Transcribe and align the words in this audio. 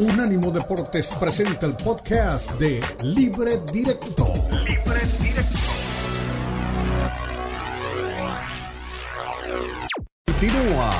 Unánimo 0.00 0.50
Deportes 0.50 1.08
presenta 1.20 1.66
el 1.66 1.74
podcast 1.74 2.52
de 2.52 2.80
Libre 3.02 3.60
Directo. 3.70 4.32
Libre 4.50 5.00
Directo. 5.20 5.58
Continúa 10.24 10.90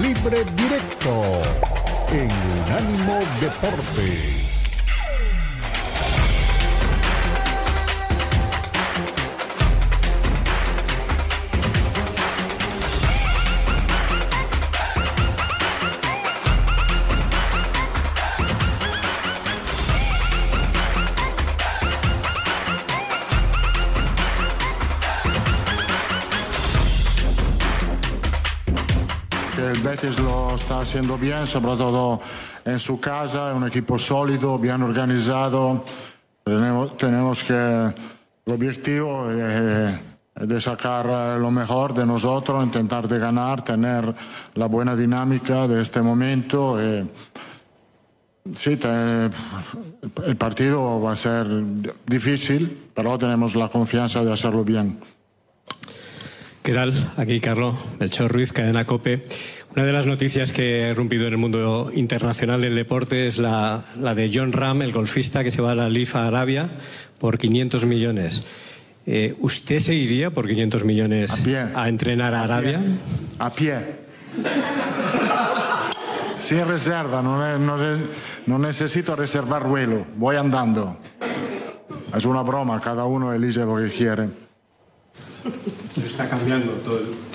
Libre 0.00 0.44
Directo 0.54 1.42
en 2.12 2.30
Unánimo 2.62 3.18
Deportes. 3.40 4.37
Betis 29.88 30.18
lo 30.18 30.54
está 30.54 30.80
haciendo 30.80 31.16
bien, 31.16 31.46
sobre 31.46 31.74
todo 31.78 32.20
en 32.62 32.78
su 32.78 33.00
casa, 33.00 33.50
es 33.50 33.56
un 33.56 33.66
equipo 33.66 33.98
sólido, 33.98 34.58
bien 34.58 34.82
organizado. 34.82 35.82
Tenemos, 36.44 36.94
tenemos 36.98 37.42
que, 37.42 37.54
el 37.54 38.52
objetivo 38.52 39.30
es 39.30 39.98
de 40.34 40.60
sacar 40.60 41.38
lo 41.40 41.50
mejor 41.50 41.94
de 41.94 42.04
nosotros, 42.04 42.62
intentar 42.62 43.08
de 43.08 43.18
ganar, 43.18 43.64
tener 43.64 44.14
la 44.56 44.66
buena 44.66 44.94
dinámica 44.94 45.66
de 45.66 45.80
este 45.80 46.02
momento. 46.02 46.78
Eh, 46.78 47.06
sí, 48.54 48.78
el 48.82 50.36
partido 50.36 51.00
va 51.00 51.12
a 51.12 51.16
ser 51.16 51.46
difícil, 52.04 52.90
pero 52.92 53.16
tenemos 53.16 53.56
la 53.56 53.70
confianza 53.70 54.22
de 54.22 54.34
hacerlo 54.34 54.64
bien. 54.64 54.98
¿Qué 56.62 56.74
tal? 56.74 56.92
Aquí 57.16 57.40
Carlos 57.40 57.74
Melchor 57.98 58.30
Ruiz, 58.30 58.52
Cadena 58.52 58.84
Cope. 58.84 59.24
Una 59.74 59.84
de 59.84 59.92
las 59.92 60.06
noticias 60.06 60.50
que 60.50 60.84
ha 60.84 60.90
irrumpido 60.90 61.26
en 61.26 61.34
el 61.34 61.38
mundo 61.38 61.90
internacional 61.94 62.60
del 62.60 62.74
deporte 62.74 63.26
es 63.26 63.38
la, 63.38 63.84
la 64.00 64.14
de 64.14 64.30
John 64.32 64.52
Ram, 64.52 64.82
el 64.82 64.92
golfista 64.92 65.44
que 65.44 65.50
se 65.50 65.60
va 65.60 65.72
a 65.72 65.74
la 65.74 65.88
LIFA 65.88 66.26
Arabia 66.26 66.68
por 67.18 67.38
500 67.38 67.84
millones. 67.84 68.44
Eh, 69.06 69.34
¿Usted 69.40 69.78
se 69.78 69.94
iría 69.94 70.30
por 70.30 70.46
500 70.46 70.84
millones 70.84 71.32
a, 71.74 71.88
entrenar 71.88 72.34
a, 72.34 72.42
Arabia? 72.42 72.80
A 73.38 73.50
pie. 73.50 73.76
Sin 76.40 76.66
reserva, 76.66 77.22
no, 77.22 77.58
no, 77.58 77.76
no 78.46 78.58
necesito 78.58 79.16
reservar 79.16 79.66
vuelo, 79.66 80.06
voy 80.16 80.36
andando. 80.36 80.96
Es 82.16 82.24
una 82.24 82.42
broma, 82.42 82.80
cada 82.80 83.04
uno 83.04 83.32
elige 83.32 83.60
lo 83.60 83.76
que 83.76 83.90
quiere. 83.90 84.28
Está 86.04 86.28
cambiando 86.28 86.72
todo. 86.72 87.27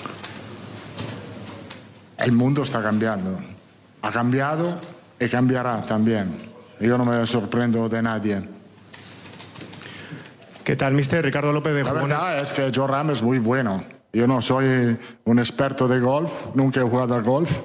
El 2.23 2.31
mundo 2.31 2.63
está 2.63 2.81
cambiando. 2.81 3.37
Ha 4.01 4.09
cambiado 4.09 4.77
y 5.19 5.27
cambiará 5.27 5.81
también. 5.81 6.33
Yo 6.79 6.97
no 6.97 7.03
me 7.03 7.25
sorprendo 7.25 7.89
de 7.89 8.01
nadie. 8.01 8.41
¿Qué 10.63 10.77
tal, 10.77 10.93
mister? 10.93 11.25
Ricardo 11.25 11.51
López 11.51 11.73
de 11.73 11.83
La 11.83 11.89
Jugones. 11.89 12.09
verdad 12.09 12.39
es 12.41 12.53
que 12.53 12.71
Joe 12.73 12.87
Ram 12.87 13.09
es 13.09 13.21
muy 13.21 13.39
bueno. 13.39 13.83
Yo 14.13 14.25
no 14.25 14.41
soy 14.41 14.97
un 15.25 15.39
experto 15.39 15.85
de 15.89 15.99
golf, 15.99 16.47
nunca 16.53 16.79
he 16.79 16.83
jugado 16.83 17.13
a 17.15 17.21
golf, 17.21 17.59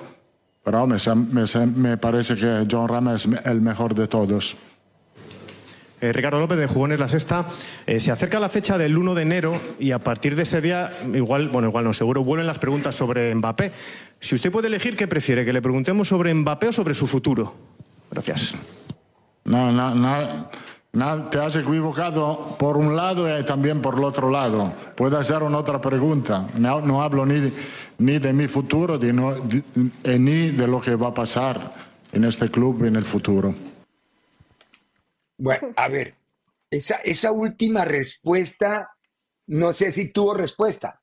pero 0.64 0.88
me, 0.88 0.96
me, 1.14 1.66
me 1.66 1.96
parece 1.96 2.34
que 2.34 2.66
John 2.68 2.88
Ram 2.88 3.10
es 3.10 3.28
el 3.44 3.60
mejor 3.60 3.94
de 3.94 4.08
todos. 4.08 4.56
Eh, 6.00 6.12
Ricardo 6.12 6.38
López 6.38 6.58
de 6.58 6.66
Jugones 6.66 6.98
La 6.98 7.08
Sexta. 7.08 7.46
Eh, 7.86 7.98
se 8.00 8.12
acerca 8.12 8.38
la 8.38 8.48
fecha 8.48 8.78
del 8.78 8.96
1 8.96 9.14
de 9.14 9.22
enero 9.22 9.60
y 9.78 9.91
a 9.91 9.98
partir 9.98 10.36
de 10.36 10.42
ese 10.42 10.60
día, 10.60 10.92
igual, 11.12 11.48
bueno, 11.48 11.69
igual 11.69 11.84
no, 11.84 11.92
seguro 11.92 12.22
vuelven 12.22 12.47
las 12.47 12.59
preguntas 12.59 12.94
sobre 12.94 13.34
Mbappé. 13.34 13.72
Si 14.20 14.34
usted 14.34 14.53
puede 14.53 14.69
elegir, 14.69 14.97
¿qué 14.97 15.09
prefiere? 15.09 15.44
¿Que 15.44 15.53
le 15.53 15.62
preguntemos 15.62 16.09
sobre 16.09 16.32
Mbappé 16.32 16.69
o 16.69 16.72
sobre 16.72 16.94
su 16.94 17.06
futuro? 17.06 17.54
Gracias. 18.10 18.54
No, 19.44 19.72
no, 19.72 19.94
no. 19.94 20.48
no 20.92 21.25
te 21.25 21.38
has 21.38 21.56
equivocado 21.56 22.56
por 22.59 22.76
un 22.76 22.94
lado 22.94 23.38
y 23.38 23.42
también 23.44 23.80
por 23.80 23.97
el 23.97 24.04
otro 24.04 24.30
lado. 24.30 24.72
Puede 24.94 25.16
hacer 25.16 25.42
una 25.42 25.59
otra 25.59 25.80
pregunta. 25.80 26.47
No, 26.59 26.80
no 26.80 27.03
hablo 27.03 27.26
ni 27.26 27.41
de, 27.41 27.53
ni 27.98 28.19
de 28.19 28.32
mi 28.32 28.47
futuro 28.47 28.98
de 28.98 29.12
de, 29.12 30.19
ni 30.19 30.50
de 30.50 30.66
lo 30.69 30.80
que 30.80 30.94
va 30.94 31.09
a 31.09 31.15
pasar 31.15 31.72
en 32.12 32.25
este 32.25 32.48
club 32.50 32.84
en 32.84 32.97
el 32.97 33.04
futuro. 33.04 33.54
Bueno, 35.38 35.72
a 35.76 35.88
ver, 35.88 36.15
esa, 36.71 36.97
esa 36.97 37.32
última 37.32 37.84
respuesta, 37.87 38.91
no 39.47 39.72
sé 39.72 39.91
si 39.93 40.09
tuvo 40.12 40.34
respuesta. 40.34 41.00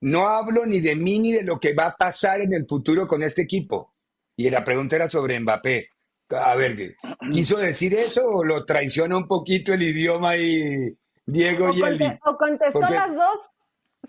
No 0.00 0.26
hablo 0.26 0.66
ni 0.66 0.80
de 0.80 0.96
mí 0.96 1.20
ni 1.20 1.32
de 1.32 1.42
lo 1.44 1.60
que 1.60 1.74
va 1.74 1.86
a 1.86 1.96
pasar 1.96 2.40
en 2.40 2.52
el 2.52 2.66
futuro 2.66 3.06
con 3.06 3.22
este 3.22 3.42
equipo. 3.42 3.94
Y 4.36 4.50
la 4.50 4.64
pregunta 4.64 4.96
era 4.96 5.08
sobre 5.08 5.38
Mbappé. 5.38 5.90
A 6.30 6.54
ver, 6.56 6.96
¿quiso 7.30 7.58
decir 7.58 7.94
eso 7.94 8.24
o 8.26 8.42
lo 8.42 8.64
traiciona 8.64 9.16
un 9.16 9.28
poquito 9.28 9.72
el 9.74 9.82
idioma 9.82 10.36
y 10.36 10.96
Diego 11.26 11.66
o 11.66 11.72
y 11.74 11.82
el... 11.82 11.98
conte- 11.98 12.18
O 12.24 12.36
contestó 12.38 12.80
Porque- 12.80 12.94
las 12.94 13.14
dos 13.14 13.38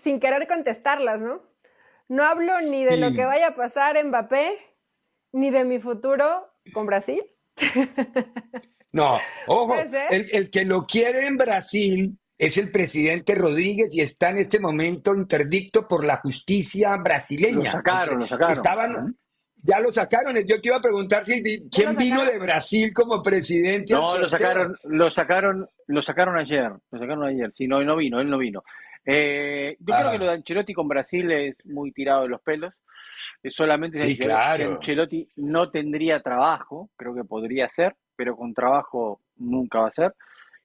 sin 0.02 0.18
querer 0.18 0.48
contestarlas, 0.48 1.20
¿no? 1.20 1.42
No 2.08 2.24
hablo 2.24 2.54
ni 2.62 2.84
de 2.84 2.96
lo 2.96 3.10
Sí. 3.10 3.16
que 3.16 3.24
vaya 3.26 3.48
a 3.48 3.54
pasar 3.54 4.02
Mbappé, 4.04 4.58
ni 5.32 5.50
de 5.50 5.64
mi 5.64 5.78
futuro 5.78 6.50
con 6.72 6.86
Brasil. 6.86 7.22
No, 8.94 9.18
ojo, 9.48 9.76
el, 10.10 10.28
el 10.32 10.50
que 10.50 10.64
lo 10.64 10.84
quiere 10.86 11.26
en 11.26 11.36
Brasil 11.36 12.18
es 12.38 12.58
el 12.58 12.70
presidente 12.70 13.34
Rodríguez 13.34 13.94
y 13.94 14.00
está 14.00 14.30
en 14.30 14.38
este 14.38 14.60
momento 14.60 15.14
interdicto 15.14 15.86
por 15.88 16.04
la 16.04 16.16
justicia 16.18 16.96
brasileña. 16.96 17.56
Lo 17.56 17.62
sacaron, 17.64 18.18
lo 18.20 18.26
sacaron. 18.26 18.52
Estaban, 18.52 19.16
ya 19.62 19.80
lo 19.80 19.92
sacaron. 19.92 20.36
Yo 20.46 20.60
te 20.60 20.68
iba 20.68 20.76
a 20.76 20.80
preguntar 20.82 21.24
si 21.24 21.42
quién 21.70 21.96
vino 21.96 22.24
de 22.24 22.38
Brasil 22.38 22.92
como 22.92 23.22
presidente. 23.22 23.92
No, 23.94 24.18
lo 24.18 24.28
sacaron, 24.28 24.76
lo 24.84 25.10
sacaron, 25.10 25.68
lo 25.88 26.02
sacaron 26.02 26.36
ayer, 26.38 26.70
lo 26.90 26.98
sacaron 26.98 27.24
ayer. 27.24 27.52
Sí, 27.52 27.66
no, 27.66 27.82
no 27.82 27.96
vino, 27.96 28.20
él 28.20 28.28
no 28.30 28.38
vino. 28.38 28.62
Eh, 29.06 29.76
yo 29.80 29.94
Ah. 29.94 30.00
creo 30.00 30.12
que 30.12 30.18
lo 30.18 30.24
de 30.26 30.32
Ancelotti 30.32 30.72
con 30.72 30.88
Brasil 30.88 31.30
es 31.30 31.56
muy 31.66 31.92
tirado 31.92 32.22
de 32.22 32.28
los 32.28 32.40
pelos. 32.42 32.72
Eh, 33.42 33.50
Solamente 33.50 33.98
Sí, 33.98 34.16
Ancelotti- 34.16 34.24
claro. 34.24 34.72
Ancelotti 34.76 35.28
no 35.36 35.70
tendría 35.70 36.20
trabajo, 36.22 36.90
creo 36.96 37.14
que 37.14 37.24
podría 37.24 37.68
ser, 37.68 37.94
pero 38.16 38.36
con 38.36 38.54
trabajo 38.54 39.20
nunca 39.36 39.80
va 39.80 39.88
a 39.88 39.92
ser. 39.92 40.14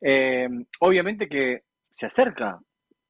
Eh, 0.02 0.48
obviamente 0.82 1.28
que 1.28 1.64
se 1.98 2.06
acerca 2.06 2.60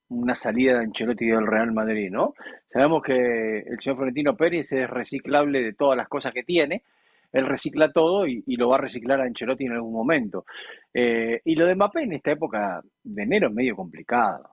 una 0.09 0.33
salida 0.35 0.73
de 0.79 0.85
Ancelotti 0.85 1.27
del 1.27 1.45
Real 1.45 1.71
Madrid, 1.71 2.09
¿no? 2.11 2.33
Sabemos 2.71 3.03
que 3.03 3.59
el 3.59 3.79
señor 3.79 3.97
Florentino 3.97 4.35
Pérez 4.35 4.71
es 4.73 4.89
reciclable 4.89 5.61
de 5.63 5.73
todas 5.73 5.95
las 5.95 6.07
cosas 6.07 6.33
que 6.33 6.41
tiene, 6.43 6.83
él 7.31 7.45
recicla 7.45 7.91
todo 7.91 8.25
y, 8.25 8.43
y 8.47 8.55
lo 8.55 8.69
va 8.69 8.77
a 8.77 8.81
reciclar 8.81 9.21
a 9.21 9.25
Ancelotti 9.25 9.65
en 9.65 9.73
algún 9.73 9.93
momento. 9.93 10.45
Eh, 10.91 11.39
y 11.45 11.53
lo 11.53 11.67
de 11.67 11.75
Mbappé 11.75 12.01
en 12.01 12.13
esta 12.13 12.31
época 12.31 12.81
de 13.03 13.21
enero 13.23 13.49
es 13.49 13.53
medio 13.53 13.75
complicado. 13.75 14.49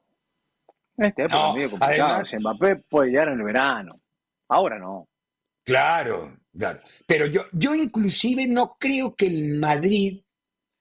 En 0.99 1.07
esta 1.07 1.23
época 1.23 1.39
No, 1.39 1.49
es 1.49 1.55
medio 1.55 1.71
complicado. 1.71 2.05
además- 2.11 2.37
Mbappé 2.39 2.77
puede 2.91 3.11
llegar 3.11 3.29
en 3.29 3.35
el 3.39 3.43
verano. 3.45 3.95
Ahora 4.49 4.79
no. 4.79 5.09
Claro, 5.65 6.37
Pero 7.07 7.27
yo, 7.27 7.45
yo 7.53 7.75
inclusive 7.75 8.47
no 8.47 8.77
creo 8.79 9.15
que 9.15 9.27
el 9.27 9.59
Madrid, 9.59 10.23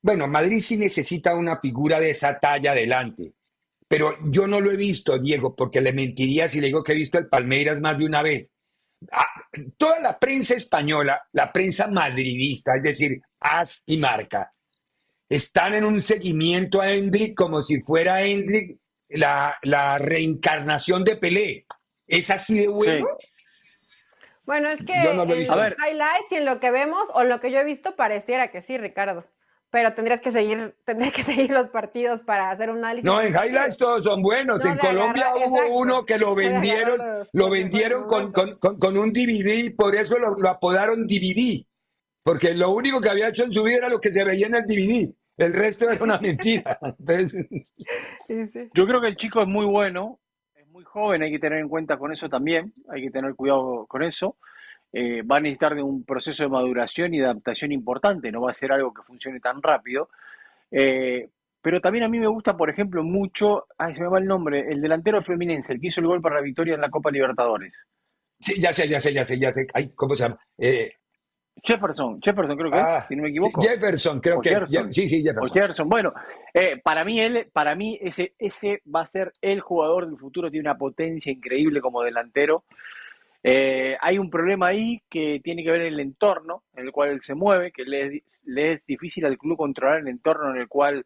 bueno, 0.01 0.27
Madrid 0.27 0.59
sí 0.61 0.77
necesita 0.77 1.35
una 1.35 1.59
figura 1.59 1.99
de 1.99 2.11
esa 2.11 2.39
talla 2.39 2.71
adelante, 2.71 3.33
pero 3.87 4.17
yo 4.29 4.47
no 4.47 4.59
lo 4.59 4.71
he 4.71 4.77
visto, 4.77 5.17
Diego, 5.19 5.55
porque 5.55 5.81
le 5.81 5.93
mentiría 5.93 6.49
si 6.49 6.59
le 6.59 6.67
digo 6.67 6.83
que 6.83 6.93
he 6.93 6.95
visto 6.95 7.17
el 7.17 7.27
Palmeiras 7.27 7.79
más 7.81 7.97
de 7.97 8.05
una 8.05 8.21
vez. 8.21 8.51
Ah, 9.11 9.27
toda 9.77 9.99
la 9.99 10.17
prensa 10.17 10.55
española, 10.55 11.21
la 11.33 11.51
prensa 11.51 11.87
madridista, 11.87 12.75
es 12.75 12.83
decir, 12.83 13.21
AS 13.39 13.83
y 13.85 13.97
Marca, 13.97 14.53
están 15.29 15.73
en 15.75 15.85
un 15.85 15.99
seguimiento 15.99 16.81
a 16.81 16.91
Hendrik 16.91 17.35
como 17.35 17.61
si 17.61 17.81
fuera 17.81 18.23
Hendrik 18.23 18.79
la, 19.09 19.57
la 19.63 19.97
reencarnación 19.97 21.03
de 21.03 21.17
Pelé. 21.17 21.65
¿Es 22.07 22.29
así 22.29 22.59
de 22.59 22.67
bueno? 22.67 23.07
Bueno, 24.45 24.69
es 24.69 24.83
que 24.83 24.93
no 25.13 25.25
lo 25.25 25.33
en 25.33 25.39
visto. 25.39 25.55
los 25.55 25.73
highlights 25.79 26.31
y 26.31 26.35
en 26.35 26.45
lo 26.45 26.59
que 26.59 26.71
vemos 26.71 27.07
o 27.13 27.23
lo 27.23 27.39
que 27.39 27.51
yo 27.51 27.59
he 27.59 27.63
visto 27.63 27.95
pareciera 27.95 28.49
que 28.49 28.61
sí, 28.61 28.77
Ricardo. 28.77 29.25
Pero 29.71 29.93
tendrías 29.93 30.21
que 30.21 30.31
seguir, 30.31 30.75
tendrías 30.85 31.13
que 31.13 31.23
seguir 31.23 31.49
los 31.51 31.69
partidos 31.69 32.23
para 32.23 32.49
hacer 32.49 32.69
un 32.69 32.77
análisis. 32.77 33.05
No, 33.05 33.19
en 33.21 33.33
highlights 33.35 33.77
todos 33.77 34.03
son 34.03 34.21
buenos. 34.21 34.63
No, 34.63 34.71
en 34.71 34.77
Colombia 34.77 35.25
agarrar- 35.29 35.47
hubo 35.47 35.57
exacto. 35.57 35.75
uno 35.75 36.05
que 36.05 36.17
lo 36.17 36.35
vendieron, 36.35 36.99
lo 37.33 37.43
con- 37.45 37.51
vendieron 37.51 38.03
con 38.07 38.31
con, 38.31 38.57
con- 38.57 38.77
con 38.79 38.97
un 38.97 39.11
DVD 39.11 39.55
y 39.65 39.69
por 39.71 39.95
eso 39.95 40.17
lo, 40.19 40.35
lo 40.35 40.49
apodaron 40.49 41.07
DVD. 41.07 41.65
Porque 42.23 42.53
lo 42.55 42.71
único 42.71 43.01
que 43.01 43.09
había 43.09 43.27
hecho 43.29 43.43
en 43.43 43.51
su 43.53 43.63
vida 43.63 43.77
era 43.77 43.89
lo 43.89 43.99
que 43.99 44.11
se 44.13 44.23
veía 44.23 44.47
en 44.47 44.55
el 44.55 44.63
DVD. 44.65 45.13
El 45.37 45.53
resto 45.53 45.89
era 45.89 46.01
una 46.03 46.17
mentira. 46.21 46.79
Entonces, 46.81 47.45
Sí, 48.27 48.47
sí. 48.47 48.69
Yo 48.73 48.85
creo 48.87 49.01
que 49.01 49.07
el 49.07 49.17
chico 49.17 49.41
es 49.41 49.47
muy 49.47 49.65
bueno, 49.65 50.19
muy 50.75 50.83
joven, 50.83 51.23
hay 51.23 51.31
que 51.31 51.39
tener 51.39 51.59
en 51.59 51.69
cuenta 51.69 51.95
con 51.95 52.11
eso 52.11 52.27
también, 52.27 52.73
hay 52.89 53.03
que 53.03 53.09
tener 53.09 53.33
cuidado 53.33 53.85
con 53.87 54.03
eso. 54.03 54.35
eh, 54.91 55.23
va 55.23 55.37
a 55.37 55.39
necesitar 55.39 55.73
de 55.75 55.81
un 55.81 56.03
proceso 56.03 56.43
de 56.43 56.49
maduración 56.49 57.13
y 57.13 57.19
de 57.19 57.25
adaptación 57.25 57.71
importante, 57.71 58.31
no 58.31 58.41
va 58.41 58.51
a 58.51 58.53
ser 58.53 58.71
algo 58.71 58.93
que 58.93 59.01
funcione 59.03 59.39
tan 59.39 59.61
rápido. 59.61 60.09
Eh, 60.71 61.29
pero 61.61 61.81
también 61.81 62.05
a 62.05 62.09
mí 62.09 62.19
me 62.19 62.27
gusta, 62.27 62.55
por 62.55 62.69
ejemplo, 62.69 63.03
mucho, 63.03 63.67
ay, 63.77 63.93
se 63.95 64.01
me 64.01 64.07
va 64.07 64.19
el 64.19 64.25
nombre, 64.25 64.65
el 64.69 64.81
delantero 64.81 65.23
Fluminense, 65.23 65.73
el 65.73 65.79
que 65.79 65.87
hizo 65.87 66.01
el 66.01 66.07
gol 66.07 66.21
para 66.21 66.35
la 66.35 66.41
victoria 66.41 66.75
en 66.75 66.81
la 66.81 66.89
Copa 66.89 67.09
Libertadores. 67.09 67.73
Sí, 68.39 68.61
ya 68.61 68.73
sé, 68.73 68.87
ya 68.87 68.99
sé, 68.99 69.13
ya 69.13 69.25
sé, 69.25 69.39
ya 69.39 69.51
sé. 69.51 69.67
¿Cómo 69.95 70.15
se 70.15 70.23
llama? 70.23 70.39
Eh, 70.57 70.91
Jefferson, 71.63 72.21
Jefferson 72.21 72.57
creo 72.57 72.69
que 72.69 72.77
ah, 72.77 72.99
es, 72.99 73.07
si 73.07 73.15
no 73.15 73.23
me 73.23 73.29
equivoco. 73.29 73.61
Jefferson, 73.61 74.19
creo 74.19 74.37
O 74.37 74.41
que 74.41 74.49
Gerson. 74.49 74.91
sí, 74.91 75.09
sí, 75.09 75.23
Jefferson. 75.23 75.87
O. 75.87 75.89
Bueno, 75.89 76.13
eh, 76.53 76.79
para 76.83 77.03
mí 77.03 77.19
él, 77.19 77.47
para 77.51 77.75
mí 77.75 77.97
ese, 78.01 78.33
ese 78.37 78.81
va 78.93 79.01
a 79.01 79.05
ser 79.05 79.33
el 79.41 79.61
jugador 79.61 80.07
del 80.07 80.17
futuro, 80.17 80.51
tiene 80.51 80.69
una 80.69 80.77
potencia 80.77 81.31
increíble 81.31 81.81
como 81.81 82.03
delantero. 82.03 82.65
Eh, 83.41 83.95
hay 84.01 84.17
un 84.17 84.29
problema 84.29 84.67
ahí 84.67 85.01
que 85.09 85.39
tiene 85.43 85.63
que 85.63 85.71
ver 85.71 85.81
el 85.81 85.99
entorno 85.99 86.63
en 86.75 86.85
el 86.85 86.91
cual 86.91 87.09
él 87.09 87.21
se 87.21 87.35
mueve, 87.35 87.71
que 87.71 87.83
le 87.83 88.07
es, 88.07 88.23
le 88.43 88.73
es 88.73 88.85
difícil 88.85 89.25
al 89.25 89.37
club 89.37 89.57
controlar 89.57 89.99
el 89.99 90.07
entorno 90.07 90.49
en 90.49 90.57
el 90.57 90.67
cual 90.67 91.05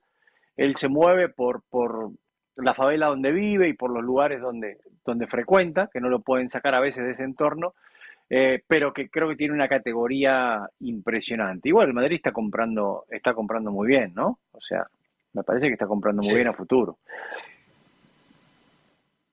él 0.56 0.76
se 0.78 0.88
mueve 0.88 1.30
por, 1.30 1.64
por 1.70 2.12
la 2.56 2.74
favela 2.74 3.08
donde 3.08 3.32
vive 3.32 3.68
y 3.68 3.74
por 3.74 3.92
los 3.92 4.04
lugares 4.04 4.42
donde, 4.42 4.78
donde 5.06 5.28
frecuenta, 5.28 5.90
que 5.92 6.02
no 6.02 6.10
lo 6.10 6.20
pueden 6.22 6.50
sacar 6.50 6.76
a 6.76 6.80
veces 6.80 7.04
de 7.06 7.12
ese 7.12 7.24
entorno, 7.24 7.74
eh, 8.30 8.62
pero 8.68 8.94
que 8.94 9.10
creo 9.10 9.28
que 9.30 9.36
tiene 9.36 9.54
una 9.54 9.68
categoría 9.68 10.68
impresionante. 10.82 11.70
Igual 11.70 11.88
el 11.90 11.94
Madrid 11.94 12.18
está 12.18 12.32
comprando, 12.32 13.06
está 13.10 13.34
comprando 13.34 13.72
muy 13.72 13.88
bien, 13.88 14.14
¿no? 14.16 14.40
O 14.52 14.62
sea, 14.62 14.86
me 15.34 15.44
parece 15.44 15.68
que 15.68 15.74
está 15.74 15.88
comprando 15.88 16.22
muy 16.22 16.30
Sí. 16.30 16.36
bien 16.36 16.48
a 16.48 16.54
futuro. 16.54 16.98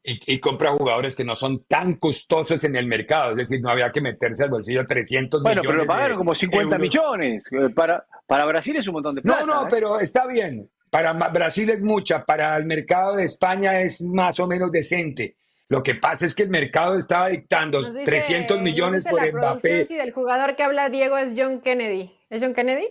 Y, 0.09 0.35
y 0.35 0.39
compra 0.39 0.71
jugadores 0.71 1.17
que 1.17 1.25
no 1.25 1.35
son 1.35 1.61
tan 1.67 1.95
costosos 1.95 2.63
en 2.63 2.77
el 2.77 2.87
mercado, 2.87 3.31
es 3.33 3.37
decir, 3.39 3.61
no 3.61 3.71
había 3.71 3.91
que 3.91 4.01
meterse 4.01 4.45
al 4.45 4.51
bolsillo 4.51 4.87
300 4.87 5.43
Bueno, 5.43 5.63
millones 5.63 5.69
pero 5.69 5.83
le 5.83 5.87
pagaron 5.89 6.19
como 6.19 6.33
50 6.35 6.77
euros. 6.77 6.81
millones. 6.81 7.43
Eh, 7.51 7.71
Para, 7.75 8.05
para 8.25 8.45
Brasil 8.47 8.77
es 8.77 8.87
un 8.87 8.95
montón 8.95 9.17
de 9.17 9.23
plata. 9.23 9.45
No, 9.45 9.47
no, 9.47 9.63
¿eh? 9.65 9.69
pero 9.69 9.99
está 9.99 10.27
bien. 10.29 10.71
Para 10.91 11.13
Brasil 11.13 11.69
es 11.71 11.83
mucha, 11.83 12.25
para 12.25 12.57
el 12.57 12.67
mercado 12.67 13.17
de 13.17 13.25
España 13.25 13.81
es 13.81 14.01
más 14.03 14.39
o 14.39 14.47
menos 14.47 14.71
decente. 14.71 15.35
Lo 15.69 15.83
que 15.83 15.97
pasa 15.97 16.27
es 16.27 16.35
que 16.35 16.45
el 16.45 16.49
mercado 16.51 16.97
estaba 16.99 17.29
dictando 17.29 17.81
dice- 17.83 18.05
300 18.05 18.57
nos 18.59 18.65
millones 18.65 19.05
por 19.05 19.15
la 19.25 19.33
Mbappé. 19.33 19.87
si 19.89 19.97
del 19.97 20.13
jugador 20.13 20.55
que 20.55 20.63
habla 20.63 20.89
Diego 20.91 21.19
es 21.19 21.33
John 21.37 21.61
Kennedy. 21.61 22.13
¿Es 22.31 22.43
John 22.43 22.55
Kennedy? 22.55 22.87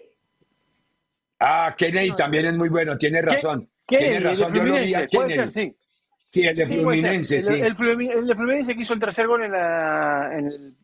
Ah, 1.40 1.74
Kennedy 1.78 2.12
también 2.16 2.46
es 2.46 2.56
muy 2.56 2.70
bueno, 2.70 2.98
tiene 2.98 3.22
razón. 3.22 3.70
¿Quién 3.86 4.02
Tiene 4.02 4.20
razón, 4.20 4.54
yo 4.54 4.64
lo 4.64 4.74
vi 4.80 4.94
a 4.94 5.06
Kennedy. 5.08 5.34
ser, 5.34 5.52
sí. 5.52 5.76
Sí, 6.28 6.42
el 6.42 6.56
de 6.56 6.68
Sí. 6.68 6.74
Fluminense, 6.78 7.36
El, 7.38 7.42
sí. 7.44 7.54
el 7.54 7.76
de 8.28 8.36
Fluminense 8.36 8.76
que 8.76 8.82
hizo 8.82 8.94
el 8.94 9.00
tercer 9.00 9.28
gol 9.28 9.44
en, 9.44 9.52
la, 9.52 10.32
en 10.38 10.48
el, 10.48 10.76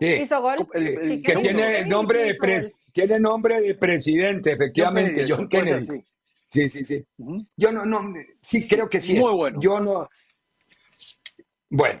Sí. 0.00 0.06
¿Hizo 0.22 0.40
gol? 0.40 0.66
el- 0.74 0.86
el- 0.86 1.04
Sí, 1.08 1.22
que 1.22 1.36
tiene 1.36 1.84
nombre 1.84 2.20
de 2.24 2.36
pres- 2.38 2.72
tiene 2.92 3.20
nombre 3.20 3.60
de 3.60 3.74
presidente, 3.74 4.52
efectivamente, 4.52 5.26
John 5.28 5.38
John 5.40 5.48
Kennedy, 5.48 6.04
Sí, 6.48 6.68
sí, 6.68 6.84
sí. 6.84 7.04
Yo 7.56 7.70
no, 7.70 7.84
no, 7.84 8.12
sí 8.42 8.66
creo 8.66 8.88
que 8.88 9.00
sí. 9.00 9.14
Muy 9.16 9.30
es. 9.30 9.36
bueno. 9.36 9.58
Yo 9.60 9.78
no. 9.80 10.08
Bueno, 11.70 12.00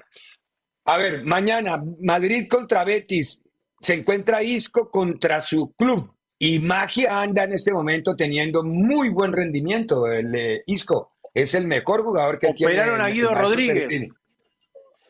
a 0.84 0.98
ver, 0.98 1.24
mañana 1.24 1.82
Madrid 2.00 2.48
contra 2.48 2.84
Betis. 2.84 3.44
Se 3.80 3.94
encuentra 3.94 4.42
Isco 4.42 4.90
contra 4.90 5.40
su 5.40 5.72
club. 5.74 6.14
Y 6.38 6.58
Magia 6.58 7.20
anda 7.20 7.44
en 7.44 7.52
este 7.52 7.72
momento 7.72 8.14
teniendo 8.16 8.62
muy 8.62 9.08
buen 9.10 9.32
rendimiento. 9.32 10.06
El 10.06 10.34
eh, 10.34 10.62
Isco 10.66 11.16
es 11.32 11.54
el 11.54 11.66
mejor 11.66 12.02
jugador 12.02 12.38
que 12.38 12.52
tiene. 12.54 12.72
Operaron 12.74 13.00
a 13.00 13.04
el- 13.06 13.10
el 13.12 13.16
Guido 13.16 13.34
Rodríguez. 13.34 14.08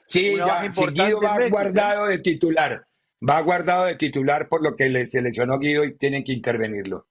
Sí, 0.07 0.37
ya, 0.37 0.62
Guido 0.62 1.21
va 1.21 1.37
Betis, 1.39 1.47
¿eh? 1.47 1.51
guardado 1.51 2.07
de 2.07 2.19
titular. 2.19 2.85
Va 3.29 3.41
guardado 3.43 3.85
de 3.85 3.97
titular 3.97 4.49
por 4.49 4.62
lo 4.62 4.75
que 4.75 4.89
le 4.89 5.07
seleccionó 5.07 5.59
Guido 5.59 5.85
y 5.85 5.97
tienen 5.97 6.25
que 6.25 6.33
intervenirlo. 6.33 7.07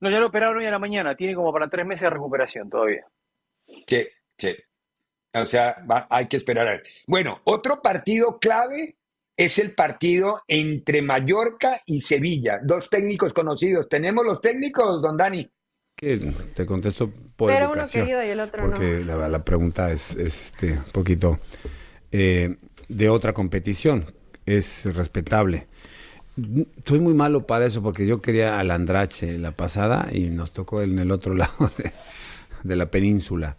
No, 0.00 0.10
ya 0.10 0.18
lo 0.18 0.26
operaron 0.26 0.58
hoy 0.58 0.66
a 0.66 0.70
la 0.72 0.78
mañana. 0.78 1.16
Tiene 1.16 1.34
como 1.34 1.52
para 1.52 1.68
tres 1.68 1.86
meses 1.86 2.02
de 2.02 2.10
recuperación 2.10 2.68
todavía. 2.68 3.06
Sí, 3.86 4.06
sí. 4.36 4.54
O 5.34 5.46
sea, 5.46 5.84
va- 5.90 6.06
hay 6.10 6.26
que 6.26 6.36
esperar 6.36 6.68
a 6.68 6.72
ver. 6.72 6.84
Bueno, 7.06 7.40
otro 7.44 7.82
partido 7.82 8.38
clave 8.38 8.96
es 9.36 9.58
el 9.58 9.72
partido 9.72 10.42
entre 10.46 11.02
Mallorca 11.02 11.80
y 11.86 12.00
Sevilla. 12.00 12.60
Dos 12.62 12.88
técnicos 12.88 13.32
conocidos. 13.32 13.88
¿Tenemos 13.88 14.24
los 14.24 14.40
técnicos, 14.40 15.02
don 15.02 15.16
Dani? 15.16 15.50
Que 15.96 16.18
te 16.54 16.66
contesto 16.66 17.10
por 17.36 17.52
Pero 17.52 17.70
uno 17.70 17.86
querido 17.88 18.22
y 18.22 18.28
el 18.28 18.40
otro 18.40 18.62
porque 18.64 19.04
la, 19.04 19.28
la 19.28 19.44
pregunta 19.44 19.90
es, 19.92 20.10
es, 20.16 20.46
este, 20.46 20.72
un 20.72 20.84
poquito 20.92 21.38
eh, 22.12 22.56
de 22.88 23.08
otra 23.08 23.32
competición, 23.32 24.04
es 24.46 24.84
respetable. 24.94 25.66
Soy 26.84 26.98
muy 26.98 27.14
malo 27.14 27.46
para 27.46 27.66
eso 27.66 27.80
porque 27.80 28.06
yo 28.06 28.20
quería 28.20 28.58
al 28.58 28.72
Andrache 28.72 29.38
la 29.38 29.52
pasada 29.52 30.08
y 30.12 30.30
nos 30.30 30.52
tocó 30.52 30.82
en 30.82 30.98
el 30.98 31.10
otro 31.12 31.34
lado 31.34 31.70
de, 31.78 31.92
de 32.64 32.76
la 32.76 32.86
península. 32.90 33.56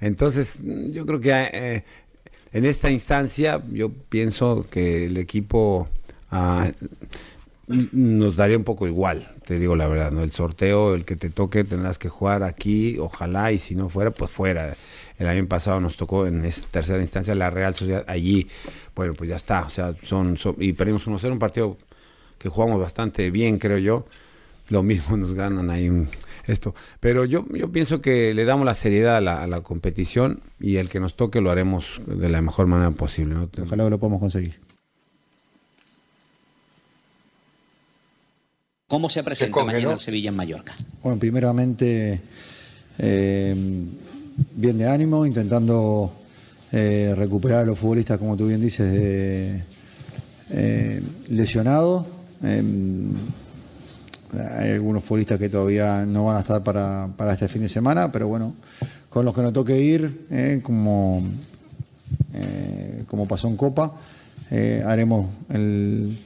Entonces, 0.00 0.60
yo 0.92 1.06
creo 1.06 1.20
que 1.20 1.30
eh, 1.32 1.84
en 2.52 2.64
esta 2.64 2.90
instancia 2.90 3.62
yo 3.72 3.90
pienso 3.92 4.66
que 4.70 5.06
el 5.06 5.16
equipo 5.18 5.88
ah, 6.30 6.70
nos 7.68 8.36
daría 8.36 8.56
un 8.56 8.64
poco 8.64 8.86
igual, 8.86 9.28
te 9.46 9.58
digo 9.58 9.76
la 9.76 9.86
verdad, 9.86 10.10
¿no? 10.10 10.22
El 10.22 10.32
sorteo, 10.32 10.94
el 10.94 11.04
que 11.04 11.16
te 11.16 11.28
toque, 11.28 11.64
tendrás 11.64 11.98
que 11.98 12.08
jugar 12.08 12.42
aquí, 12.42 12.96
ojalá, 12.98 13.52
y 13.52 13.58
si 13.58 13.74
no 13.74 13.90
fuera, 13.90 14.10
pues 14.10 14.30
fuera. 14.30 14.74
El 15.18 15.26
año 15.28 15.46
pasado 15.46 15.78
nos 15.78 15.96
tocó 15.96 16.26
en 16.26 16.46
esta 16.46 16.66
tercera 16.68 17.02
instancia 17.02 17.34
la 17.34 17.50
Real 17.50 17.74
Sociedad 17.74 18.04
allí, 18.08 18.48
bueno, 18.96 19.12
pues 19.14 19.28
ya 19.28 19.36
está, 19.36 19.62
o 19.66 19.70
sea, 19.70 19.94
son, 20.04 20.38
son- 20.38 20.56
y 20.58 20.72
perdimos 20.72 21.06
1-0, 21.06 21.34
un 21.34 21.38
partido 21.38 21.76
que 22.38 22.48
jugamos 22.48 22.80
bastante 22.80 23.30
bien, 23.30 23.58
creo 23.58 23.78
yo. 23.78 24.06
Lo 24.70 24.82
mismo 24.82 25.16
nos 25.16 25.34
ganan 25.34 25.70
ahí 25.70 25.88
un, 25.90 26.08
esto. 26.48 26.74
Pero 27.00 27.24
yo, 27.24 27.46
yo 27.52 27.70
pienso 27.70 28.00
que 28.00 28.34
le 28.34 28.44
damos 28.44 28.64
la 28.64 28.74
seriedad 28.74 29.16
a 29.16 29.20
la, 29.20 29.42
a 29.42 29.46
la 29.46 29.60
competición 29.60 30.40
y 30.60 30.76
el 30.76 30.88
que 30.88 31.00
nos 31.00 31.16
toque 31.16 31.40
lo 31.40 31.50
haremos 31.50 32.00
de 32.06 32.28
la 32.28 32.42
mejor 32.42 32.66
manera 32.66 32.90
posible. 32.90 33.34
¿no? 33.34 33.50
Ojalá 33.62 33.84
que 33.84 33.90
lo 33.90 33.98
podamos 33.98 34.20
conseguir. 34.20 34.60
¿Cómo 38.88 39.10
se 39.10 39.22
presenta 39.22 39.62
mañana 39.64 39.92
el 39.92 40.00
Sevilla 40.00 40.30
en 40.30 40.36
Mallorca? 40.36 40.74
Bueno, 41.02 41.18
primeramente, 41.18 42.20
eh, 42.98 43.54
bien 44.54 44.78
de 44.78 44.88
ánimo, 44.88 45.26
intentando 45.26 46.10
eh, 46.72 47.12
recuperar 47.14 47.60
a 47.60 47.64
los 47.66 47.78
futbolistas, 47.78 48.18
como 48.18 48.34
tú 48.34 48.46
bien 48.46 48.62
dices, 48.62 48.90
de, 48.90 49.62
eh, 50.52 51.02
lesionados. 51.28 52.06
Hay 54.58 54.72
algunos 54.72 55.04
futbolistas 55.04 55.38
que 55.38 55.48
todavía 55.48 56.04
no 56.04 56.26
van 56.26 56.36
a 56.36 56.40
estar 56.40 56.62
para, 56.62 57.08
para 57.16 57.32
este 57.32 57.48
fin 57.48 57.62
de 57.62 57.68
semana, 57.68 58.10
pero 58.12 58.28
bueno, 58.28 58.54
con 59.08 59.24
los 59.24 59.34
que 59.34 59.42
nos 59.42 59.52
toque 59.52 59.80
ir, 59.80 60.26
eh, 60.30 60.60
como, 60.62 61.22
eh, 62.34 63.04
como 63.06 63.26
pasó 63.26 63.48
en 63.48 63.56
Copa, 63.56 63.94
eh, 64.50 64.82
haremos 64.84 65.26
el, 65.50 66.18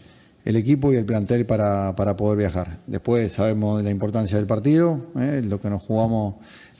el 0.45 0.57
equipo 0.57 0.93
y 0.93 0.97
el 0.97 1.05
plantel 1.05 1.47
para, 1.47 1.95
para 1.97 2.17
poder 2.17 2.39
viajar. 2.39 2.79
Después 2.87 3.33
sabemos 3.33 3.83
la 3.83 3.91
importancia 3.91 4.37
del 4.37 4.47
partido, 4.47 5.01
lo 5.15 5.61
que 5.61 5.71
nos 5.71 5.83
jugamos 5.83 6.35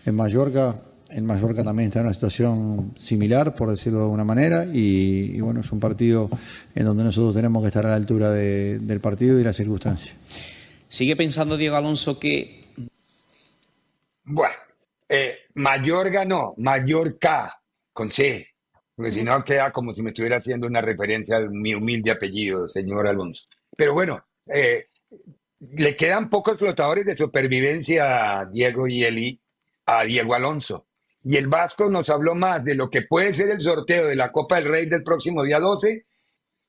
en 0.05 0.15
Mallorca. 0.15 0.75
En 1.11 1.27
Mallorca 1.27 1.63
también 1.63 1.89
está 1.89 2.01
en 2.01 2.07
una 2.07 2.15
situación 2.15 2.95
similar, 2.99 3.55
por 3.55 3.71
decirlo 3.71 3.99
de 3.99 4.05
alguna 4.05 4.25
manera, 4.25 4.65
y, 4.65 5.39
bueno, 5.41 5.61
es 5.61 5.71
un 5.71 5.79
partido 5.79 6.31
en 6.75 6.85
donde 6.85 7.05
nosotros 7.05 7.35
tenemos 7.35 7.63
que 7.63 7.69
estar 7.69 7.85
a 7.85 7.91
la 7.91 7.97
altura 7.97 8.31
de- 8.31 8.79
del 8.79 8.99
partido 9.01 9.39
y 9.39 9.45
las 9.45 9.55
circunstancias. 9.57 10.17
¿Sigue 10.93 11.17
pensando 11.17 11.57
Diego 11.57 11.77
Alonso 11.77 12.21
que 12.21 12.67
Bueno, 14.25 14.55
eh, 15.09 15.39
Mayorga 15.55 16.27
no, 16.27 16.53
Mallorca, 16.59 17.63
con 17.95 18.11
C. 18.11 18.47
Porque 18.95 19.11
si 19.11 19.23
no 19.23 19.43
queda 19.43 19.73
como 19.73 19.95
si 19.95 20.03
me 20.03 20.11
estuviera 20.11 20.37
haciendo 20.37 20.67
una 20.67 20.83
referencia 20.83 21.39
a 21.39 21.41
mi 21.49 21.75
humilde 21.75 22.11
apellido, 22.11 22.69
señor 22.69 23.09
Alonso. 23.09 23.47
Pero 23.75 23.95
bueno, 23.95 24.23
eh, 24.47 24.89
le 25.61 25.97
quedan 25.97 26.29
pocos 26.29 26.59
flotadores 26.59 27.07
de 27.07 27.17
supervivencia 27.17 28.41
a 28.41 28.45
Diego 28.45 28.87
y 28.87 29.03
Eli, 29.03 29.41
a 29.87 30.05
Diego 30.05 30.35
Alonso. 30.35 30.89
Y 31.25 31.39
el 31.39 31.47
Vasco 31.47 31.89
nos 31.89 32.11
habló 32.11 32.35
más 32.35 32.63
de 32.63 32.75
lo 32.75 32.91
que 32.91 33.01
puede 33.01 33.33
ser 33.33 33.51
el 33.51 33.61
sorteo 33.61 34.09
de 34.09 34.17
la 34.17 34.31
Copa 34.31 34.57
del 34.57 34.67
Rey 34.67 34.85
del 34.85 35.03
próximo 35.03 35.43
día 35.43 35.59
12 35.59 36.05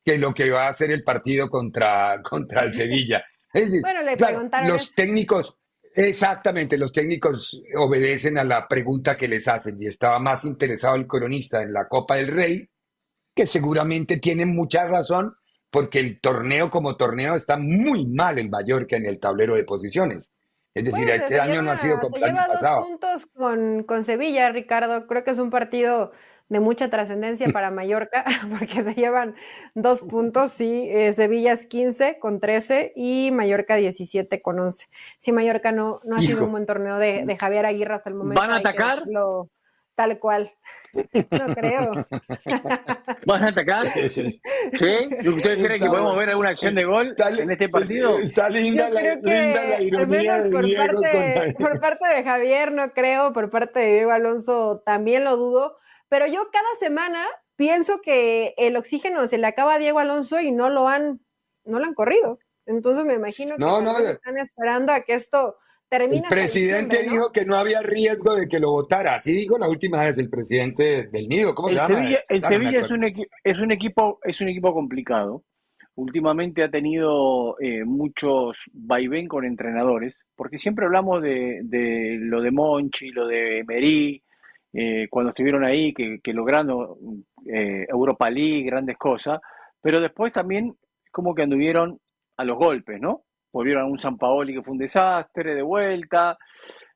que 0.05 0.17
lo 0.17 0.33
que 0.33 0.49
va 0.49 0.69
a 0.69 0.73
ser 0.73 0.91
el 0.91 1.03
partido 1.03 1.49
contra, 1.49 2.21
contra 2.23 2.63
el 2.63 2.73
Sevilla. 2.73 3.25
Es 3.53 3.65
decir, 3.65 3.81
Bueno, 3.81 4.01
le 4.01 4.17
claro, 4.17 4.33
preguntaron 4.33 4.69
los 4.69 4.93
técnicos, 4.95 5.55
exactamente, 5.95 6.77
los 6.77 6.91
técnicos 6.91 7.63
obedecen 7.77 8.37
a 8.37 8.43
la 8.43 8.67
pregunta 8.67 9.15
que 9.15 9.27
les 9.27 9.47
hacen 9.47 9.79
y 9.81 9.87
estaba 9.87 10.19
más 10.19 10.43
interesado 10.45 10.95
el 10.95 11.07
cronista 11.07 11.61
en 11.61 11.71
la 11.73 11.87
Copa 11.87 12.15
del 12.15 12.27
Rey, 12.27 12.69
que 13.35 13.45
seguramente 13.47 14.17
tiene 14.17 14.45
mucha 14.45 14.87
razón 14.87 15.35
porque 15.69 15.99
el 15.99 16.19
torneo 16.19 16.69
como 16.69 16.97
torneo 16.97 17.35
está 17.35 17.57
muy 17.57 18.05
mal 18.07 18.37
en 18.37 18.49
Mallorca 18.49 18.95
en 18.95 19.05
el 19.07 19.19
tablero 19.19 19.55
de 19.55 19.63
posiciones. 19.63 20.31
Es 20.75 20.85
decir, 20.85 21.05
Pues, 21.05 21.21
este 21.21 21.39
año 21.39 21.61
no 21.61 21.71
ha 21.71 21.77
sido 21.77 21.99
como 21.99 22.17
el 22.17 22.23
año 22.23 22.43
dos 22.47 22.47
pasado. 22.47 22.83
puntos 22.85 23.25
con, 23.27 23.83
con 23.83 24.03
Sevilla, 24.03 24.51
Ricardo. 24.51 25.07
Creo 25.07 25.23
que 25.23 25.31
es 25.31 25.39
un 25.39 25.49
partido 25.51 26.11
de 26.49 26.59
mucha 26.59 26.89
trascendencia 26.89 27.49
para 27.49 27.71
Mallorca, 27.71 28.23
porque 28.59 28.81
se 28.83 28.93
llevan 28.93 29.35
dos 29.73 30.01
puntos, 30.01 30.51
sí, 30.51 30.87
eh, 30.89 31.11
Sevilla 31.13 31.53
es 31.53 31.65
15 31.65 32.19
con 32.19 32.39
13 32.39 32.93
y 32.95 33.31
Mallorca 33.31 33.75
17 33.75 34.41
con 34.41 34.59
11. 34.59 34.87
Sí, 35.17 35.31
Mallorca 35.31 35.71
no, 35.71 35.99
no 36.03 36.15
ha 36.15 36.19
sido 36.19 36.45
un 36.45 36.51
buen 36.51 36.65
torneo 36.65 36.97
de, 36.97 37.25
de 37.25 37.37
Javier 37.37 37.65
Aguirre 37.65 37.95
hasta 37.95 38.09
el 38.09 38.15
momento. 38.15 38.41
¿Van 38.41 38.51
a 38.51 38.57
atacar? 38.57 39.03
Tal 39.95 40.17
cual. 40.17 40.51
No 40.93 41.53
creo. 41.53 41.91
¿Van 43.27 43.43
a 43.43 43.49
atacar? 43.49 43.87
¿Sí? 44.09 44.27
¿Ustedes 45.27 45.63
creen 45.63 45.81
que 45.81 45.87
podemos 45.87 46.15
ver 46.17 46.29
alguna 46.29 46.49
acción 46.49 46.73
de 46.73 46.83
gol 46.83 47.15
en 47.37 47.51
este 47.51 47.69
partido? 47.69 48.17
Está 48.17 48.49
linda, 48.49 48.87
Yo 48.89 48.93
la, 48.95 49.01
linda 49.15 49.63
la 49.67 49.75
al 49.75 49.83
ironía 49.83 50.41
de 50.41 50.49
por 50.49 50.65
Diego 50.65 50.83
parte, 51.01 51.53
con- 51.55 51.65
por 51.65 51.79
parte 51.79 52.07
de 52.07 52.23
Javier 52.23 52.71
no 52.71 52.91
creo, 52.91 53.33
por 53.33 53.51
parte 53.51 53.79
de 53.79 53.93
Diego 53.93 54.11
Alonso 54.11 54.81
también 54.83 55.23
lo 55.23 55.37
dudo, 55.37 55.77
pero 56.13 56.27
yo 56.27 56.47
cada 56.51 56.75
semana 56.79 57.25
pienso 57.55 57.99
que 57.99 58.53
el 58.57 58.75
oxígeno 58.77 59.25
se 59.25 59.39
le 59.39 59.47
acaba 59.47 59.73
a 59.73 59.79
Diego 59.79 59.97
Alonso 59.97 60.39
y 60.39 60.51
no 60.51 60.69
lo 60.69 60.87
han, 60.87 61.21
no 61.65 61.79
lo 61.79 61.85
han 61.85 61.95
corrido. 61.95 62.37
Entonces 62.67 63.03
me 63.03 63.15
imagino 63.15 63.55
que 63.55 63.59
No, 63.59 63.81
de- 63.81 64.11
están 64.11 64.37
esperando 64.37 64.91
a 64.93 65.01
que 65.01 65.15
esto 65.15 65.55
termine. 65.89 66.21
El 66.21 66.29
presidente 66.29 67.01
dijo 67.01 67.31
que 67.31 67.45
no 67.45 67.55
había 67.55 67.81
riesgo 67.81 68.35
de 68.35 68.47
que 68.47 68.59
lo 68.59 68.69
votara. 68.69 69.15
Así 69.15 69.31
dijo 69.31 69.57
la 69.57 69.67
última 69.67 70.01
vez 70.01 70.15
el 70.19 70.29
presidente 70.29 71.07
del 71.07 71.27
Nido. 71.27 71.55
¿Cómo 71.55 71.69
El 71.69 71.79
se 71.79 71.81
llama? 71.81 71.95
Sevilla, 71.95 72.19
el 72.29 72.39
Claro, 72.41 72.59
me 72.59 72.65
Sevilla 72.65 72.85
es, 72.85 72.91
un 72.91 73.25
es 73.43 73.59
un 73.59 73.71
equipo 73.71 74.19
es 74.23 74.39
un 74.39 74.49
equipo 74.49 74.71
complicado. 74.71 75.43
Últimamente 75.95 76.61
ha 76.63 76.69
tenido 76.69 77.59
eh, 77.59 77.85
muchos 77.85 78.69
vaivén 78.71 79.27
con 79.27 79.45
entrenadores, 79.45 80.23
porque 80.35 80.59
siempre 80.59 80.85
hablamos 80.85 81.23
de, 81.23 81.61
de 81.63 82.17
lo 82.19 82.39
de 82.41 82.51
Monchi, 82.51 83.09
lo 83.09 83.25
de 83.25 83.59
Emery, 83.61 84.22
eh, 84.73 85.07
cuando 85.09 85.29
estuvieron 85.29 85.63
ahí, 85.63 85.93
que, 85.93 86.19
que 86.21 86.33
logrando 86.33 86.97
eh, 87.45 87.85
Europa 87.87 88.29
League, 88.29 88.63
grandes 88.63 88.97
cosas, 88.97 89.39
pero 89.81 90.01
después 90.01 90.33
también 90.33 90.75
como 91.11 91.35
que 91.35 91.43
anduvieron 91.43 91.99
a 92.37 92.43
los 92.43 92.57
golpes, 92.57 92.99
¿no? 92.99 93.21
Volvieron 93.51 93.83
a 93.83 93.85
un 93.85 93.99
San 93.99 94.17
Paoli 94.17 94.53
que 94.53 94.63
fue 94.63 94.71
un 94.71 94.79
desastre 94.79 95.53
de 95.53 95.61
vuelta, 95.61 96.37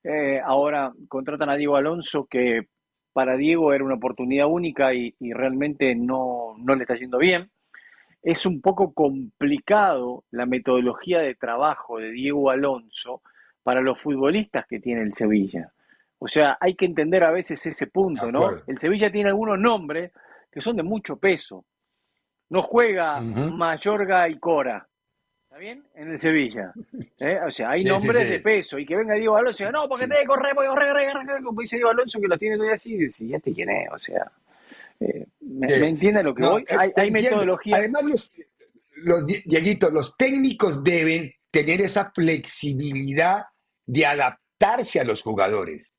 eh, 0.03 0.41
ahora 0.43 0.91
contratan 1.07 1.49
a 1.49 1.55
Diego 1.55 1.75
Alonso 1.75 2.25
que 2.25 2.67
para 3.13 3.35
Diego 3.35 3.73
era 3.73 3.83
una 3.83 3.95
oportunidad 3.95 4.47
única 4.47 4.93
y, 4.93 5.13
y 5.19 5.33
realmente 5.33 5.93
no, 5.95 6.55
no 6.57 6.75
le 6.75 6.83
está 6.83 6.95
yendo 6.95 7.17
bien. 7.17 7.49
Es 8.23 8.45
un 8.45 8.61
poco 8.61 8.93
complicado 8.93 10.23
la 10.31 10.45
metodología 10.45 11.19
de 11.19 11.35
trabajo 11.35 11.99
de 11.99 12.11
Diego 12.11 12.49
Alonso 12.49 13.21
para 13.63 13.81
los 13.81 13.99
futbolistas 13.99 14.65
que 14.67 14.79
tiene 14.79 15.01
el 15.01 15.13
Sevilla. 15.13 15.71
O 16.19 16.27
sea, 16.27 16.57
hay 16.59 16.75
que 16.75 16.85
entender 16.85 17.23
a 17.23 17.31
veces 17.31 17.63
ese 17.65 17.87
punto, 17.87 18.31
¿no? 18.31 18.49
El 18.65 18.77
Sevilla 18.79 19.11
tiene 19.11 19.29
algunos 19.29 19.59
nombres 19.59 20.11
que 20.51 20.61
son 20.61 20.75
de 20.75 20.83
mucho 20.83 21.17
peso. 21.17 21.65
No 22.49 22.63
juega 22.63 23.21
Ujú. 23.21 23.51
Mayorga 23.51 24.27
y 24.29 24.39
Cora. 24.39 24.87
¿Está 25.43 25.57
bien? 25.59 25.83
En 25.93 26.11
el 26.11 26.19
Sevilla. 26.19 26.73
¿Eh? 27.19 27.39
O 27.45 27.51
sea, 27.51 27.71
hay 27.71 27.83
Sí, 27.83 27.89
nombres 27.89 28.23
sí. 28.23 28.29
de 28.31 28.39
peso. 28.39 28.79
Y 28.79 28.85
que 28.85 28.95
venga 28.95 29.13
Diego 29.15 29.35
Alonso 29.37 29.63
y 29.63 29.67
diga, 29.67 29.79
no, 29.79 29.87
porque 29.87 30.05
tenés 30.07 30.21
que 30.21 30.27
correr, 30.27 30.55
porque 30.55 30.69
correr, 30.69 30.89
correr, 30.91 31.13
correr, 31.27 31.43
como 31.43 31.61
dice 31.61 31.75
Diego 31.75 31.91
Alonso, 31.91 32.19
que 32.19 32.27
lo 32.27 32.37
tiene 32.37 32.55
todavía 32.55 32.75
así. 32.75 32.93
Y 32.93 32.97
dice, 32.97 33.23
¿y 33.25 33.33
este 33.35 33.53
quién 33.53 33.69
es? 33.69 33.89
O 33.91 33.97
sea, 33.99 34.31
eh, 34.99 35.25
¿me, 35.41 35.67
me 35.79 35.89
entiende 35.89 36.23
lo 36.23 36.33
que 36.33 36.41
No, 36.41 36.51
voy? 36.51 36.63
eh, 36.63 36.75
Hay, 36.79 36.91
hay 36.95 37.11
metodología. 37.11 37.77
Además, 37.77 38.03
los, 38.05 38.31
los 39.03 39.25
Die- 39.25 39.43
Dieguito, 39.45 39.91
los 39.91 40.17
técnicos 40.17 40.83
deben 40.83 41.31
tener 41.51 41.81
esa 41.81 42.11
flexibilidad 42.11 43.43
de 43.85 44.05
adaptarse 44.05 44.99
a 44.99 45.03
los 45.03 45.21
jugadores 45.21 45.93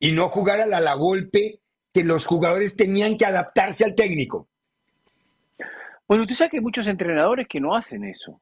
y 0.00 0.10
no 0.12 0.28
jugar 0.28 0.60
a 0.60 0.66
la, 0.66 0.80
la 0.80 0.94
golpe 0.94 1.60
que 1.92 2.02
los 2.02 2.26
jugadores 2.26 2.74
tenían 2.74 3.16
que 3.16 3.26
adaptarse 3.26 3.84
al 3.84 3.94
técnico. 3.94 4.48
Bueno, 6.08 6.22
usted 6.24 6.34
sabe 6.34 6.50
que 6.50 6.56
hay 6.56 6.62
muchos 6.62 6.86
entrenadores 6.88 7.46
que 7.46 7.60
no 7.60 7.76
hacen 7.76 8.02
eso. 8.04 8.40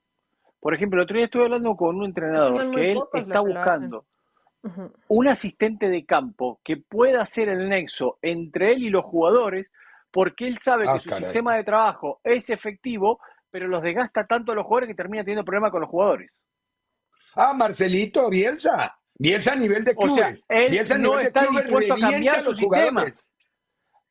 Por 0.60 0.74
ejemplo, 0.74 0.98
el 0.98 1.04
otro 1.04 1.16
día 1.16 1.26
estuve 1.26 1.44
hablando 1.44 1.76
con 1.76 1.96
un 1.96 2.04
entrenador 2.06 2.70
que 2.74 2.92
él 2.92 2.98
está 3.14 3.40
buscando 3.40 4.06
un 5.06 5.28
asistente 5.28 5.88
de 5.88 6.04
campo 6.04 6.60
que 6.64 6.76
pueda 6.78 7.22
hacer 7.22 7.48
el 7.48 7.68
nexo 7.68 8.18
entre 8.22 8.72
él 8.72 8.82
y 8.82 8.90
los 8.90 9.04
jugadores, 9.04 9.70
porque 10.10 10.46
él 10.48 10.58
sabe 10.58 10.84
Ah, 10.88 10.94
que 10.94 11.00
su 11.04 11.08
caray. 11.10 11.24
sistema 11.24 11.56
de 11.56 11.64
trabajo 11.64 12.20
es 12.24 12.50
efectivo, 12.50 13.20
pero 13.50 13.68
los 13.68 13.82
desgasta 13.82 14.26
tanto 14.26 14.52
a 14.52 14.54
los 14.56 14.64
jugadores 14.66 14.88
que 14.88 14.94
termina 14.94 15.22
teniendo 15.22 15.44
problemas 15.44 15.70
con 15.70 15.80
los 15.80 15.88
jugadores. 15.88 16.30
Ah, 17.36 17.54
Marcelito, 17.54 18.28
Bielsa. 18.28 18.97
Bielsa 19.18 19.52
a 19.52 19.56
nivel 19.56 19.84
de 19.84 19.92
O 19.96 20.06
sea, 20.06 20.14
clubes. 20.14 20.46
él 20.48 20.70
Bielsa 20.70 20.94
a 20.94 20.98
no 20.98 21.08
nivel 21.10 21.22
de 21.24 21.28
está 21.28 21.46
clubes 21.46 21.64
dispuesto 21.64 21.94
a 21.94 21.98
cambiar 21.98 22.44
los 22.44 22.60
jugadores. 22.60 23.28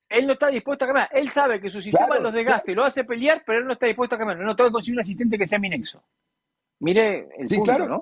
Él 0.09 0.27
no 0.27 0.33
está 0.33 0.47
dispuesto 0.47 0.85
a 0.85 0.87
cambiar. 0.87 1.09
Él 1.11 1.29
sabe 1.29 1.59
que 1.61 1.69
su 1.69 1.81
sistema 1.81 2.05
Claro, 2.07 2.21
los 2.23 2.33
desgasta 2.33 2.71
y 2.71 2.75
lo 2.75 2.83
hace 2.85 3.03
pelear, 3.03 3.43
pero 3.45 3.59
él 3.59 3.65
no 3.67 3.73
está 3.73 3.85
dispuesto 3.87 4.15
a 4.15 4.17
cambiar. 4.17 4.39
No 4.39 4.55
tengo 4.55 4.69
que 4.69 4.73
conseguir 4.73 4.95
un 4.97 5.01
asistente 5.01 5.37
que 5.37 5.47
sea 5.47 5.59
mi 5.59 5.69
nexo. 5.69 6.03
Mire 6.79 7.27
el 7.37 7.49
Sí, 7.49 7.55
punto, 7.55 7.75
claro. 7.75 7.87
¿no? 7.87 8.01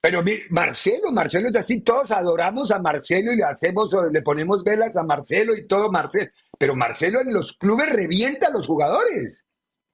Pero 0.00 0.22
mi- 0.22 0.36
Marcelo, 0.50 1.10
Marcelo 1.10 1.48
es 1.48 1.56
así, 1.56 1.80
todos 1.80 2.12
adoramos 2.12 2.70
a 2.70 2.78
Marcelo 2.78 3.32
y 3.32 3.36
le 3.36 3.44
hacemos, 3.44 3.92
o 3.94 4.08
le 4.08 4.22
ponemos 4.22 4.62
velas 4.62 4.96
a 4.96 5.02
Marcelo 5.02 5.56
y 5.56 5.66
todo 5.66 5.90
Marcelo. 5.90 6.30
Pero 6.56 6.76
Marcelo 6.76 7.20
en 7.20 7.32
los 7.34 7.54
clubes 7.54 7.88
revienta 7.90 8.46
a 8.46 8.50
los 8.52 8.66
jugadores. 8.66 9.44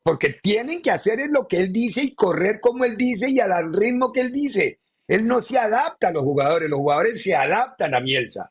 Porque 0.03 0.31
tienen 0.43 0.83
que 0.83 0.91
hacer 0.91 1.21
es 1.21 1.31
lo 1.31 1.49
que 1.49 1.61
él 1.61 1.73
dice 1.73 2.03
y 2.03 2.15
correr 2.15 2.61
como 2.61 2.85
él 2.85 2.97
dice 2.99 3.31
y 3.31 3.41
al 3.41 3.73
ritmo 3.73 4.13
que 4.13 4.21
él 4.21 4.31
dice. 4.33 4.81
Él 5.09 5.25
no 5.25 5.41
se 5.43 5.59
adapta 5.59 6.09
a 6.09 6.13
los 6.13 6.23
jugadores, 6.23 6.69
los 6.71 6.79
jugadores 6.79 7.23
se 7.23 7.35
adaptan 7.35 7.95
a 7.95 8.01
Bielsa. 8.01 8.51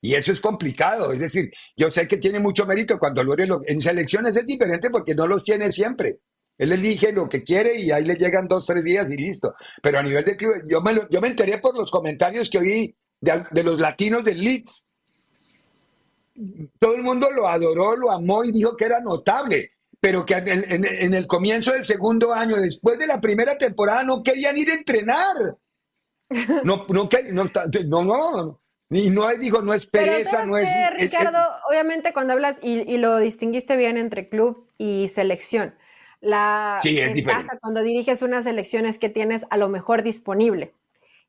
Y 0.00 0.14
eso 0.14 0.32
es 0.32 0.40
complicado. 0.40 1.12
Es 1.12 1.18
decir, 1.18 1.50
yo 1.76 1.90
sé 1.90 2.06
que 2.06 2.18
tiene 2.18 2.38
mucho 2.38 2.66
mérito 2.66 2.98
cuando 2.98 3.24
lo 3.24 3.34
en 3.66 3.80
selecciones 3.80 4.36
es 4.36 4.46
diferente 4.46 4.90
porque 4.90 5.14
no 5.14 5.26
los 5.26 5.42
tiene 5.42 5.72
siempre. 5.72 6.18
Él 6.58 6.72
elige 6.72 7.10
lo 7.10 7.28
que 7.28 7.42
quiere 7.42 7.76
y 7.80 7.90
ahí 7.90 8.04
le 8.04 8.14
llegan 8.14 8.46
dos, 8.46 8.66
tres 8.66 8.84
días 8.84 9.06
y 9.10 9.16
listo. 9.16 9.54
Pero 9.82 9.98
a 9.98 10.02
nivel 10.02 10.24
de 10.24 10.36
club, 10.36 10.54
yo 10.68 10.80
me, 10.82 10.92
lo- 10.92 11.08
yo 11.08 11.20
me 11.20 11.28
enteré 11.28 11.58
por 11.58 11.76
los 11.76 11.90
comentarios 11.90 12.50
que 12.50 12.58
oí 12.58 12.96
de, 13.20 13.64
los 13.64 13.78
latinos 13.80 14.22
del 14.24 14.40
Leeds. 14.42 14.86
Todo 16.78 16.94
el 16.94 17.02
mundo 17.02 17.30
lo 17.30 17.48
adoró, 17.48 17.96
lo 17.96 18.10
amó 18.10 18.44
y 18.44 18.52
dijo 18.52 18.76
que 18.76 18.84
era 18.84 19.00
notable. 19.00 19.72
Pero 20.00 20.26
que 20.26 20.34
en 20.34 21.14
el 21.14 21.26
comienzo 21.26 21.72
del 21.72 21.84
segundo 21.86 22.34
año, 22.34 22.56
después 22.56 22.98
de 22.98 23.06
la 23.06 23.20
primera 23.22 23.56
temporada, 23.56 24.04
no 24.04 24.22
querían 24.22 24.56
ir 24.58 24.70
a 24.70 24.74
entrenar. 24.74 25.56
No, 26.64 26.86
no, 26.88 27.08
que- 27.08 27.32
no, 27.32 27.44
no, 27.44 28.04
no. 28.04 28.60
Y 28.90 29.10
no 29.10 29.28
es, 29.30 29.40
digo, 29.40 29.60
no 29.62 29.74
es 29.74 29.86
Pero 29.86 30.06
pereza, 30.06 30.30
¿sabes 30.30 30.46
no 30.48 30.58
es, 30.58 30.70
es- 30.70 31.00
Ricardo, 31.00 31.38
obviamente 31.68 32.12
cuando 32.12 32.32
hablas, 32.34 32.58
y, 32.62 32.80
y 32.82 32.98
lo 32.98 33.18
distinguiste 33.18 33.76
bien 33.76 33.96
entre 33.96 34.28
club 34.28 34.68
y 34.78 35.08
selección, 35.08 35.74
la 36.20 36.76
Sí, 36.80 36.98
es 36.98 37.06
ventaja 37.12 37.14
diferente. 37.38 37.58
cuando 37.60 37.82
diriges 37.82 38.22
una 38.22 38.42
selección 38.42 38.86
es 38.86 38.98
que 38.98 39.08
tienes 39.08 39.46
a 39.50 39.56
lo 39.56 39.68
mejor 39.68 40.02
disponible 40.02 40.74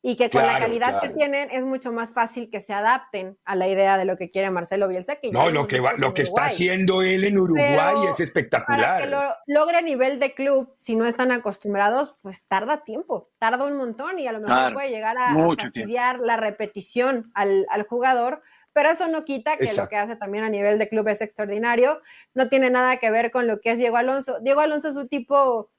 y 0.08 0.18
que 0.18 0.30
con 0.30 0.42
la 0.44 0.50
Claro, 0.50 0.66
calidad 0.66 0.94
que 1.02 1.08
claro. 1.08 1.16
tienen 1.16 1.50
es 1.50 1.64
mucho 1.64 1.92
más 1.92 2.14
fácil 2.14 2.52
que 2.52 2.62
se 2.62 2.74
adapten 2.74 3.40
a 3.44 3.56
la 3.56 3.68
idea 3.68 3.98
de 3.98 4.06
lo 4.06 4.18
que 4.18 4.30
quiere 4.30 4.52
Marcelo 4.52 4.88
Bielsa. 4.88 5.16
Que 5.16 5.32
No, 5.32 5.50
lo 5.50 5.66
que, 5.66 5.80
va- 5.80 5.94
lo 5.98 6.14
que 6.14 6.22
está 6.22 6.34
Uruguay. 6.42 6.48
haciendo 6.54 7.02
él 7.02 7.24
en 7.24 7.40
Uruguay 7.40 7.96
Pero 8.02 8.12
es 8.12 8.20
espectacular. 8.20 8.82
Para 8.86 9.00
que 9.00 9.08
lo 9.08 9.24
logre 9.48 9.78
a 9.78 9.82
nivel 9.82 10.20
de 10.20 10.36
club, 10.36 10.76
si 10.80 10.96
no 10.96 11.08
están 11.08 11.32
acostumbrados, 11.32 12.16
pues 12.22 12.44
tarda 12.48 12.84
tiempo, 12.84 13.32
tarda 13.40 13.66
un 13.66 13.78
montón 13.78 14.20
y 14.20 14.28
a 14.28 14.32
lo 14.32 14.42
mejor 14.42 14.56
Claro, 14.58 14.74
puede 14.76 14.90
llegar 14.92 15.18
a, 15.18 15.34
fastidiar 15.60 16.20
la 16.20 16.38
repetición 16.38 17.32
al, 17.34 17.66
al 17.72 17.82
jugador, 17.88 18.44
pero 18.74 18.90
eso 18.92 19.08
no 19.08 19.26
quita 19.26 19.58
que 19.58 19.64
lo 19.64 19.70
Exacto. 19.72 19.90
que 19.90 19.98
hace 19.98 20.16
también 20.18 20.44
a 20.44 20.50
nivel 20.50 20.78
de 20.78 20.88
club 20.88 21.08
es 21.08 21.22
extraordinario. 21.22 22.00
No 22.36 22.48
tiene 22.48 22.70
nada 22.70 22.98
que 22.98 23.10
ver 23.10 23.32
con 23.32 23.48
lo 23.48 23.60
que 23.60 23.72
es 23.72 23.80
Diego 23.80 23.98
Alonso. 23.98 24.38
Diego 24.42 24.60
Alonso 24.60 24.88
es 24.90 24.98
un 24.98 25.10
tipo 25.10 25.72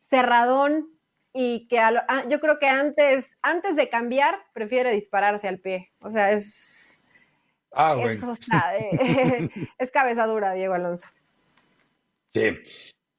cerradón 0.00 0.88
y 1.36 1.66
que 1.68 1.78
a 1.80 1.90
lo- 1.90 2.00
ah, 2.08 2.24
yo 2.28 2.40
creo 2.40 2.58
que 2.58 2.68
antes, 2.68 3.36
antes 3.42 3.74
de 3.76 3.90
cambiar 3.90 4.36
prefiere 4.54 4.92
dispararse 4.92 5.48
al 5.48 5.58
pie. 5.58 5.90
O 6.00 6.10
sea, 6.10 6.30
es, 6.32 7.02
Ah, 7.72 7.96
es, 7.98 8.20
bueno. 8.20 8.30
o 8.30 8.34
sea, 8.36 8.72
eh, 8.78 9.50
es 9.78 9.90
cabeza 9.90 10.26
dura 10.26 10.52
Diego 10.54 10.74
Alonso. 10.74 11.08
Sí. 12.30 12.56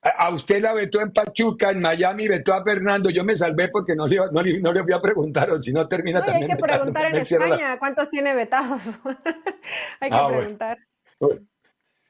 A 0.01 0.09
a 0.27 0.29
usted 0.29 0.61
la 0.61 0.71
vetó 0.73 1.01
en 1.01 1.11
Pachuca, 1.11 1.71
en 1.71 1.81
Miami, 1.81 2.27
vetó 2.27 2.53
a 2.53 2.63
Fernando. 2.63 3.09
Yo 3.09 3.23
me 3.25 3.35
salvé 3.35 3.67
porque 3.69 3.95
no 3.95 4.07
le, 4.07 4.17
no 4.31 4.41
le, 4.41 4.61
no 4.61 4.71
le 4.71 4.81
voy 4.83 4.93
a 4.93 5.01
preguntar, 5.01 5.49
o 5.51 5.59
si 5.59 5.73
no 5.73 5.87
termina 5.87 6.19
No, 6.19 6.25
y 6.25 6.29
hay 6.29 6.33
también. 6.39 6.57
que 6.57 6.63
preguntar 6.63 7.05
en 7.07 7.13
la- 7.15 7.21
España 7.21 7.79
cuántos 7.79 8.09
tiene 8.09 8.33
vetados. 8.35 8.81
hay 9.99 10.09
que 10.09 10.15
Ah, 10.15 10.23
bueno. 10.23 10.37
preguntar. 10.39 10.77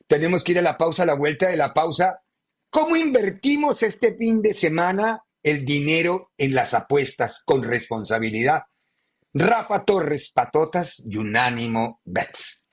Tenemos 0.07 0.43
que 0.43 0.51
ir 0.51 0.59
a 0.59 0.61
la 0.61 0.77
pausa, 0.77 1.03
a 1.03 1.05
la 1.07 1.13
vuelta 1.15 1.47
de 1.47 1.57
la 1.57 1.73
pausa. 1.73 2.21
¿Cómo 2.69 2.95
invertimos 2.95 3.81
este 3.81 4.13
fin 4.15 4.41
de 4.41 4.53
semana 4.53 5.23
el 5.45 5.63
dinero 5.63 6.31
en 6.37 6.55
las 6.55 6.73
apuestas 6.73 7.43
con 7.45 7.63
responsabilidad? 7.63 8.63
Rafa 9.31 9.85
Torres, 9.85 10.31
Patotas 10.33 11.03
y 11.05 11.17
Unánimo 11.17 12.01
Bets. 12.03 12.63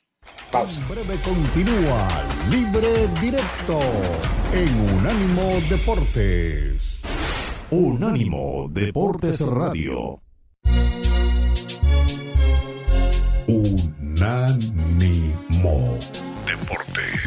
Pausa. 0.51 0.81
En 0.81 0.89
breve 0.89 1.17
continúa 1.23 2.09
Libre 2.49 3.09
Directo 3.21 3.79
en 4.55 4.97
Unánimo 4.97 5.61
Deportes. 5.69 7.03
Unánimo 7.71 8.69
Deportes 8.71 9.41
Radio. 9.47 10.23
Unánimo. 13.49 14.79
Deportes. 16.47 17.22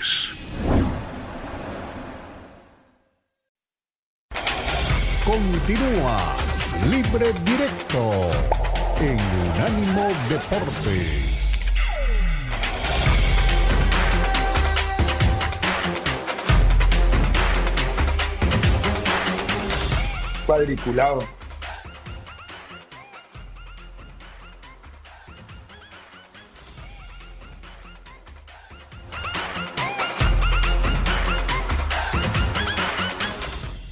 Continúa 5.25 6.35
Libre 6.87 7.33
Directo 7.43 8.29
en 9.01 9.17
Unánimo 9.49 10.07
Deportes. 10.29 11.65
Cuadriculado. 20.45 21.44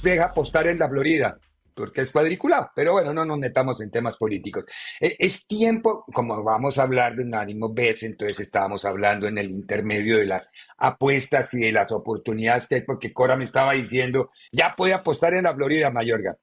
Deja 0.04 0.26
apostar 0.26 0.66
en 0.68 0.78
la 0.78 0.88
Florida, 0.88 1.38
porque 1.74 2.02
es 2.02 2.12
cuadriculado. 2.12 2.70
Pero 2.76 2.92
bueno, 2.92 3.12
no 3.12 3.24
nos 3.24 3.38
metamos 3.38 3.80
en 3.80 3.90
temas 3.90 4.16
políticos. 4.16 4.64
Eh, 5.00 5.16
Es 5.18 5.46
tiempo, 5.46 6.04
como 6.12 6.42
vamos 6.44 6.78
a 6.78 6.84
hablar 6.84 7.16
de 7.16 7.22
un 7.24 7.34
ánimo 7.34 7.72
Bets, 7.74 8.04
entonces 8.04 8.40
estábamos 8.40 8.84
hablando 8.84 9.26
en 9.26 9.38
el 9.38 9.50
intermedio 9.50 10.18
de 10.18 10.26
las 10.26 10.52
apuestas 10.78 11.52
y 11.54 11.60
de 11.60 11.72
las 11.72 11.90
oportunidades 11.92 12.66
que 12.68 12.76
hay, 12.76 12.82
porque 12.82 13.12
Cora 13.12 13.36
me 13.36 13.44
estaba 13.44 13.72
diciendo, 13.72 14.30
ya 14.52 14.74
puede 14.76 14.94
apostar 14.94 15.34
en 15.34 15.44
la 15.44 15.54
Florida, 15.54 15.90
Mayorga. 15.90 16.36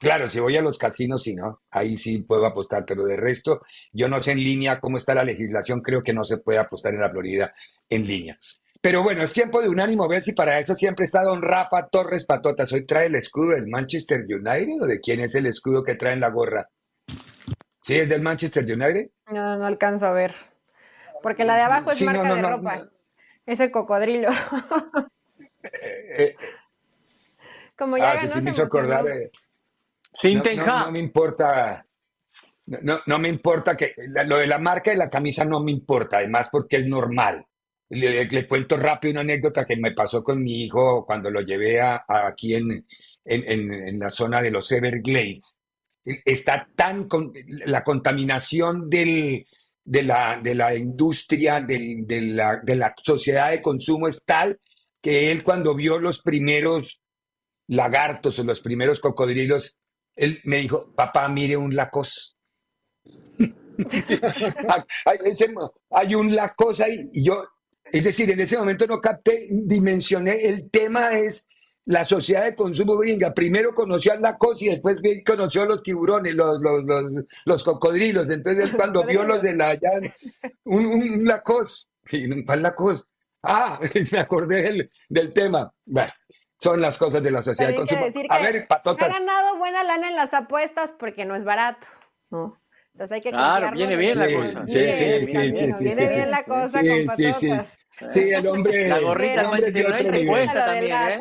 Claro, 0.00 0.30
si 0.30 0.40
voy 0.40 0.56
a 0.56 0.62
los 0.62 0.78
casinos, 0.78 1.22
sí, 1.22 1.34
¿no? 1.34 1.60
Ahí 1.70 1.98
sí 1.98 2.18
puedo 2.22 2.46
apostar, 2.46 2.86
pero 2.86 3.04
de 3.04 3.18
resto, 3.18 3.60
yo 3.92 4.08
no 4.08 4.22
sé 4.22 4.32
en 4.32 4.38
línea 4.38 4.80
cómo 4.80 4.96
está 4.96 5.14
la 5.14 5.24
legislación, 5.24 5.82
creo 5.82 6.02
que 6.02 6.14
no 6.14 6.24
se 6.24 6.38
puede 6.38 6.58
apostar 6.58 6.94
en 6.94 7.00
la 7.00 7.10
Florida 7.10 7.52
en 7.90 8.06
línea. 8.06 8.38
Pero 8.80 9.02
bueno, 9.02 9.22
es 9.22 9.32
tiempo 9.32 9.60
de 9.60 9.68
unánimo 9.68 10.08
ver 10.08 10.22
si 10.22 10.32
para 10.32 10.58
eso 10.58 10.74
siempre 10.74 11.04
está 11.04 11.22
don 11.22 11.42
Rafa 11.42 11.88
Torres 11.88 12.24
Patotas. 12.24 12.72
Hoy 12.72 12.86
trae 12.86 13.06
el 13.06 13.16
escudo 13.16 13.50
del 13.56 13.66
Manchester 13.66 14.20
United 14.24 14.82
o 14.82 14.86
de 14.86 15.00
quién 15.00 15.20
es 15.20 15.34
el 15.34 15.46
escudo 15.46 15.82
que 15.82 15.96
trae 15.96 16.12
en 16.12 16.20
la 16.20 16.30
gorra. 16.30 16.68
¿Sí 17.82 17.96
es 17.96 18.08
del 18.08 18.22
Manchester 18.22 18.64
United? 18.64 19.10
No, 19.32 19.56
no 19.56 19.66
alcanzo 19.66 20.06
a 20.06 20.12
ver. 20.12 20.34
Porque 21.22 21.44
la 21.44 21.56
de 21.56 21.62
abajo 21.62 21.90
es 21.90 21.98
Sí, 21.98 22.04
marca 22.04 22.22
no, 22.28 22.34
de 22.36 22.42
no, 22.42 22.50
ropa. 22.50 22.88
Ese 23.46 23.70
cocodrilo. 23.70 24.28
Eh, 26.20 26.34
Como 27.76 27.96
ya 27.98 28.12
ah, 28.12 28.14
ganó, 28.14 28.30
sí 28.30 28.38
me 28.38 28.44
se 28.44 28.50
hizo 28.50 28.62
acordar. 28.62 29.00
emocionó. 29.00 29.20
eh, 29.20 29.30
Sin 30.14 30.42
no, 30.64 30.90
me 30.92 30.98
importa. 31.00 31.84
No, 32.66 32.78
no, 32.82 33.00
no 33.06 33.18
me 33.18 33.28
importa 33.28 33.76
que 33.76 33.92
la- 34.08 34.24
lo 34.24 34.38
de 34.38 34.46
la 34.46 34.58
marca 34.58 34.90
de 34.90 34.96
la 34.96 35.08
camisa 35.08 35.44
no 35.44 35.60
me 35.60 35.72
importa, 35.72 36.18
además 36.18 36.48
porque 36.50 36.76
es 36.76 36.86
normal. 36.86 37.44
Le, 37.90 38.26
le 38.26 38.46
cuento 38.46 38.76
rápido 38.76 39.12
una 39.12 39.20
anécdota 39.22 39.64
que 39.64 39.76
me 39.76 39.92
pasó 39.92 40.22
con 40.22 40.42
mi 40.42 40.64
hijo 40.64 41.04
cuando 41.06 41.30
lo 41.30 41.40
llevé 41.40 41.80
a, 41.80 41.96
a 42.06 42.28
aquí 42.28 42.54
en, 42.54 42.70
en, 43.24 43.44
en- 43.50 43.72
en 43.72 43.98
la 43.98 44.10
zona 44.10 44.42
de 44.42 44.50
los 44.50 44.70
Everglades. 44.72 45.60
Está 46.04 46.68
tan 46.74 47.08
con, 47.08 47.32
la 47.66 47.82
contaminación 47.82 48.88
del, 48.90 49.44
de, 49.84 50.02
la, 50.02 50.38
de 50.42 50.54
la 50.54 50.74
industria, 50.74 51.60
del- 51.60 52.06
de, 52.06 52.20
la, 52.22 52.60
de 52.62 52.76
la 52.76 52.94
sociedad 53.02 53.50
de 53.50 53.62
consumo 53.62 54.06
es 54.08 54.24
tal 54.24 54.58
que 55.02 55.30
él 55.30 55.42
cuando 55.42 55.74
vio 55.74 55.98
los 55.98 56.20
primeros 56.20 57.00
lagartos 57.68 58.38
o 58.38 58.44
los 58.44 58.60
primeros 58.60 59.00
cocodrilos, 59.00 59.80
él 60.16 60.40
me 60.44 60.58
dijo, 60.58 60.92
papá, 60.94 61.28
mire 61.28 61.56
un 61.56 61.74
lacos. 61.76 62.36
hay, 65.04 65.18
ese- 65.24 65.54
hay 65.90 66.14
un 66.14 66.34
lacos 66.34 66.80
ahí. 66.80 67.08
Y 67.12 67.24
yo, 67.24 67.44
es 67.92 68.04
decir, 68.04 68.30
en 68.30 68.40
ese 68.40 68.58
momento 68.58 68.86
no 68.86 69.00
capté, 69.00 69.46
dimensioné, 69.50 70.32
el 70.46 70.70
tema 70.70 71.12
es 71.12 71.46
la 71.84 72.04
sociedad 72.04 72.44
de 72.44 72.54
consumo 72.54 72.98
gringa. 72.98 73.32
Primero 73.32 73.74
conoció 73.74 74.12
al 74.12 74.20
lacos 74.20 74.60
y 74.62 74.68
después 74.68 75.00
conoció 75.26 75.64
los 75.64 75.82
tiburones, 75.82 76.34
los, 76.34 76.60
los, 76.60 76.84
los, 76.84 77.04
los 77.46 77.64
cocodrilos. 77.64 78.28
Entonces 78.30 78.64
él 78.66 78.76
cuando 78.76 79.04
vio 79.04 79.24
los 79.24 79.40
de 79.42 79.56
la, 79.56 79.74
ya, 79.74 79.90
un, 80.64 80.84
un 80.86 81.24
lacos, 81.24 81.90
sí, 82.04 82.28
¿cuál 82.44 82.62
lacos? 82.62 83.06
Ah, 83.42 83.80
me 84.12 84.18
acordé 84.18 84.62
del, 84.62 84.90
del 85.08 85.32
tema. 85.32 85.72
Bueno, 85.86 86.12
son 86.58 86.80
las 86.80 86.98
cosas 86.98 87.22
de 87.22 87.30
la 87.30 87.42
sociedad 87.42 87.70
Pero 87.70 87.82
de 87.82 87.86
consumo. 87.88 88.04
decir 88.06 88.26
A 88.28 88.38
ver, 88.40 88.62
ha 88.64 88.66
patota. 88.68 89.08
ganado 89.08 89.56
buena 89.56 89.82
lana 89.84 90.08
en 90.08 90.16
las 90.16 90.34
apuestas 90.34 90.92
porque 90.98 91.24
no 91.24 91.36
es 91.36 91.44
barato, 91.44 91.86
¿no? 92.30 92.60
Entonces 92.92 93.14
hay 93.14 93.20
que 93.22 93.30
Claro, 93.30 93.70
viene 93.76 93.94
en 93.94 94.00
bien 94.00 94.18
la 94.18 94.26
cosa. 94.26 94.66
Sí, 94.66 94.92
sí, 94.92 95.26
sí, 95.26 95.52
sí, 95.54 95.72
sí, 95.72 95.84
viene 95.84 96.08
bien 96.14 96.30
la 96.32 96.44
cosa 96.44 96.80
Sí, 96.80 96.88
con 97.06 97.16
sí, 97.16 97.32
sí. 97.32 97.48
patotas. 97.48 97.77
Sí, 98.10 98.30
el 98.30 98.46
hombre. 98.46 98.88
La 98.88 99.00
gorrita 99.00 99.40
el 99.40 99.46
hombre 99.46 99.72
de 99.72 99.86
otro 99.86 100.10
nivel. 100.12 100.26
cuesta 100.28 100.66
también, 100.66 100.96
¿eh? 101.08 101.18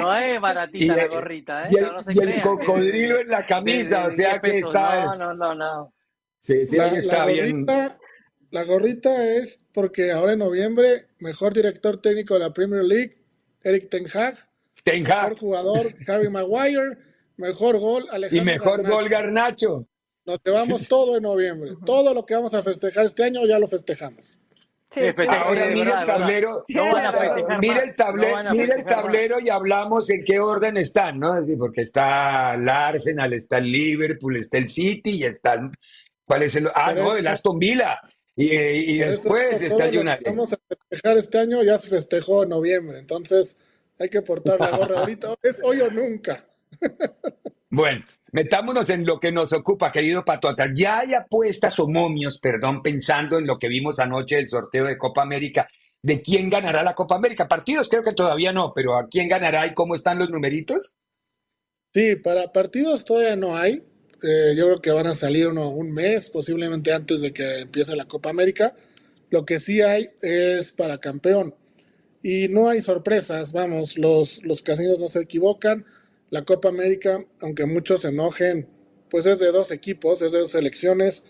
No 0.00 0.16
es 0.16 0.36
Y, 0.36 0.38
baratita 0.38 0.96
la 0.96 1.06
gorrita, 1.06 1.64
¿eh? 1.66 1.68
y 1.70 1.76
el, 1.76 1.84
No, 1.84 1.92
no 1.92 2.12
y 2.12 2.18
el 2.18 2.42
cocodrilo 2.42 3.20
en 3.20 3.28
la 3.28 3.44
camisa, 3.46 4.08
de 4.08 4.12
o 4.12 4.16
sea 4.16 4.38
10 4.38 4.40
que 4.40 4.58
está. 4.58 5.04
No, 5.04 5.16
no, 5.16 5.34
no, 5.34 5.54
no. 5.54 5.92
Sí, 6.40 6.66
sí, 6.66 6.76
La, 6.76 6.84
ahí 6.84 6.90
la 6.92 6.98
está 6.98 7.26
bien. 7.26 7.66
gorrita, 7.66 7.98
la 8.50 8.64
gorrita 8.64 9.24
es 9.36 9.60
porque 9.72 10.12
ahora 10.12 10.32
en 10.32 10.38
noviembre, 10.38 11.08
mejor 11.18 11.52
director 11.52 12.00
técnico 12.00 12.34
de 12.34 12.40
la 12.40 12.52
Premier 12.52 12.84
League, 12.84 13.18
Eric 13.62 13.88
Ten 13.90 14.06
Hag, 14.12 14.36
Ten 14.82 15.02
mejor 15.02 15.32
Hag. 15.32 15.38
jugador, 15.38 15.86
Harry 16.08 16.30
Maguire, 16.30 16.96
mejor 17.36 17.78
gol, 17.78 18.06
Y 18.10 18.14
Alejandro 18.14 18.44
mejor 18.44 18.82
Garnacho. 18.82 18.94
gol 18.96 19.08
Garnacho. 19.08 19.88
Nos 20.24 20.38
llevamos 20.44 20.88
todo 20.88 21.16
en 21.16 21.22
noviembre. 21.24 21.72
Todo 21.84 22.14
lo 22.14 22.24
que 22.24 22.34
vamos 22.34 22.54
a 22.54 22.62
festejar 22.62 23.06
este 23.06 23.24
año 23.24 23.44
ya 23.46 23.58
lo 23.58 23.68
festejamos. 23.68 24.38
Sí, 24.96 25.26
Ahora 25.28 25.66
mira 25.66 26.00
el 26.00 26.06
tablero. 26.06 26.64
Mira 26.68 27.82
el, 27.82 27.94
table- 27.94 28.28
no 28.28 28.32
van 28.32 28.46
a 28.46 28.52
mira 28.52 28.74
el 28.76 28.84
tablero 28.84 29.40
y 29.40 29.50
hablamos 29.50 30.08
en 30.08 30.24
qué 30.24 30.40
orden 30.40 30.78
están, 30.78 31.18
¿no? 31.18 31.36
Porque 31.58 31.82
está 31.82 32.54
el 32.54 32.66
Arsenal, 32.66 33.34
está 33.34 33.58
el 33.58 33.70
Liverpool, 33.70 34.36
está 34.38 34.56
el 34.56 34.70
City 34.70 35.10
y 35.18 35.24
está 35.24 35.52
el- 35.54 35.70
¿Cuál 36.24 36.44
es 36.44 36.56
el? 36.56 36.68
Ah, 36.74 36.94
no, 36.94 37.14
el 37.14 37.26
Aston 37.26 37.58
Villa. 37.58 38.00
Y, 38.34 38.98
después 38.98 39.60
está 39.60 39.84
el 39.86 39.98
United. 39.98 40.26
vamos 40.26 40.52
a 40.52 40.58
festejar 40.68 41.16
este 41.18 41.38
año 41.38 41.62
ya 41.62 41.78
se 41.78 41.88
festejó 41.88 42.42
en 42.44 42.48
noviembre. 42.50 42.98
Entonces 42.98 43.58
hay 43.98 44.08
que 44.08 44.22
portar 44.22 44.58
la 44.60 44.76
gorra 44.76 45.00
ahorita. 45.00 45.34
Es 45.42 45.60
hoy 45.62 45.80
o 45.82 45.90
nunca. 45.90 46.44
Bueno, 47.70 48.04
metámonos 48.36 48.90
en 48.90 49.06
lo 49.06 49.18
que 49.18 49.32
nos 49.32 49.54
ocupa, 49.54 49.90
querido 49.90 50.22
Patota. 50.22 50.66
Ya 50.74 50.98
hay 50.98 51.14
apuestas 51.14 51.78
o 51.80 51.88
momios, 51.88 52.38
perdón, 52.38 52.82
pensando 52.82 53.38
en 53.38 53.46
lo 53.46 53.58
que 53.58 53.66
vimos 53.66 53.98
anoche 53.98 54.36
del 54.36 54.46
sorteo 54.46 54.84
de 54.84 54.98
Copa 54.98 55.22
América, 55.22 55.66
de 56.02 56.20
quién 56.20 56.50
ganará 56.50 56.82
la 56.82 56.94
Copa 56.94 57.16
América. 57.16 57.48
Partidos 57.48 57.88
creo 57.88 58.02
que 58.02 58.12
todavía 58.12 58.52
no, 58.52 58.74
pero 58.74 58.98
¿a 58.98 59.08
quién 59.08 59.26
ganará 59.26 59.66
y 59.66 59.72
cómo 59.72 59.94
están 59.94 60.18
los 60.18 60.28
numeritos? 60.28 60.96
Sí, 61.94 62.16
para 62.16 62.52
partidos 62.52 63.06
todavía 63.06 63.36
no 63.36 63.56
hay. 63.56 63.82
Eh, 64.22 64.52
yo 64.54 64.66
creo 64.66 64.82
que 64.82 64.90
van 64.90 65.06
a 65.06 65.14
salir 65.14 65.48
uno, 65.48 65.70
un 65.70 65.94
mes, 65.94 66.28
posiblemente 66.28 66.92
antes 66.92 67.22
de 67.22 67.32
que 67.32 67.60
empiece 67.60 67.96
la 67.96 68.04
Copa 68.04 68.28
América. 68.28 68.74
Lo 69.30 69.46
que 69.46 69.60
sí 69.60 69.80
hay 69.80 70.10
es 70.20 70.72
para 70.72 70.98
campeón. 70.98 71.54
Y 72.22 72.48
no 72.48 72.68
hay 72.68 72.82
sorpresas, 72.82 73.52
vamos, 73.52 73.96
los, 73.96 74.44
los 74.44 74.60
casinos 74.60 74.98
no 74.98 75.08
se 75.08 75.20
equivocan. 75.20 75.86
La 76.36 76.44
Copa 76.44 76.68
América, 76.68 77.24
aunque 77.40 77.64
muchos 77.64 78.02
se 78.02 78.08
enojen, 78.08 78.68
pues 79.08 79.24
es 79.24 79.38
de 79.38 79.52
dos 79.52 79.70
equipos, 79.70 80.20
es 80.20 80.32
de 80.32 80.40
dos 80.40 80.50
selecciones 80.50 81.24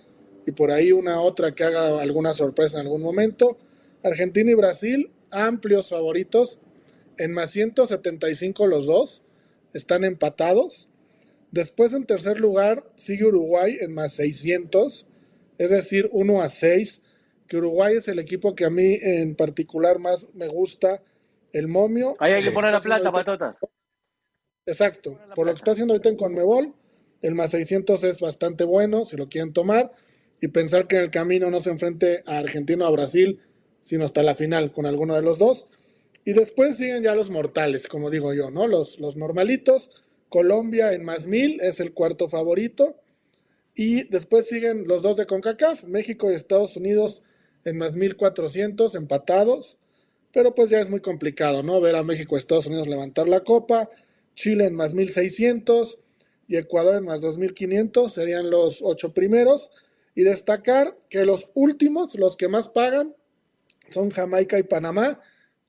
y 0.49 0.51
por 0.51 0.73
ahí 0.73 0.91
una 0.91 1.21
otra 1.21 1.55
que 1.55 1.63
haga 1.63 2.01
alguna 2.01 2.33
sorpresa 2.33 2.81
en 2.81 2.87
algún 2.87 3.03
momento. 3.03 3.57
Argentina 4.03 4.51
y 4.51 4.55
Brasil, 4.55 5.13
amplios 5.31 5.91
favoritos, 5.91 6.59
en 7.19 7.33
más 7.35 7.51
175 7.53 8.67
los 8.67 8.87
dos, 8.87 9.23
están 9.75 10.03
empatados. 10.03 10.89
Después 11.53 11.93
en 11.93 12.05
tercer 12.05 12.41
lugar 12.41 12.83
sigue 12.97 13.27
Uruguay 13.27 13.77
en 13.81 13.95
más 13.95 14.13
600, 14.15 15.07
es 15.59 15.71
decir, 15.71 16.09
1 16.11 16.43
a 16.43 16.49
6, 16.49 17.03
que 17.47 17.59
Uruguay 17.59 17.95
es 17.99 18.09
el 18.09 18.19
equipo 18.19 18.57
que 18.57 18.65
a 18.65 18.71
mí 18.71 18.99
en 19.01 19.37
particular 19.37 20.01
más 20.01 20.27
me 20.35 20.49
gusta, 20.49 21.01
el 21.53 21.69
momio. 21.69 22.17
Ahí 22.19 22.33
hay 22.33 22.43
que 22.43 22.51
poner 22.51 22.73
la 22.73 22.81
plata, 22.81 23.09
ahorita- 23.09 23.25
patota. 23.25 23.59
Exacto, 24.67 25.19
por 25.35 25.47
lo 25.47 25.53
que 25.53 25.59
está 25.59 25.71
haciendo 25.73 25.95
ahorita 25.95 26.09
en 26.09 26.17
Conmebol, 26.17 26.75
el 27.23 27.35
más 27.35 27.51
600 27.53 28.03
es 28.05 28.21
bastante 28.21 28.65
bueno, 28.65 29.07
si 29.07 29.17
lo 29.17 29.29
quieren 29.29 29.53
tomar, 29.53 29.93
y 30.41 30.49
pensar 30.49 30.87
que 30.87 30.97
en 30.97 31.03
el 31.03 31.11
camino 31.11 31.51
no 31.51 31.61
se 31.61 31.71
enfrente 31.71 32.23
a 32.27 32.39
Argentina 32.39 32.85
o 32.85 32.89
a 32.89 32.91
Brasil, 32.91 33.41
sino 33.81 34.05
hasta 34.05 34.23
la 34.23 34.35
final 34.35 34.73
con 34.73 34.85
alguno 34.87 35.15
de 35.15 35.23
los 35.23 35.39
dos. 35.39 35.69
Y 36.25 36.33
después 36.33 36.77
siguen 36.77 37.05
ya 37.05 37.15
los 37.15 37.31
mortales, 37.31 37.87
como 37.87 38.11
digo 38.11 38.35
yo, 38.35 38.51
¿no? 38.51 38.67
Los, 38.67 38.99
los 38.99 39.17
normalitos. 39.17 39.91
Colombia 40.29 40.93
en 40.93 41.05
más 41.05 41.27
mil 41.27 41.61
es 41.61 41.81
el 41.81 41.95
cuarto 41.95 42.29
favorito. 42.29 42.97
Y 43.75 44.05
después 44.09 44.47
siguen 44.47 44.89
los 44.89 45.03
dos 45.03 45.17
de 45.17 45.27
CONCACAF, 45.27 45.85
México 45.85 46.31
y 46.31 46.35
Estados 46.35 46.77
Unidos 46.77 47.23
en 47.65 47.79
más 47.79 47.95
1400 47.95 48.95
empatados. 48.97 49.79
Pero 50.33 50.55
pues 50.55 50.69
ya 50.69 50.81
es 50.81 50.91
muy 50.91 51.01
complicado, 51.01 51.63
¿no? 51.63 51.81
Ver 51.81 51.97
a 51.97 52.03
México 52.03 52.35
y 52.35 52.41
Estados 52.41 52.67
Unidos 52.67 52.89
levantar 52.89 53.29
la 53.29 53.41
copa. 53.41 53.89
Chile 54.37 54.67
en 54.67 54.77
más 54.77 54.95
1600 54.95 55.99
y 56.47 56.57
Ecuador 56.57 56.95
en 56.95 57.05
más 57.05 57.23
2500 57.23 58.13
serían 58.13 58.51
los 58.51 58.83
ocho 58.83 59.13
primeros. 59.13 59.73
Y 60.15 60.23
destacar 60.23 60.97
que 61.11 61.27
los 61.27 61.51
últimos, 61.55 62.15
los 62.15 62.37
que 62.37 62.49
más 62.49 62.69
pagan, 62.69 63.15
son 63.91 64.11
Jamaica 64.11 64.59
y 64.59 64.63
Panamá 64.63 65.21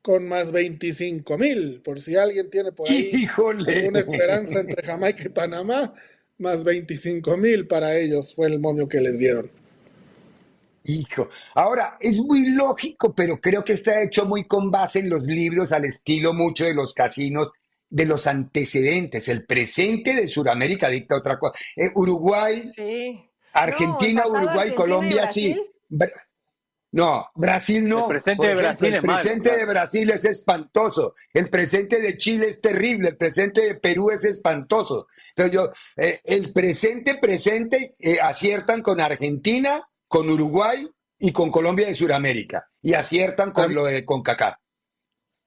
con 0.02 0.28
más 0.28 0.52
25 0.52 1.38
mil. 1.38 1.82
Por 1.82 2.00
si 2.00 2.16
alguien 2.16 2.50
tiene 2.50 2.72
por 2.72 2.90
ahí 2.90 3.10
Híjole. 3.14 3.88
una 3.88 4.00
esperanza 4.00 4.60
entre 4.60 4.84
Jamaica 4.86 5.24
y 5.26 5.30
Panamá, 5.30 5.94
más 6.38 6.64
25 6.64 7.36
mil 7.36 7.68
para 7.68 7.98
ellos 7.98 8.34
fue 8.34 8.48
el 8.48 8.60
momio 8.60 8.88
que 8.88 9.02
les 9.02 9.18
dieron. 9.18 9.52
Hijo. 10.86 11.28
Ahora, 11.56 11.98
es 12.00 12.22
muy 12.22 12.50
lógico, 12.52 13.14
pero 13.14 13.42
creo 13.42 13.64
que 13.64 13.74
está 13.74 14.02
hecho 14.02 14.26
muy 14.26 14.46
con 14.46 14.72
base 14.72 15.00
en 15.00 15.10
los 15.10 15.24
libros, 15.24 15.74
al 15.74 15.84
estilo 15.84 16.34
mucho 16.34 16.64
de 16.64 16.74
los 16.74 16.94
casinos, 16.94 17.52
de 17.90 18.06
los 18.06 18.28
antecedentes. 18.28 19.28
El 19.30 19.46
presente 19.46 20.16
de 20.16 20.28
Sudamérica 20.28 20.90
dicta 20.90 21.16
otra 21.16 21.38
cosa. 21.40 21.58
Eh, 21.76 21.90
Uruguay, 21.96 22.72
Sí. 22.76 23.24
Argentina, 23.54 24.24
No, 24.24 24.30
Uruguay, 24.32 24.50
Argentina 24.70 24.76
Colombia, 24.76 25.28
sí. 25.30 25.56
Bra- 25.90 26.12
No, 26.92 27.28
Brasil 27.36 27.88
no. 27.88 28.02
El 28.04 28.08
presente 28.08 28.38
Por 28.38 28.46
de 28.46 28.52
ejemplo, 28.54 28.68
Brasil 28.70 28.88
el 28.88 28.94
es 28.96 29.04
malo, 29.04 29.20
presente 29.22 29.50
claro. 29.50 29.58
de 29.60 29.66
Brasil 29.66 30.10
es 30.12 30.26
espantoso. 30.26 31.14
El 31.34 31.50
presente 31.50 32.02
de 32.02 32.18
Chile 32.18 32.48
es 32.50 32.62
terrible. 32.62 33.10
El 33.10 33.18
presente 33.18 33.62
de 33.62 33.76
Perú 33.76 34.10
es 34.12 34.24
espantoso. 34.24 35.08
Pero 35.36 35.50
yo, 35.50 35.70
eh, 35.98 36.22
el 36.24 36.54
presente, 36.54 37.16
presente, 37.16 37.96
eh, 38.00 38.20
aciertan 38.22 38.82
con 38.82 39.02
Argentina, 39.02 39.82
con 40.08 40.30
Uruguay 40.30 40.88
y 41.20 41.32
con 41.34 41.52
Colombia 41.52 41.88
de 41.88 41.96
Sudamérica. 41.96 42.66
Y 42.82 42.94
aciertan 42.94 43.52
con 43.52 43.74
lo 43.74 43.86
de 43.86 44.06
CONCACAF. 44.06 44.56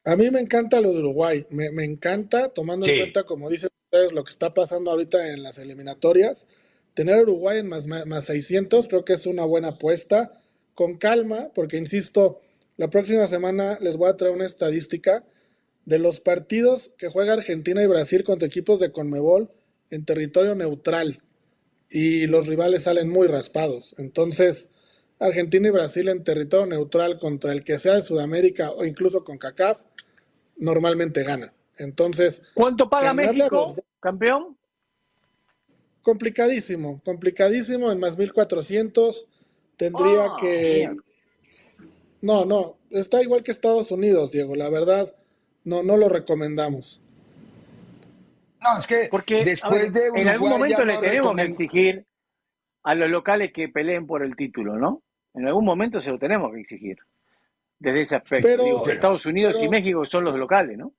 A 0.04 0.16
mí 0.16 0.30
me 0.30 0.40
encanta 0.40 0.80
lo 0.80 0.92
de 0.92 1.00
Uruguay, 1.00 1.46
me, 1.50 1.70
me 1.70 1.84
encanta, 1.84 2.48
tomando 2.48 2.86
en 2.86 2.98
cuenta, 2.98 3.24
como 3.24 3.50
dicen 3.50 3.68
ustedes, 3.84 4.12
lo 4.12 4.24
que 4.24 4.30
está 4.30 4.54
pasando 4.54 4.90
ahorita 4.90 5.28
en 5.28 5.42
las 5.42 5.58
eliminatorias. 5.58 6.46
Tener 6.94 7.18
a 7.18 7.22
Uruguay 7.22 7.58
en 7.58 7.68
más, 7.68 7.86
más, 7.86 8.06
más 8.06 8.24
600 8.24 8.86
creo 8.86 9.04
que 9.04 9.12
es 9.12 9.26
una 9.26 9.44
buena 9.44 9.68
apuesta. 9.68 10.32
Con 10.74 10.96
calma, 10.96 11.50
porque 11.54 11.76
insisto, 11.76 12.40
la 12.78 12.88
próxima 12.88 13.26
semana 13.26 13.78
les 13.82 13.98
voy 13.98 14.08
a 14.08 14.16
traer 14.16 14.32
una 14.32 14.46
estadística 14.46 15.24
de 15.84 15.98
los 15.98 16.20
partidos 16.20 16.92
que 16.96 17.10
juega 17.10 17.34
Argentina 17.34 17.82
y 17.82 17.86
Brasil 17.86 18.24
contra 18.24 18.46
equipos 18.46 18.80
de 18.80 18.90
Conmebol 18.90 19.50
en 19.90 20.06
territorio 20.06 20.54
neutral. 20.54 21.20
Y 21.90 22.26
los 22.26 22.46
rivales 22.46 22.84
salen 22.84 23.10
muy 23.10 23.26
raspados. 23.26 23.94
Entonces, 23.98 24.69
Argentina 25.20 25.68
y 25.68 25.70
Brasil 25.70 26.08
en 26.08 26.24
territorio 26.24 26.66
neutral 26.66 27.18
contra 27.18 27.52
el 27.52 27.62
que 27.62 27.78
sea 27.78 27.96
de 27.96 28.02
Sudamérica 28.02 28.70
o 28.72 28.84
incluso 28.84 29.22
con 29.22 29.38
CACAF, 29.38 29.80
normalmente 30.56 31.22
gana. 31.22 31.52
Entonces, 31.76 32.42
¿Cuánto 32.54 32.88
paga 32.88 33.14
México, 33.14 33.48
los 33.50 33.74
campeón? 34.00 34.56
complicadísimo, 36.02 37.00
complicadísimo, 37.04 37.92
en 37.92 38.00
más 38.00 38.16
1400 38.16 39.26
tendría 39.76 40.24
Ah, 40.24 40.36
que... 40.40 40.96
No, 42.22 42.44
no, 42.44 42.76
está 42.90 43.22
igual 43.22 43.42
que 43.42 43.50
Estados 43.52 43.90
Unidos, 43.90 44.32
Diego, 44.32 44.54
la 44.54 44.68
verdad, 44.68 45.14
no, 45.64 45.82
no 45.82 45.96
lo 45.96 46.08
recomendamos. 46.08 47.02
No, 48.62 48.78
es 48.78 48.86
que 48.86 49.08
Porque 49.10 49.42
después 49.44 49.90
ver, 49.90 50.12
de 50.12 50.20
en 50.20 50.28
algún 50.28 50.50
momento 50.50 50.84
le 50.84 50.98
tenemos 50.98 51.34
que 51.34 51.42
exigir 51.42 52.06
a 52.82 52.94
los 52.94 53.08
locales 53.08 53.52
que 53.54 53.68
peleen 53.68 54.06
por 54.06 54.22
el 54.22 54.36
título, 54.36 54.76
¿no? 54.76 55.02
En 55.34 55.46
algún 55.46 55.64
momento 55.64 56.00
se 56.00 56.10
lo 56.10 56.18
tenemos 56.18 56.52
que 56.52 56.60
exigir. 56.60 56.96
Desde 57.78 58.02
ese 58.02 58.16
aspecto. 58.16 58.46
Pero- 58.48 58.64
Digo, 58.64 58.82
pero- 58.82 58.94
Estados 58.94 59.26
Unidos 59.26 59.56
y 59.62 59.68
México 59.68 60.04
son 60.04 60.24
los 60.24 60.36
locales, 60.38 60.76
¿no? 60.76 60.92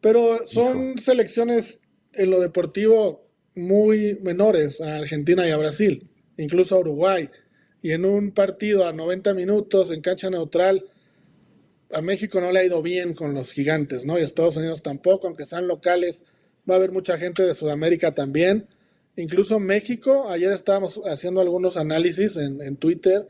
Pero 0.00 0.46
son 0.46 0.98
selecciones 0.98 1.80
en 2.12 2.30
lo 2.30 2.40
deportivo 2.40 3.26
muy 3.56 4.16
menores 4.22 4.80
a 4.80 4.96
Argentina 4.98 5.46
y 5.46 5.50
a 5.50 5.56
Brasil, 5.56 6.08
incluso 6.36 6.76
a 6.76 6.80
Uruguay. 6.80 7.28
Y 7.82 7.92
en 7.92 8.04
un 8.04 8.30
partido 8.32 8.86
a 8.86 8.92
90 8.92 9.34
minutos 9.34 9.90
en 9.90 10.00
cancha 10.00 10.30
neutral, 10.30 10.84
a 11.92 12.00
México 12.02 12.40
no 12.40 12.52
le 12.52 12.60
ha 12.60 12.64
ido 12.64 12.82
bien 12.82 13.14
con 13.14 13.34
los 13.34 13.50
gigantes, 13.52 14.04
¿no? 14.04 14.18
Y 14.18 14.22
a 14.22 14.24
Estados 14.24 14.56
Unidos 14.56 14.82
tampoco, 14.82 15.26
aunque 15.26 15.46
sean 15.46 15.66
locales, 15.66 16.24
va 16.68 16.74
a 16.74 16.76
haber 16.76 16.92
mucha 16.92 17.18
gente 17.18 17.44
de 17.44 17.54
Sudamérica 17.54 18.14
también. 18.14 18.68
Incluso 19.18 19.58
México, 19.58 20.28
ayer 20.28 20.52
estábamos 20.52 21.00
haciendo 21.04 21.40
algunos 21.40 21.76
análisis 21.76 22.36
en, 22.36 22.62
en 22.62 22.76
Twitter, 22.76 23.26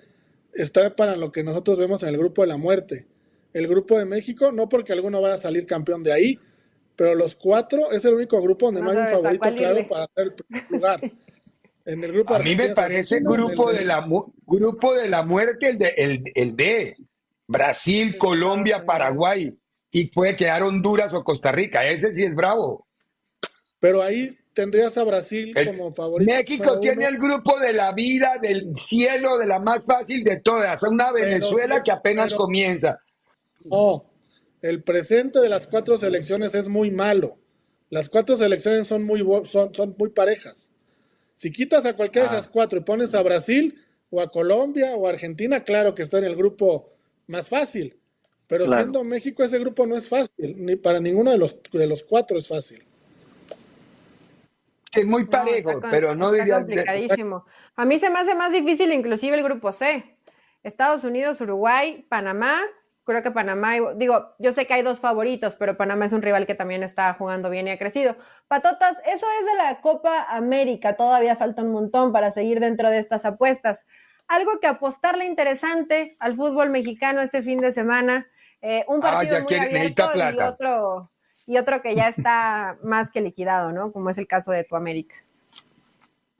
está 0.52 0.94
para 0.94 1.16
lo 1.16 1.32
que 1.32 1.42
nosotros 1.42 1.78
vemos 1.78 2.02
en 2.02 2.10
el 2.10 2.18
grupo 2.18 2.42
de 2.42 2.48
la 2.48 2.58
muerte. 2.58 3.06
El 3.54 3.66
grupo 3.66 3.98
de 3.98 4.04
México, 4.04 4.52
no 4.52 4.68
porque 4.68 4.92
alguno 4.92 5.22
vaya 5.22 5.34
a 5.34 5.38
salir 5.38 5.64
campeón 5.64 6.04
de 6.04 6.12
ahí, 6.12 6.38
pero 6.94 7.14
los 7.14 7.34
cuatro 7.34 7.90
es 7.90 8.04
el 8.04 8.14
único 8.14 8.38
grupo 8.42 8.66
donde 8.66 8.82
no, 8.82 8.92
No 8.92 9.00
hay 9.00 9.06
un 9.06 9.12
favorito 9.12 9.54
claro 9.54 9.88
para 9.88 10.04
hacer 10.04 10.24
el 10.24 10.34
primer 10.34 10.70
lugar. 10.70 11.12
En 11.84 12.04
el 12.04 12.12
grupo 12.12 12.34
A 12.34 12.40
mí 12.40 12.54
me 12.54 12.74
parece 12.74 13.20
grupo 13.20 13.72
de 13.72 13.84
la 13.86 14.06
grupo 14.46 14.94
de 14.94 15.08
la 15.08 15.22
muerte 15.22 15.70
el 15.70 15.78
de 15.78 15.94
el, 15.96 16.22
el 16.34 16.54
de 16.54 16.96
Brasil, 17.46 18.18
Colombia, 18.18 18.84
Paraguay 18.84 19.56
y 19.90 20.08
puede 20.08 20.36
quedar 20.36 20.64
Honduras 20.64 21.14
o 21.14 21.24
Costa 21.24 21.50
Rica. 21.50 21.88
Ese 21.88 22.12
sí 22.12 22.24
es 22.24 22.34
bravo. 22.34 22.86
Pero 23.80 24.02
ahí 24.02 24.36
tendrías 24.60 24.98
a 24.98 25.04
Brasil 25.04 25.52
El- 25.54 25.66
como 25.68 25.92
favorito. 25.94 26.32
México 26.32 26.80
tiene 26.80 27.06
uno. 27.06 27.08
el 27.08 27.18
grupo 27.18 27.60
de 27.60 27.72
la 27.72 27.92
vida, 27.92 28.38
del 28.42 28.76
cielo, 28.76 29.38
de 29.38 29.46
la 29.46 29.60
más 29.60 29.84
fácil 29.84 30.24
de 30.24 30.40
todas. 30.40 30.82
Una 30.82 31.12
Venezuela 31.12 31.80
que 31.84 31.92
apenas 31.92 32.32
pero- 32.32 32.42
comienza. 32.42 32.98
No, 33.64 34.04
el 34.60 34.82
presente 34.82 35.38
de 35.38 35.48
las 35.48 35.68
cuatro 35.68 35.96
selecciones 35.96 36.56
es 36.56 36.66
muy 36.68 36.90
malo. 36.90 37.36
Las 37.90 38.08
cuatro 38.08 38.34
selecciones 38.36 38.88
son 38.88 39.04
muy, 39.04 39.24
son, 39.44 39.72
son 39.72 39.94
muy 39.96 40.08
parejas. 40.10 40.70
Si 41.36 41.52
quitas 41.52 41.86
a 41.86 41.94
cualquiera 41.94 42.28
de 42.28 42.34
Ah. 42.34 42.38
esas 42.40 42.50
cuatro 42.50 42.80
y 42.80 42.82
pones 42.82 43.14
a 43.14 43.22
Brasil 43.22 43.80
o 44.10 44.20
a 44.20 44.28
Colombia 44.28 44.96
o 44.96 45.06
a 45.06 45.10
Argentina, 45.10 45.62
claro 45.62 45.94
que 45.94 46.02
está 46.02 46.18
en 46.18 46.24
el 46.24 46.34
grupo 46.34 46.90
más 47.28 47.48
fácil. 47.48 47.96
Pero 48.48 48.64
Claro. 48.64 48.82
siendo 48.82 49.04
México 49.04 49.44
ese 49.44 49.58
grupo 49.60 49.86
no 49.86 49.96
es 49.96 50.08
fácil, 50.08 50.56
ni 50.56 50.74
para 50.76 50.98
ninguno 51.00 51.30
de 51.30 51.38
los, 51.38 51.60
de 51.70 51.86
los 51.86 52.02
cuatro 52.02 52.36
es 52.38 52.48
fácil. 52.48 52.82
Es 54.92 55.06
muy 55.06 55.24
parejo, 55.26 55.80
pero 55.90 56.14
no 56.14 56.26
está 56.32 56.38
diría. 56.44 56.56
complicadísimo. 56.56 57.44
A 57.76 57.84
mí 57.84 57.98
se 57.98 58.10
me 58.10 58.18
hace 58.20 58.34
más 58.34 58.52
difícil 58.52 58.92
inclusive 58.92 59.36
el 59.36 59.42
grupo 59.44 59.72
C. 59.72 60.16
Estados 60.62 61.04
Unidos, 61.04 61.40
Uruguay, 61.40 62.04
Panamá. 62.08 62.60
Creo 63.04 63.22
que 63.22 63.30
Panamá, 63.30 63.72
digo, 63.96 64.34
yo 64.38 64.52
sé 64.52 64.66
que 64.66 64.74
hay 64.74 64.82
dos 64.82 65.00
favoritos, 65.00 65.56
pero 65.56 65.76
Panamá 65.78 66.04
es 66.04 66.12
un 66.12 66.20
rival 66.20 66.46
que 66.46 66.54
también 66.54 66.82
está 66.82 67.14
jugando 67.14 67.48
bien 67.48 67.66
y 67.66 67.70
ha 67.70 67.78
crecido. 67.78 68.16
Patotas, 68.48 68.96
eso 69.06 69.26
es 69.40 69.46
de 69.46 69.54
la 69.54 69.80
Copa 69.80 70.24
América. 70.28 70.94
Todavía 70.96 71.36
falta 71.36 71.62
un 71.62 71.72
montón 71.72 72.12
para 72.12 72.30
seguir 72.30 72.60
dentro 72.60 72.90
de 72.90 72.98
estas 72.98 73.24
apuestas. 73.24 73.86
Algo 74.26 74.60
que 74.60 74.66
apostarle 74.66 75.24
interesante 75.24 76.16
al 76.18 76.34
fútbol 76.34 76.68
mexicano 76.68 77.22
este 77.22 77.42
fin 77.42 77.60
de 77.60 77.70
semana. 77.70 78.26
Eh, 78.60 78.84
un 78.88 78.98
Ah, 78.98 79.10
partido 79.12 79.32
ya 79.34 79.38
muy 79.38 79.46
quiere- 79.46 79.72
necesita 79.72 80.10
abierto 80.10 80.40
y 80.42 80.44
otro, 80.44 81.10
y 81.48 81.56
otro 81.56 81.80
que 81.82 81.96
ya 81.96 82.08
está 82.08 82.78
más 82.84 83.10
que 83.10 83.20
liquidado, 83.20 83.72
¿no? 83.72 83.90
Como 83.90 84.10
es 84.10 84.18
el 84.18 84.28
caso 84.28 84.52
de 84.52 84.62
tu 84.62 84.76
América. 84.76 85.16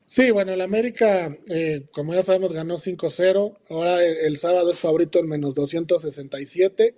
Sí, 0.07 0.31
bueno, 0.31 0.53
el 0.53 0.61
América, 0.61 1.37
eh, 1.49 1.85
como 1.93 2.15
ya 2.15 2.23
sabemos, 2.23 2.53
ganó 2.53 2.77
5-0. 2.77 3.59
Ahora 3.69 4.03
el, 4.03 4.37
sábado 4.37 4.71
es 4.71 4.79
favorito 4.79 5.19
en 5.19 5.29
menos 5.29 5.55
267. 5.55 6.95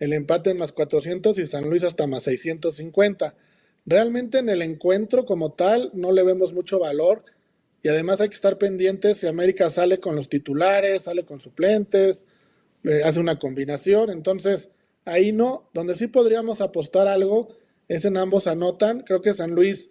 El 0.00 0.12
empate 0.12 0.50
en 0.50 0.58
más 0.58 0.72
400 0.72 1.38
y 1.38 1.46
San 1.46 1.68
Luis 1.68 1.84
hasta 1.84 2.06
más 2.06 2.24
650. 2.24 3.34
Realmente 3.86 4.38
en 4.38 4.48
el 4.48 4.62
encuentro 4.62 5.24
como 5.26 5.52
tal 5.52 5.90
no 5.94 6.10
le 6.10 6.24
vemos 6.24 6.52
mucho 6.52 6.80
valor. 6.80 7.24
Y 7.82 7.88
además 7.88 8.20
hay 8.20 8.28
que 8.28 8.34
estar 8.34 8.58
pendientes 8.58 9.18
si 9.18 9.28
América 9.28 9.70
sale 9.70 10.00
con 10.00 10.16
los 10.16 10.28
titulares, 10.28 11.04
sale 11.04 11.24
con 11.24 11.40
suplentes, 11.40 12.26
le 12.82 13.04
hace 13.04 13.20
una 13.20 13.38
combinación. 13.38 14.10
Entonces, 14.10 14.70
ahí 15.04 15.32
no. 15.32 15.68
Donde 15.74 15.94
sí 15.94 16.06
podríamos 16.06 16.60
apostar 16.60 17.08
algo 17.08 17.48
es 17.88 18.04
en 18.04 18.16
ambos 18.16 18.46
anotan. 18.46 19.00
Creo 19.00 19.20
que 19.20 19.34
San 19.34 19.54
Luis 19.54 19.90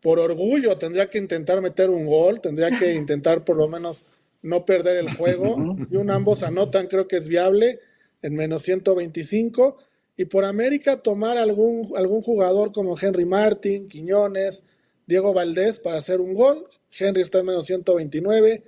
por 0.00 0.18
orgullo 0.18 0.78
tendría 0.78 1.10
que 1.10 1.18
intentar 1.18 1.60
meter 1.60 1.90
un 1.90 2.06
gol, 2.06 2.40
tendría 2.40 2.70
que 2.70 2.94
intentar 2.94 3.44
por 3.44 3.56
lo 3.56 3.68
menos 3.68 4.04
no 4.42 4.64
perder 4.64 4.96
el 4.98 5.14
juego. 5.14 5.56
Y 5.90 5.96
un 5.96 6.10
ambos 6.10 6.42
anotan, 6.42 6.86
creo 6.86 7.08
que 7.08 7.16
es 7.16 7.28
viable 7.28 7.80
en 8.22 8.34
menos 8.34 8.62
125. 8.62 9.76
Y 10.16 10.24
por 10.24 10.44
América 10.44 11.00
tomar 11.00 11.38
algún, 11.38 11.92
algún 11.96 12.22
jugador 12.22 12.72
como 12.72 12.96
Henry 13.00 13.24
Martin, 13.24 13.88
Quiñones, 13.88 14.64
Diego 15.06 15.32
Valdés 15.32 15.78
para 15.78 15.98
hacer 15.98 16.20
un 16.20 16.34
gol. 16.34 16.66
Henry 16.96 17.22
está 17.22 17.38
en 17.38 17.46
menos 17.46 17.66
129, 17.66 18.64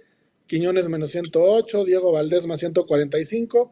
Quiñones 0.46 0.88
menos 0.88 1.10
108, 1.10 1.84
Diego 1.84 2.12
Valdés 2.12 2.46
más 2.46 2.60
145. 2.60 3.70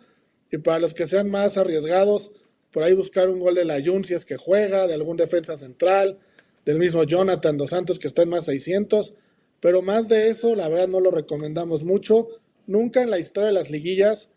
Y 0.50 0.58
para 0.58 0.78
los 0.78 0.94
que 0.94 1.06
sean 1.06 1.30
más 1.30 1.56
arriesgados, 1.58 2.30
por 2.72 2.82
ahí 2.82 2.94
buscar 2.94 3.28
un 3.28 3.40
gol 3.40 3.54
de 3.54 3.64
la 3.64 3.82
Jun 3.84 4.04
si 4.04 4.14
es 4.14 4.24
que 4.24 4.36
juega, 4.36 4.86
de 4.86 4.94
algún 4.94 5.16
defensa 5.16 5.56
central, 5.56 6.18
del 6.64 6.78
mismo 6.78 7.02
Jonathan 7.04 7.56
Dos 7.56 7.70
Santos 7.70 7.98
que 7.98 8.08
está 8.08 8.22
en 8.22 8.30
más 8.30 8.44
600, 8.46 9.14
pero 9.60 9.82
más 9.82 10.08
de 10.08 10.28
eso, 10.30 10.54
la 10.54 10.68
verdad 10.68 10.88
no 10.88 11.00
lo 11.00 11.10
recomendamos 11.10 11.82
mucho. 11.84 12.28
Nunca 12.66 13.02
en 13.02 13.10
la 13.10 13.18
historia 13.18 13.48
de 13.48 13.54
las 13.54 13.70
liguillas, 13.70 14.30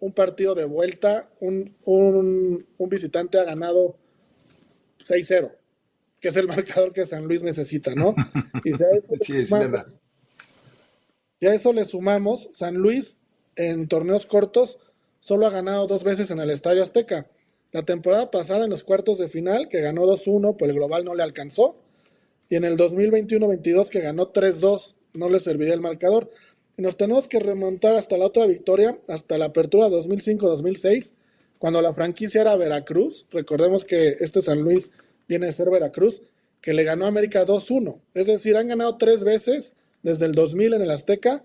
un 0.00 0.12
partido 0.12 0.54
de 0.54 0.64
vuelta, 0.64 1.30
un, 1.40 1.74
un, 1.84 2.66
un 2.76 2.88
visitante 2.88 3.38
ha 3.38 3.44
ganado 3.44 3.96
6-0, 5.04 5.52
que 6.20 6.28
es 6.28 6.36
el 6.36 6.46
marcador 6.48 6.92
que 6.92 7.06
San 7.06 7.24
Luis 7.26 7.42
necesita, 7.42 7.94
¿no? 7.94 8.14
Y 8.64 8.74
si 8.74 8.84
a 8.84 8.90
eso 8.90 9.12
le 9.12 9.18
Sí, 9.24 9.46
sumamos- 9.46 9.98
si 11.40 11.46
a 11.46 11.54
eso 11.54 11.72
le 11.72 11.84
sumamos, 11.84 12.48
San 12.52 12.74
Luis 12.74 13.18
en 13.56 13.88
torneos 13.88 14.26
cortos 14.26 14.78
solo 15.26 15.48
ha 15.48 15.50
ganado 15.50 15.88
dos 15.88 16.04
veces 16.04 16.30
en 16.30 16.38
el 16.38 16.50
Estadio 16.50 16.84
Azteca. 16.84 17.26
La 17.72 17.82
temporada 17.82 18.30
pasada 18.30 18.62
en 18.62 18.70
los 18.70 18.84
cuartos 18.84 19.18
de 19.18 19.26
final, 19.26 19.68
que 19.68 19.80
ganó 19.80 20.02
2-1, 20.06 20.56
pues 20.56 20.68
el 20.70 20.76
global 20.76 21.04
no 21.04 21.16
le 21.16 21.24
alcanzó. 21.24 21.74
Y 22.48 22.54
en 22.54 22.62
el 22.62 22.76
2021-22, 22.76 23.88
que 23.88 24.02
ganó 24.02 24.32
3-2, 24.32 24.94
no 25.14 25.28
le 25.28 25.40
serviría 25.40 25.74
el 25.74 25.80
marcador. 25.80 26.30
Y 26.76 26.82
nos 26.82 26.96
tenemos 26.96 27.26
que 27.26 27.40
remontar 27.40 27.96
hasta 27.96 28.16
la 28.16 28.26
otra 28.26 28.46
victoria, 28.46 29.00
hasta 29.08 29.36
la 29.36 29.46
apertura 29.46 29.88
2005-2006, 29.88 31.12
cuando 31.58 31.82
la 31.82 31.92
franquicia 31.92 32.42
era 32.42 32.54
Veracruz. 32.54 33.26
Recordemos 33.32 33.84
que 33.84 34.18
este 34.20 34.42
San 34.42 34.60
Luis 34.60 34.92
viene 35.26 35.46
de 35.46 35.52
ser 35.52 35.70
Veracruz, 35.70 36.22
que 36.60 36.72
le 36.72 36.84
ganó 36.84 37.04
a 37.04 37.08
América 37.08 37.44
2-1. 37.44 38.00
Es 38.14 38.28
decir, 38.28 38.56
han 38.56 38.68
ganado 38.68 38.96
tres 38.96 39.24
veces 39.24 39.72
desde 40.04 40.26
el 40.26 40.32
2000 40.32 40.74
en 40.74 40.82
el 40.82 40.90
Azteca 40.92 41.44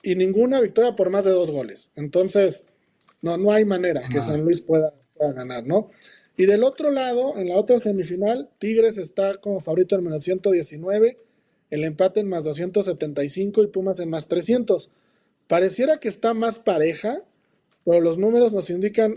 y 0.00 0.14
ninguna 0.14 0.60
victoria 0.60 0.94
por 0.94 1.10
más 1.10 1.24
de 1.24 1.32
dos 1.32 1.50
goles. 1.50 1.90
Entonces, 1.96 2.62
no, 3.22 3.36
no 3.36 3.52
hay 3.52 3.64
manera 3.64 4.02
que 4.08 4.20
San 4.20 4.44
Luis 4.44 4.60
pueda, 4.60 4.94
pueda 5.16 5.32
ganar, 5.32 5.66
¿no? 5.66 5.90
Y 6.36 6.46
del 6.46 6.64
otro 6.64 6.90
lado, 6.90 7.36
en 7.36 7.48
la 7.48 7.56
otra 7.56 7.78
semifinal, 7.78 8.48
Tigres 8.58 8.96
está 8.98 9.34
como 9.36 9.60
favorito 9.60 9.96
en 9.96 10.04
menos 10.04 10.24
119, 10.24 11.16
el 11.70 11.84
empate 11.84 12.20
en 12.20 12.28
más 12.28 12.44
275 12.44 13.62
y 13.62 13.66
Pumas 13.66 14.00
en 14.00 14.10
más 14.10 14.26
300. 14.26 14.90
Pareciera 15.46 15.98
que 15.98 16.08
está 16.08 16.32
más 16.34 16.58
pareja, 16.58 17.22
pero 17.84 18.00
los 18.00 18.18
números 18.18 18.52
nos 18.52 18.70
indican 18.70 19.14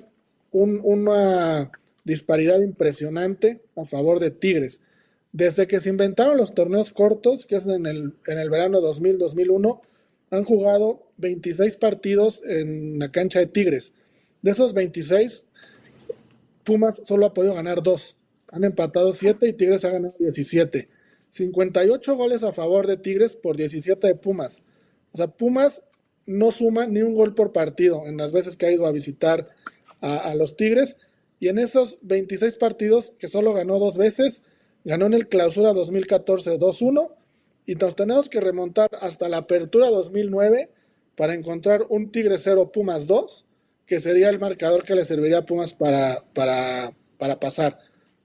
un- 0.51 0.81
una 0.83 1.71
disparidad 2.03 2.59
impresionante 2.61 3.61
a 3.75 3.85
favor 3.85 4.19
de 4.19 4.31
Tigres. 4.31 4.81
Desde 5.31 5.67
que 5.67 5.79
se 5.79 5.89
inventaron 5.89 6.37
los 6.37 6.53
torneos 6.53 6.91
cortos, 6.91 7.45
que 7.45 7.55
es 7.55 7.65
en 7.65 7.85
el, 7.85 8.13
en 8.27 8.37
el 8.37 8.49
verano 8.49 8.81
2000-2001, 8.81 9.81
han 10.33 10.43
jugado 10.43 11.11
26 11.17 11.77
partidos 11.77 12.41
en 12.43 12.97
la 12.97 13.11
cancha 13.11 13.37
de 13.37 13.45
Tigres. 13.45 13.93
De 14.41 14.49
esos 14.49 14.73
26, 14.73 15.45
Pumas 16.63 17.01
solo 17.05 17.27
ha 17.27 17.35
podido 17.35 17.53
ganar 17.53 17.83
dos. 17.83 18.17
Han 18.47 18.63
empatado 18.63 19.13
7 19.13 19.47
y 19.47 19.53
Tigres 19.53 19.85
ha 19.85 19.91
ganado 19.91 20.15
17. 20.17 20.89
58 21.29 22.15
goles 22.15 22.43
a 22.43 22.51
favor 22.51 22.87
de 22.87 22.97
Tigres 22.97 23.35
por 23.35 23.57
17 23.57 24.07
de 24.07 24.15
Pumas. 24.15 24.63
O 25.11 25.17
sea, 25.17 25.27
Pumas 25.27 25.83
no 26.25 26.51
suma 26.51 26.87
ni 26.87 27.03
un 27.03 27.13
gol 27.13 27.35
por 27.35 27.51
partido 27.51 28.07
en 28.07 28.17
las 28.17 28.31
veces 28.31 28.57
que 28.57 28.65
ha 28.65 28.71
ido 28.71 28.87
a 28.87 28.91
visitar 28.91 29.49
a, 30.01 30.17
a 30.17 30.33
los 30.33 30.57
Tigres. 30.57 30.97
Y 31.39 31.49
en 31.49 31.59
esos 31.59 31.99
26 32.01 32.55
partidos, 32.55 33.13
que 33.19 33.27
solo 33.27 33.53
ganó 33.53 33.77
dos 33.77 33.97
veces, 33.97 34.41
ganó 34.83 35.05
en 35.05 35.13
el 35.13 35.27
clausura 35.27 35.73
2014 35.73 36.57
2-1. 36.57 37.11
Y 37.65 37.75
nos 37.75 37.95
tenemos 37.95 38.29
que 38.29 38.39
remontar 38.41 38.89
hasta 38.99 39.29
la 39.29 39.37
apertura 39.37 39.89
2009 39.89 40.69
para 41.15 41.33
encontrar 41.33 41.85
un 41.89 42.11
Tigre 42.11 42.37
0 42.37 42.71
Pumas 42.71 43.07
2, 43.07 43.45
que 43.85 43.99
sería 43.99 44.29
el 44.29 44.39
marcador 44.39 44.83
que 44.83 44.95
le 44.95 45.05
serviría 45.05 45.39
a 45.39 45.45
Pumas 45.45 45.73
para, 45.73 46.23
para, 46.33 46.93
para 47.17 47.39
pasar. 47.39 47.79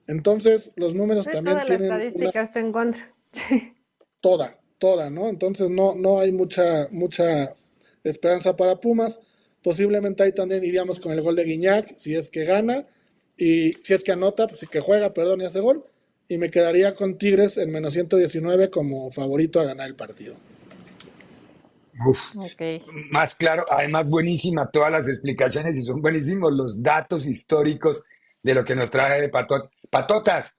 Entonces, 0.07 0.73
los 0.77 0.95
números 0.95 1.27
Sí, 1.27 1.33
también 1.33 1.57
toda 1.57 1.65
la 1.65 1.67
tienen 1.67 1.87
una- 1.93 2.03
estadística 2.05 2.43
está 2.43 2.61
en 2.61 2.73
contra. 2.73 3.15
toda, 4.21 4.59
toda, 4.79 5.11
¿no? 5.11 5.29
Entonces 5.29 5.71
no, 5.71 5.95
no 5.95 6.19
hay 6.21 6.33
mucha, 6.33 6.89
mucha 6.91 7.55
esperanza 8.05 8.57
para 8.57 8.81
Pumas. 8.81 9.21
Posiblemente 9.63 10.23
ahí 10.23 10.33
también 10.33 10.65
iríamos 10.65 10.99
con 10.99 11.13
el 11.13 11.21
gol 11.21 11.37
de 11.37 11.45
Guiñac, 11.45 11.95
si 11.97 12.15
es 12.15 12.29
que 12.29 12.45
gana, 12.45 12.87
y 13.37 13.73
si 13.85 13.95
es 13.95 14.03
que 14.03 14.13
anota, 14.13 14.47
pues 14.49 14.61
si 14.61 14.67
que 14.67 14.81
juega, 14.81 15.13
perdón, 15.13 15.41
y 15.43 15.45
hace 15.45 15.61
gol. 15.61 15.85
Y 16.29 16.39
me 16.39 16.51
quedaría 16.51 16.95
con 16.95 17.17
Tigres 17.19 17.57
en 17.59 17.73
menos 17.73 17.95
119 17.95 18.71
como 18.71 19.11
favorito 19.11 19.61
a 19.61 19.65
ganar 19.65 19.89
el 19.89 19.97
partido. 19.97 20.37
Uf, 22.07 22.21
más 23.11 23.35
claro, 23.35 23.65
además 23.69 24.07
buenísima 24.09 24.71
todas 24.71 24.93
las 24.93 25.09
explicaciones 25.09 25.77
y 25.77 25.83
son 25.83 26.01
buenísimos 26.01 26.53
los 26.53 26.81
datos 26.83 27.27
históricos 27.27 28.05
de 28.43 28.55
lo 28.55 28.65
que 28.65 28.77
nos 28.77 28.91
trae 28.91 29.21
de 29.21 29.29
Patot. 29.29 29.71
Patotas, 29.91 30.55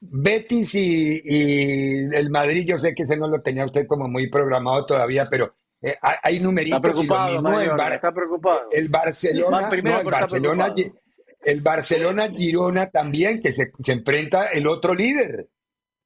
Betis 0.00 0.74
y, 0.74 1.20
y 1.24 2.14
el 2.14 2.28
Madrid, 2.30 2.66
yo 2.66 2.76
sé 2.78 2.94
que 2.94 3.04
ese 3.04 3.16
no 3.16 3.26
lo 3.28 3.40
tenía 3.40 3.64
usted 3.64 3.86
como 3.86 4.06
muy 4.08 4.28
programado 4.28 4.84
todavía, 4.84 5.28
pero 5.30 5.54
eh, 5.80 5.96
hay, 6.02 6.40
numeritos 6.40 6.78
Está 6.78 7.04
y 7.04 7.06
lo 7.06 7.32
mismo 7.32 7.60
el, 7.60 7.70
Bar- 7.70 7.94
está 7.94 8.12
preocupado. 8.12 8.60
el 8.70 8.88
Barcelona, 8.88 9.62
Va 9.62 9.70
primero 9.70 9.96
no, 9.96 10.00
el 10.00 10.04
está 10.06 10.18
Barcelona, 10.20 10.64
preocupado. 10.64 11.01
El 11.44 11.60
Barcelona 11.60 12.30
Girona 12.30 12.90
también, 12.90 13.40
que 13.42 13.52
se, 13.52 13.72
se 13.82 13.92
enfrenta 13.92 14.46
el 14.48 14.66
otro 14.66 14.94
líder, 14.94 15.48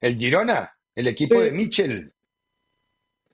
el 0.01 0.17
Girona, 0.19 0.79
el 0.95 1.09
equipo 1.09 1.37
Sí. 1.37 1.41
de 1.47 1.53
Michel. 1.53 2.13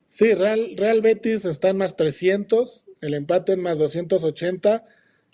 Sí, 0.08 0.34
Real, 0.34 0.74
Real 0.76 1.00
Betis 1.00 1.44
está 1.44 1.70
en 1.70 1.78
más 1.78 1.96
300, 1.96 2.86
el 3.00 3.14
empate 3.14 3.52
en 3.52 3.62
más 3.62 3.78
280 3.78 4.84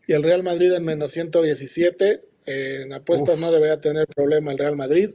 y 0.07 0.13
el 0.13 0.23
Real 0.23 0.43
Madrid 0.43 0.73
en 0.73 0.85
menos 0.85 1.11
117. 1.13 2.25
Eh, 2.47 2.83
en 2.85 2.93
apuestas 2.95 3.35
Uf. 3.35 3.41
no 3.41 3.53
debería 3.53 3.81
tener 3.81 4.07
problema 4.07 4.53
el 4.53 4.59
Real 4.59 4.77
Madrid. 4.77 5.11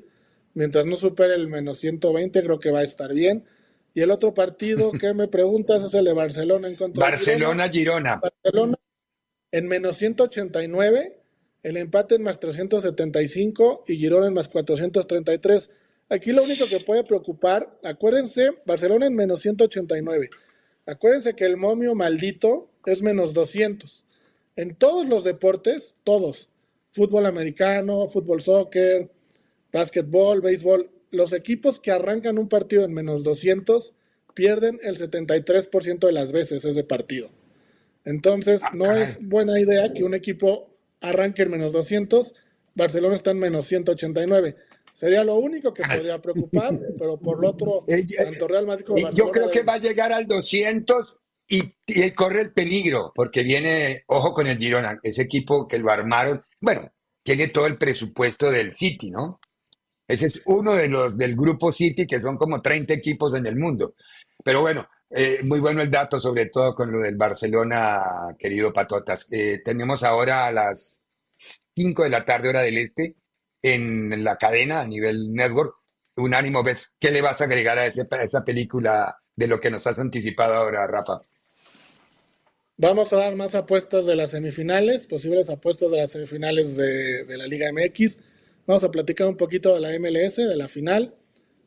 Mientras 0.54 0.86
no 0.86 0.96
supere 0.98 1.34
el 1.34 1.48
menos 1.48 1.80
120, 1.80 2.44
creo 2.44 2.60
que 2.60 2.70
va 2.72 2.80
a 2.80 2.84
estar 2.84 3.12
bien. 3.14 3.46
Y 3.96 4.02
el 4.02 4.12
otro 4.12 4.34
partido 4.34 4.92
que 5.00 5.14
me 5.14 5.28
preguntas 5.28 5.84
es 5.84 5.94
el 5.94 6.06
de 6.06 6.14
Barcelona 6.14 6.68
en 6.68 6.76
contra 6.76 7.06
de 7.06 7.12
Barcelona 7.12 7.70
Girona. 7.70 8.20
Barcelona 8.22 8.76
en 9.52 9.68
menos 9.68 9.96
189, 9.98 11.20
el 11.64 11.78
empate 11.78 12.16
en 12.16 12.24
más 12.24 12.40
375 12.40 13.86
y 13.88 13.98
Girona 13.98 14.28
en 14.28 14.34
más 14.34 14.50
433. 14.50 15.72
Aquí 16.10 16.32
lo 16.34 16.44
único 16.44 16.68
que 16.68 16.82
puede 16.82 17.06
preocupar, 17.06 17.80
acuérdense, 17.84 18.52
Barcelona 18.66 19.08
en 19.08 19.16
menos 19.16 19.40
189. 19.42 20.30
Acuérdense 20.86 21.34
que 21.34 21.46
el 21.46 21.56
momio 21.56 21.96
maldito 21.96 22.70
es 22.86 23.02
menos 23.02 23.34
200. 23.34 24.06
En 24.58 24.76
todos 24.76 25.08
los 25.08 25.24
deportes, 25.24 25.96
todos, 26.04 26.50
fútbol 26.92 27.26
americano, 27.26 28.08
fútbol 28.10 28.42
soccer, 28.42 29.10
básquetbol, 29.72 30.42
béisbol, 30.42 30.92
los 31.12 31.32
equipos 31.32 31.80
que 31.80 31.92
arrancan 31.92 32.38
un 32.38 32.50
partido 32.50 32.84
en 32.84 32.94
menos 32.94 33.24
200 33.24 33.94
pierden 34.34 34.80
el 34.84 34.98
73% 34.98 36.06
de 36.06 36.12
las 36.12 36.32
veces 36.32 36.66
ese 36.66 36.84
partido. 36.84 37.30
Entonces, 38.04 38.62
no 38.74 38.92
es 38.92 39.18
buena 39.22 39.60
idea 39.60 39.94
que 39.94 40.04
un 40.04 40.14
equipo 40.14 40.73
arranque 41.04 41.44
en 41.44 41.52
menos 41.52 41.74
200. 41.74 42.34
Barcelona 42.74 43.16
está 43.16 43.32
en 43.32 43.40
menos 43.40 43.66
189. 43.66 44.56
Sería 44.96 45.24
lo 45.24 45.36
único 45.36 45.74
que 45.74 45.84
podría 45.84 46.22
preocupar, 46.22 46.80
pero 47.00 47.18
por 47.20 47.40
lo 47.40 47.50
otro, 47.50 47.86
tanto 48.18 48.48
Real 48.48 48.66
Madrid 48.66 48.86
como 48.86 49.00
Y 49.00 49.04
Barcelona. 49.04 49.28
yo 49.28 49.32
creo 49.32 49.52
que 49.52 49.64
va 49.64 49.74
a 49.74 49.80
llegar 49.80 50.12
al 50.12 50.28
200 50.28 51.20
y, 51.50 51.76
y 51.88 52.12
corre 52.12 52.42
el 52.42 52.54
peligro, 52.54 53.12
porque 53.14 53.44
viene, 53.44 54.04
ojo 54.08 54.34
con 54.34 54.48
el 54.48 54.58
Girona, 54.58 55.00
ese 55.04 55.24
equipo 55.24 55.68
que 55.68 55.78
lo 55.78 55.92
armaron, 55.92 56.42
bueno, 56.60 56.92
tiene 57.24 57.48
todo 57.48 57.68
el 57.68 57.78
presupuesto 57.78 58.50
del 58.50 58.74
City, 58.74 59.12
¿no? 59.12 59.40
Ese 60.08 60.28
es 60.28 60.42
uno 60.46 60.76
de 60.76 60.88
los 60.90 61.18
del 61.18 61.36
grupo 61.36 61.72
City, 61.72 62.06
que 62.06 62.22
son 62.22 62.38
como 62.38 62.62
30 62.62 62.94
equipos 62.94 63.34
en 63.34 63.46
el 63.46 63.56
mundo. 63.56 63.96
Pero 64.44 64.62
bueno, 64.62 64.88
eh, 65.16 65.40
muy 65.44 65.60
bueno 65.60 65.82
el 65.82 65.92
dato, 65.92 66.20
sobre 66.20 66.48
todo 66.48 66.74
con 66.76 66.92
lo 66.92 67.02
del 67.02 67.16
Barcelona, 67.16 68.36
querido 68.38 68.74
Patotas. 68.74 69.28
Eh, 69.32 69.62
tenemos 69.64 70.04
ahora 70.04 70.48
a 70.48 70.52
las 70.52 71.02
5 71.76 72.04
de 72.04 72.10
la 72.10 72.26
tarde, 72.26 72.50
hora 72.50 72.62
del 72.62 72.78
este, 72.78 73.16
en 73.62 74.24
la 74.24 74.38
cadena 74.38 74.82
a 74.82 74.88
nivel 74.88 75.34
network. 75.34 75.76
Unánimo, 76.16 76.64
¿ves 76.64 76.94
qué 77.00 77.12
le 77.12 77.22
vas 77.22 77.42
a 77.42 77.46
agregar 77.46 77.80
a, 77.80 77.88
ese- 77.88 78.08
a 78.12 78.24
esa 78.24 78.44
película 78.44 79.18
de 79.36 79.48
lo 79.48 79.60
que 79.60 79.72
nos 79.72 79.88
has 79.88 80.00
anticipado 80.00 80.54
ahora, 80.56 80.86
Rafa? 80.88 81.22
Vamos 82.78 83.14
a 83.14 83.18
dar 83.18 83.36
más 83.36 83.56
apuestas 83.56 84.06
de 84.06 84.16
las 84.16 84.32
semifinales, 84.32 85.06
posibles 85.06 85.50
apuestas 85.50 85.92
de 85.92 85.98
las 85.98 86.12
semifinales 86.12 86.76
de, 86.76 87.24
de 87.26 87.38
la 87.38 87.48
Liga 87.48 87.70
MX. 87.72 88.20
Vamos 88.66 88.84
a 88.84 88.92
platicar 88.92 89.28
un 89.28 89.38
poquito 89.38 89.74
de 89.76 89.82
la 89.82 89.90
MLS, 90.00 90.38
de 90.38 90.56
la 90.56 90.68
final. 90.68 91.16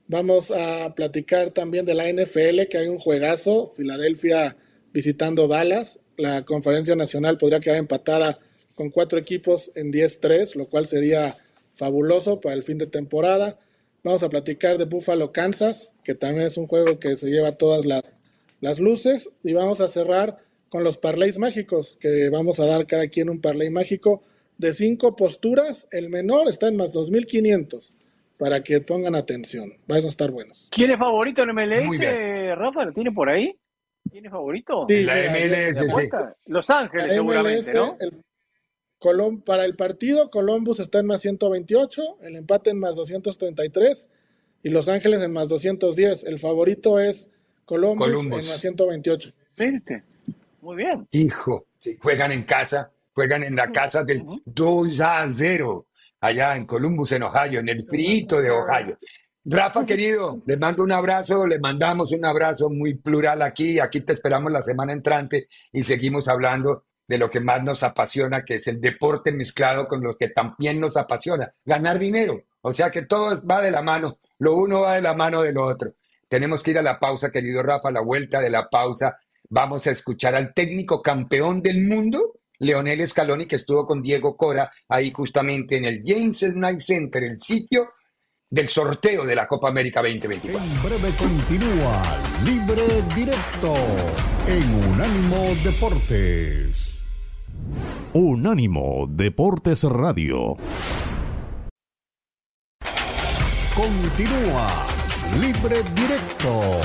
Vamos 0.08 0.52
a 0.52 0.94
platicar 0.94 1.50
también 1.50 1.84
de 1.84 1.94
la 1.94 2.08
NFL, 2.08 2.68
que 2.70 2.78
hay 2.78 2.86
un 2.86 2.98
juegazo, 2.98 3.72
Filadelfia 3.76 4.56
visitando 4.92 5.48
Dallas. 5.48 5.98
La 6.16 6.44
conferencia 6.44 6.94
nacional 6.94 7.38
podría 7.38 7.60
quedar 7.60 7.78
empatada 7.78 8.38
con 8.74 8.90
cuatro 8.90 9.18
equipos 9.18 9.72
en 9.74 9.92
10-3, 9.92 10.54
lo 10.54 10.68
cual 10.68 10.86
sería 10.86 11.38
fabuloso 11.74 12.40
para 12.40 12.54
el 12.54 12.62
fin 12.62 12.78
de 12.78 12.86
temporada. 12.86 13.58
Vamos 14.04 14.22
a 14.22 14.28
platicar 14.28 14.78
de 14.78 14.84
Buffalo, 14.84 15.32
Kansas, 15.32 15.90
que 16.04 16.14
también 16.14 16.46
es 16.46 16.56
un 16.56 16.68
juego 16.68 17.00
que 17.00 17.16
se 17.16 17.28
lleva 17.28 17.58
todas 17.58 17.84
las, 17.84 18.16
las 18.60 18.78
luces. 18.78 19.30
Y 19.42 19.54
vamos 19.54 19.80
a 19.80 19.88
cerrar 19.88 20.38
con 20.68 20.84
los 20.84 20.98
parlays 20.98 21.38
mágicos, 21.38 21.96
que 21.98 22.28
vamos 22.28 22.60
a 22.60 22.66
dar 22.66 22.86
cada 22.86 23.08
quien 23.08 23.28
un 23.28 23.40
parlay 23.40 23.70
mágico 23.70 24.22
de 24.58 24.72
cinco 24.72 25.16
posturas. 25.16 25.88
El 25.90 26.10
menor 26.10 26.48
está 26.48 26.68
en 26.68 26.76
más 26.76 26.92
2.500, 26.92 27.94
para 28.38 28.62
que 28.62 28.80
pongan 28.80 29.14
atención. 29.14 29.72
Van 29.86 30.04
a 30.04 30.08
estar 30.08 30.30
buenos. 30.30 30.68
¿Quién 30.72 30.90
es 30.90 30.98
favorito 30.98 31.42
en 31.42 31.50
MLS. 31.54 32.56
Rafa? 32.56 32.84
¿Lo 32.84 32.92
tiene 32.92 33.12
por 33.12 33.28
ahí? 33.28 33.58
¿Quién 34.10 34.26
es 34.26 34.30
favorito? 34.30 34.86
Sí, 34.88 35.02
La 35.02 35.14
MLS. 35.16 35.80
Los 36.46 36.70
Ángeles, 36.70 37.06
La 37.08 37.14
seguramente, 37.14 37.72
MLS, 37.72 37.74
¿no? 37.74 37.96
el 38.00 38.10
Colom- 39.00 39.42
para 39.44 39.64
el 39.64 39.76
partido, 39.76 40.30
Columbus 40.30 40.80
está 40.80 41.00
en 41.00 41.06
más 41.06 41.20
128, 41.20 42.18
el 42.22 42.36
empate 42.36 42.70
en 42.70 42.78
más 42.80 42.96
233 42.96 44.08
y 44.62 44.70
Los 44.70 44.88
Ángeles 44.88 45.22
en 45.22 45.32
más 45.32 45.48
210. 45.48 46.24
El 46.24 46.38
favorito 46.38 46.98
es 46.98 47.30
Columbus, 47.66 47.98
Columbus. 48.06 48.38
en 48.40 48.46
más 48.48 48.60
128. 48.60 49.32
Viste. 49.58 50.02
Muy 50.62 50.76
bien. 50.76 51.06
Hijo, 51.12 51.66
sí, 51.78 51.96
juegan 52.00 52.32
en 52.32 52.44
casa, 52.44 52.92
juegan 53.12 53.42
en 53.44 53.54
la 53.54 53.70
casa 53.70 54.02
del 54.02 54.24
2 54.46 55.00
a 55.00 55.28
0, 55.32 55.86
allá 56.20 56.56
en 56.56 56.66
Columbus, 56.66 57.12
en 57.12 57.24
Ohio, 57.24 57.60
en 57.60 57.68
el 57.68 57.86
frío 57.86 58.40
de 58.40 58.50
Ohio. 58.50 58.96
Rafa, 59.44 59.86
querido, 59.86 60.42
les 60.46 60.58
mando 60.58 60.82
un 60.82 60.92
abrazo, 60.92 61.46
le 61.46 61.58
mandamos 61.58 62.12
un 62.12 62.24
abrazo 62.24 62.68
muy 62.68 62.94
plural 62.94 63.42
aquí. 63.42 63.78
Aquí 63.78 64.00
te 64.00 64.12
esperamos 64.12 64.52
la 64.52 64.62
semana 64.62 64.92
entrante 64.92 65.46
y 65.72 65.82
seguimos 65.82 66.28
hablando 66.28 66.84
de 67.08 67.18
lo 67.18 67.30
que 67.30 67.40
más 67.40 67.62
nos 67.62 67.82
apasiona, 67.82 68.44
que 68.44 68.56
es 68.56 68.66
el 68.66 68.80
deporte 68.80 69.30
mezclado 69.32 69.86
con 69.86 70.02
lo 70.02 70.14
que 70.14 70.28
también 70.30 70.80
nos 70.80 70.96
apasiona, 70.96 71.52
ganar 71.64 71.98
dinero. 71.98 72.42
O 72.62 72.72
sea 72.72 72.90
que 72.90 73.02
todo 73.02 73.40
va 73.46 73.62
de 73.62 73.70
la 73.70 73.82
mano, 73.82 74.18
lo 74.38 74.56
uno 74.56 74.80
va 74.80 74.96
de 74.96 75.02
la 75.02 75.14
mano 75.14 75.42
del 75.42 75.58
otro. 75.58 75.92
Tenemos 76.28 76.62
que 76.62 76.72
ir 76.72 76.78
a 76.78 76.82
la 76.82 76.98
pausa, 76.98 77.30
querido 77.30 77.62
Rafa, 77.62 77.88
a 77.88 77.92
la 77.92 78.00
vuelta 78.00 78.40
de 78.40 78.50
la 78.50 78.68
pausa. 78.68 79.16
Vamos 79.48 79.86
a 79.86 79.92
escuchar 79.92 80.34
al 80.34 80.52
técnico 80.52 81.00
campeón 81.00 81.62
del 81.62 81.86
mundo, 81.86 82.40
Leonel 82.58 83.06
Scaloni, 83.06 83.46
que 83.46 83.56
estuvo 83.56 83.86
con 83.86 84.02
Diego 84.02 84.36
Cora 84.36 84.70
ahí 84.88 85.12
justamente 85.12 85.76
en 85.76 85.84
el 85.84 86.02
James 86.04 86.52
Knight 86.54 86.80
Center, 86.80 87.22
el 87.22 87.40
sitio 87.40 87.90
del 88.48 88.68
sorteo 88.68 89.24
de 89.26 89.34
la 89.34 89.46
Copa 89.46 89.68
América 89.68 90.00
2024. 90.00 90.60
En 90.60 90.82
breve 90.82 91.14
continúa 91.16 92.02
Libre 92.44 93.02
Directo 93.14 93.74
en 94.46 94.74
Unánimo 94.92 95.54
Deportes. 95.64 97.04
Unánimo 98.12 99.06
Deportes 99.10 99.82
Radio. 99.84 100.56
Continúa 103.74 104.86
Libre 105.40 105.82
Directo 105.94 106.80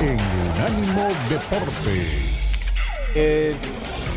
en 0.00 0.18
Unánimo 0.50 1.08
Deportes. 1.28 2.36
Eh, 3.14 3.54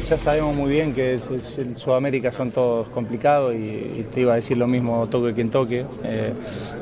ya 0.10 0.18
sabemos 0.18 0.56
muy 0.56 0.72
bien 0.72 0.94
que 0.94 1.14
es- 1.16 1.30
es- 1.30 1.58
en 1.60 1.76
Sudamérica 1.76 2.32
son 2.32 2.52
todos 2.52 2.88
complicados 2.90 3.54
y, 3.54 3.58
y 3.58 4.06
te 4.14 4.22
iba 4.22 4.34
a 4.34 4.36
decir 4.36 4.58
lo 4.58 4.68
mismo 4.68 5.08
toque 5.08 5.34
quien 5.34 5.50
toque. 5.50 5.86
eh, 6.04 6.34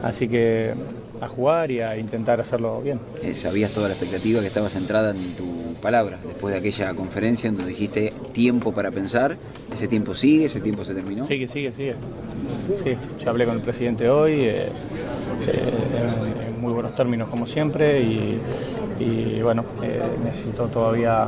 así 0.04 0.28
que 0.28 0.74
a 1.20 1.28
jugar 1.28 1.72
y 1.72 1.82
a 1.82 1.98
intentar 1.98 2.40
hacerlo 2.40 2.80
bien. 2.82 3.00
Eh, 3.24 3.34
sabías 3.34 3.72
toda 3.72 3.88
la 3.88 3.96
expectativa 3.96 4.40
que 4.40 4.48
estaba 4.48 4.70
centrada 4.70 5.12
en 5.12 5.36
tu 5.36 5.74
palabra, 5.82 6.18
después 6.26 6.54
de 6.54 6.60
aquella 6.60 6.94
conferencia 6.94 7.48
en 7.50 7.56
donde 7.58 7.72
dijiste 7.72 8.14
tiempo 8.34 8.72
para 8.72 8.92
pensar, 8.92 9.36
ese 9.74 9.88
tiempo 9.88 10.14
sigue, 10.14 10.46
ese 10.46 10.62
tiempo 10.62 10.86
se 10.86 10.94
terminó. 10.94 11.26
Sigue, 11.26 11.48
sigue, 11.48 11.72
sigue. 11.72 11.96
Sí, 12.84 12.96
ya 13.24 13.30
hablé 13.32 13.46
con 13.46 13.56
el 13.56 13.62
presidente 13.62 14.10
hoy, 14.10 14.34
eh, 14.42 14.70
en, 15.48 16.48
en 16.56 16.62
muy 16.62 16.74
buenos 16.74 16.96
términos 16.96 17.30
como 17.30 17.48
siempre 17.48 18.00
y, 18.02 18.40
y, 19.00 19.42
bueno, 19.42 19.64
necesito 20.24 20.68
todavía 20.68 21.26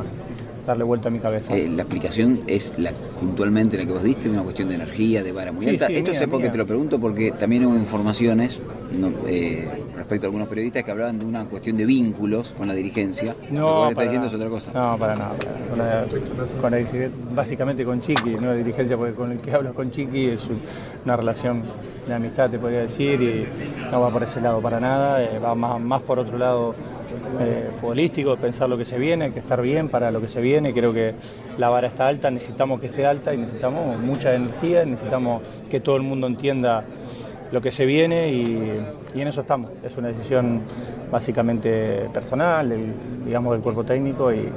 darle 0.66 0.84
vuelta 0.84 1.08
a 1.08 1.10
mi 1.10 1.18
cabeza. 1.18 1.54
Eh, 1.56 1.68
la 1.68 1.82
explicación 1.82 2.40
es 2.46 2.72
la 2.78 2.92
puntualmente 3.20 3.76
la 3.78 3.86
que 3.86 3.92
vos 3.92 4.02
diste, 4.02 4.28
una 4.28 4.42
cuestión 4.42 4.68
de 4.68 4.74
energía, 4.76 5.22
de 5.22 5.32
vara 5.32 5.52
muy 5.52 5.64
Sí, 5.64 5.70
alta. 5.70 5.86
sí, 5.88 5.94
Esto 5.96 6.10
mía, 6.12 6.20
sé 6.20 6.28
porque 6.28 6.44
mía. 6.44 6.52
te 6.52 6.58
lo 6.58 6.66
pregunto 6.66 6.98
porque 6.98 7.32
también 7.32 7.64
hubo 7.66 7.74
informaciones 7.76 8.60
no, 8.96 9.10
eh, 9.26 9.68
respecto 9.96 10.26
a 10.26 10.28
algunos 10.28 10.48
periodistas 10.48 10.82
que 10.84 10.90
hablaban 10.90 11.18
de 11.18 11.24
una 11.24 11.44
cuestión 11.44 11.76
de 11.76 11.84
vínculos 11.86 12.54
con 12.56 12.68
la 12.68 12.74
dirigencia. 12.74 13.34
lo 13.34 13.46
que 13.48 13.52
No, 13.54 13.66
le 13.84 13.90
estás 13.90 13.94
para 13.94 14.04
diciendo 14.10 14.26
es 14.26 14.32
nada. 14.32 14.44
otra 14.46 14.48
cosa. 14.50 14.72
No, 14.92 14.98
para 14.98 15.14
nada. 15.16 15.34
para. 15.34 16.60
Con 16.60 16.70
la- 16.72 16.80
la- 16.80 17.10
básicamente 17.34 17.84
con 17.84 18.00
Chiqui, 18.00 18.30
no 18.40 18.50
de 18.52 18.58
dirigencia, 18.58 18.96
porque 18.96 19.14
con 19.14 19.32
el 19.32 19.40
que 19.40 19.52
hablo 19.52 19.72
con 19.74 19.90
Chiqui 19.90 20.26
es 20.26 20.46
un- 20.48 20.60
una 21.04 21.16
relación 21.16 21.62
de 22.06 22.14
amistad, 22.14 22.50
te 22.50 22.58
podría 22.58 22.80
decir, 22.80 23.20
y 23.22 23.46
no 23.90 24.00
va 24.00 24.10
por 24.10 24.22
ese 24.22 24.40
lado 24.40 24.60
para 24.60 24.80
nada, 24.80 25.22
eh, 25.22 25.38
va 25.38 25.54
más, 25.54 25.80
más 25.80 26.02
por 26.02 26.18
otro 26.18 26.36
lado 26.38 26.74
eh, 27.40 27.70
futbolístico, 27.80 28.36
pensar 28.36 28.68
lo 28.68 28.76
que 28.78 28.84
se 28.84 28.98
viene, 28.98 29.26
hay 29.26 29.30
que 29.32 29.38
estar 29.40 29.60
bien 29.62 29.88
para 29.88 30.10
lo 30.10 30.20
que 30.20 30.28
se 30.28 30.40
viene. 30.40 30.72
Creo 30.72 30.92
que 30.92 31.14
la 31.58 31.68
vara 31.68 31.86
está 31.88 32.06
alta, 32.08 32.30
necesitamos 32.30 32.80
que 32.80 32.86
esté 32.86 33.06
alta 33.06 33.32
y 33.34 33.38
necesitamos 33.38 33.98
mucha 33.98 34.34
energía, 34.34 34.84
necesitamos 34.84 35.42
que 35.70 35.80
todo 35.80 35.96
el 35.96 36.02
mundo 36.02 36.26
entienda 36.26 36.84
lo 37.52 37.60
que 37.60 37.70
se 37.72 37.84
viene 37.84 38.28
y, 38.28 38.80
y 39.14 39.20
en 39.20 39.28
eso 39.28 39.40
estamos. 39.40 39.70
Es 39.84 39.96
una 39.96 40.08
decisión 40.08 40.60
básicamente 41.10 42.08
personal, 42.12 42.72
digamos, 43.26 43.52
del 43.52 43.60
cuerpo 43.60 43.82
técnico 43.84 44.32
y, 44.32 44.48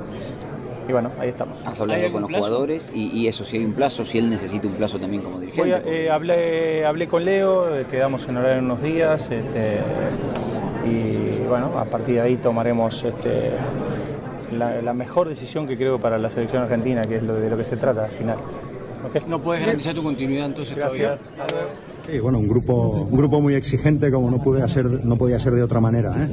y 0.87 0.91
bueno, 0.91 1.09
ahí 1.19 1.29
estamos. 1.29 1.57
Has 1.65 1.79
hablado 1.79 2.11
con 2.11 2.21
los 2.21 2.31
jugadores 2.31 2.91
y, 2.93 3.07
y 3.17 3.27
eso, 3.27 3.43
si 3.45 3.57
hay 3.57 3.65
un 3.65 3.73
plazo, 3.73 4.05
si 4.05 4.19
él 4.19 4.29
necesita 4.29 4.67
un 4.67 4.73
plazo 4.75 4.99
también 4.99 5.23
como 5.23 5.39
dirigente. 5.39 5.61
Voy 5.61 5.71
a- 5.71 5.81
eh, 5.85 6.09
hablé, 6.11 6.85
hablé 6.85 7.07
con 7.07 7.25
Leo, 7.25 7.75
eh, 7.75 7.85
quedamos 7.89 8.27
en 8.29 8.37
horario 8.37 8.59
en 8.59 8.65
unos 8.65 8.81
días 8.83 9.23
este, 9.23 9.79
y 10.85 11.45
bueno, 11.47 11.67
a 11.77 11.85
partir 11.85 12.15
de 12.15 12.21
ahí 12.21 12.37
tomaremos 12.37 13.03
este, 13.03 13.51
la, 14.51 14.81
la 14.81 14.93
mejor 14.93 15.29
decisión 15.29 15.67
que 15.67 15.77
creo 15.77 15.99
para 15.99 16.17
la 16.17 16.29
selección 16.29 16.63
argentina, 16.63 17.03
que 17.03 17.17
es 17.17 17.23
lo 17.23 17.35
de 17.35 17.49
lo 17.49 17.57
que 17.57 17.63
se 17.63 17.77
trata 17.77 18.05
al 18.05 18.11
final. 18.11 18.37
¿No 19.27 19.39
puedes 19.39 19.61
garantizar 19.61 19.93
tu 19.93 20.03
continuidad 20.03 20.47
entonces 20.47 20.75
Gracias. 20.75 21.19
todavía? 21.19 21.93
Sí, 22.05 22.19
bueno, 22.19 22.39
un 22.39 22.47
grupo, 22.47 23.07
un 23.09 23.17
grupo 23.17 23.39
muy 23.39 23.55
exigente 23.55 24.11
como 24.11 24.29
no, 24.29 24.41
pude 24.41 24.61
hacer, 24.61 25.05
no 25.05 25.15
podía 25.15 25.39
ser 25.39 25.53
de 25.53 25.63
otra 25.63 25.79
manera. 25.79 26.13
¿eh? 26.21 26.27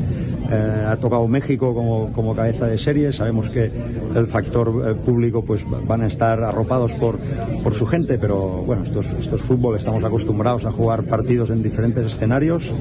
Eh, 0.50 0.86
ha 0.88 0.96
tocado 0.96 1.28
México 1.28 1.72
como, 1.72 2.12
como 2.12 2.34
cabeza 2.34 2.66
de 2.66 2.76
serie, 2.76 3.12
sabemos 3.12 3.50
que 3.50 3.70
el 4.16 4.26
factor 4.26 4.68
eh, 4.88 4.94
público 4.94 5.44
pues 5.44 5.64
van 5.86 6.02
a 6.02 6.06
estar 6.08 6.42
arropados 6.42 6.92
por, 6.94 7.18
por 7.62 7.74
su 7.74 7.86
gente, 7.86 8.18
pero 8.18 8.38
bueno, 8.66 8.82
esto 8.82 9.00
es, 9.00 9.06
esto 9.20 9.36
es 9.36 9.42
fútbol, 9.42 9.76
estamos 9.76 10.02
acostumbrados 10.02 10.64
a 10.64 10.72
jugar 10.72 11.04
partidos 11.04 11.50
en 11.50 11.62
diferentes 11.62 12.04
escenarios. 12.04 12.74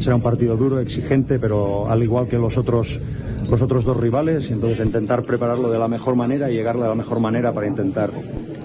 Será 0.00 0.16
un 0.16 0.22
partido 0.22 0.56
duro, 0.56 0.80
exigente, 0.80 1.38
pero 1.38 1.90
al 1.90 2.02
igual 2.02 2.28
que 2.28 2.38
los 2.38 2.56
otros 2.56 2.98
los 3.50 3.60
otros 3.60 3.84
dos 3.84 3.98
rivales, 3.98 4.48
y 4.48 4.54
entonces 4.54 4.84
intentar 4.86 5.24
prepararlo 5.24 5.70
de 5.70 5.78
la 5.78 5.86
mejor 5.86 6.16
manera 6.16 6.50
y 6.50 6.54
llegar 6.54 6.78
de 6.78 6.88
la 6.88 6.94
mejor 6.94 7.20
manera 7.20 7.52
para 7.52 7.66
intentar 7.66 8.10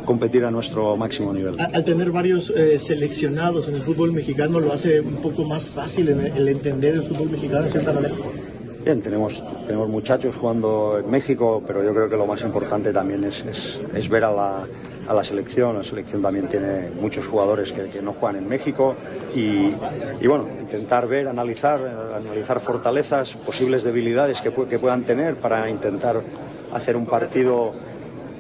competir 0.08 0.44
a 0.46 0.52
nuestro 0.58 0.96
máximo 0.96 1.34
nivel. 1.34 1.54
Al 1.60 1.84
tener 1.84 2.10
varios 2.12 2.50
eh, 2.56 2.80
seleccionados 2.80 3.68
en 3.68 3.76
el 3.76 3.82
fútbol 3.82 4.14
mexicano, 4.14 4.60
lo 4.60 4.72
hace 4.74 5.02
un 5.02 5.18
poco 5.18 5.44
más 5.44 5.70
fácil 5.70 6.08
en 6.10 6.20
el 6.38 6.48
entender 6.48 6.96
el 6.96 7.04
fútbol 7.04 7.30
mexicano 7.30 7.64
de 7.66 7.72
cierta 7.72 7.92
manera. 7.94 8.16
Bien, 8.86 9.02
tenemos, 9.02 9.44
tenemos 9.66 9.90
muchachos 9.90 10.34
jugando 10.40 10.98
en 11.04 11.12
México, 11.12 11.62
pero 11.68 11.84
yo 11.84 11.92
creo 11.94 12.10
que 12.10 12.16
lo 12.16 12.26
más 12.26 12.42
importante 12.42 12.94
también 12.94 13.26
es, 13.26 13.44
es- 13.46 13.80
es 13.94 14.08
ver 14.08 14.24
a 14.24 14.32
la, 14.32 14.66
a 15.10 15.14
la 15.14 15.24
selección. 15.26 15.76
La 15.76 15.84
selección 15.84 16.22
también 16.22 16.48
tiene 16.48 16.88
muchos 17.02 17.28
jugadores 17.28 17.74
que, 17.74 17.90
que 17.90 18.02
no 18.02 18.14
juegan 18.14 18.38
en 18.44 18.48
México 18.48 18.96
y, 19.36 19.72
y, 20.22 20.28
bueno, 20.28 20.46
intentar 20.58 21.06
ver, 21.10 21.28
analizar, 21.28 21.80
analizar 22.16 22.62
fortalezas, 22.62 23.34
posibles 23.46 23.84
debilidades 23.84 24.42
que, 24.42 24.52
que 24.54 24.80
puedan 24.80 25.04
tener 25.04 25.36
para 25.36 25.70
intentar 25.70 26.22
hacer 26.72 26.96
un 26.96 27.06
partido. 27.06 27.74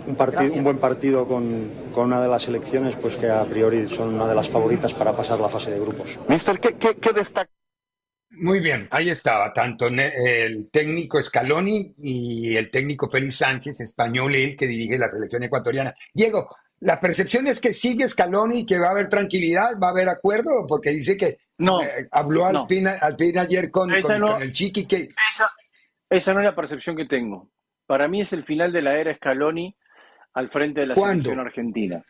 Un, 0.08 0.16
partido, 0.16 0.54
un 0.54 0.64
buen 0.64 0.78
partido 0.78 1.28
con, 1.28 1.70
con 1.94 2.06
una 2.08 2.22
de 2.22 2.28
las 2.30 2.44
selecciones 2.44 2.96
pues 2.96 3.16
que 3.18 3.30
a 3.30 3.44
priori 3.44 3.88
son 3.90 4.14
una 4.16 4.28
de 4.28 4.36
las 4.36 4.48
favoritas 4.50 4.94
para 4.94 5.12
pasar 5.14 5.40
la 5.40 5.50
fase 5.50 5.72
de 5.72 5.80
grupos. 5.80 6.18
Mister, 6.30 6.60
¿qué, 6.60 6.76
qué, 6.76 6.96
qué 6.96 7.12
destaca? 7.14 7.52
Muy 8.30 8.60
bien, 8.60 8.88
ahí 8.92 9.10
estaba, 9.10 9.52
tanto 9.54 9.88
el 9.88 10.70
técnico 10.70 11.22
Scaloni 11.22 11.96
y 11.98 12.56
el 12.56 12.70
técnico 12.70 13.10
Félix 13.10 13.38
Sánchez, 13.38 13.80
español 13.82 14.36
él, 14.36 14.56
que 14.56 14.68
dirige 14.68 14.98
la 15.00 15.10
selección 15.10 15.44
ecuatoriana. 15.44 15.94
Diego, 16.14 16.48
la 16.82 17.00
percepción 17.00 17.48
es 17.48 17.60
que 17.60 17.74
sigue 17.74 18.08
Scaloni 18.08 18.66
que 18.66 18.80
va 18.80 18.88
a 18.88 18.92
haber 18.92 19.10
tranquilidad, 19.10 19.80
va 19.82 19.88
a 19.88 19.92
haber 19.92 20.10
acuerdo, 20.10 20.66
porque 20.68 20.92
dice 20.92 21.18
que 21.18 21.38
No, 21.58 21.82
eh, 21.82 22.08
habló 22.12 22.52
no. 22.52 22.62
Alpina, 22.62 22.98
Alpina 23.02 23.42
ayer 23.42 23.72
con, 23.72 23.92
Esa 23.94 24.14
con- 24.14 24.22
no- 24.22 24.34
con 24.34 24.42
el 24.44 24.52
Chiqui, 24.52 24.86
que 24.86 25.10
Esa, 25.34 25.50
esa 26.10 26.34
no 26.34 26.40
es 26.42 26.46
la 26.46 26.56
percepción 26.56 26.96
que 26.96 27.06
tengo. 27.06 27.50
Para 27.88 28.08
mí 28.08 28.22
es 28.22 28.34
el 28.34 28.44
final 28.44 28.72
de 28.72 28.82
la 28.82 28.98
era 28.98 29.16
Scaloni 29.16 29.76
al 30.38 30.50
frente 30.50 30.82
de 30.82 30.88
la 30.88 30.96
¿Cuándo? 30.96 31.24
selección 31.24 31.46
argentina. 31.48 32.06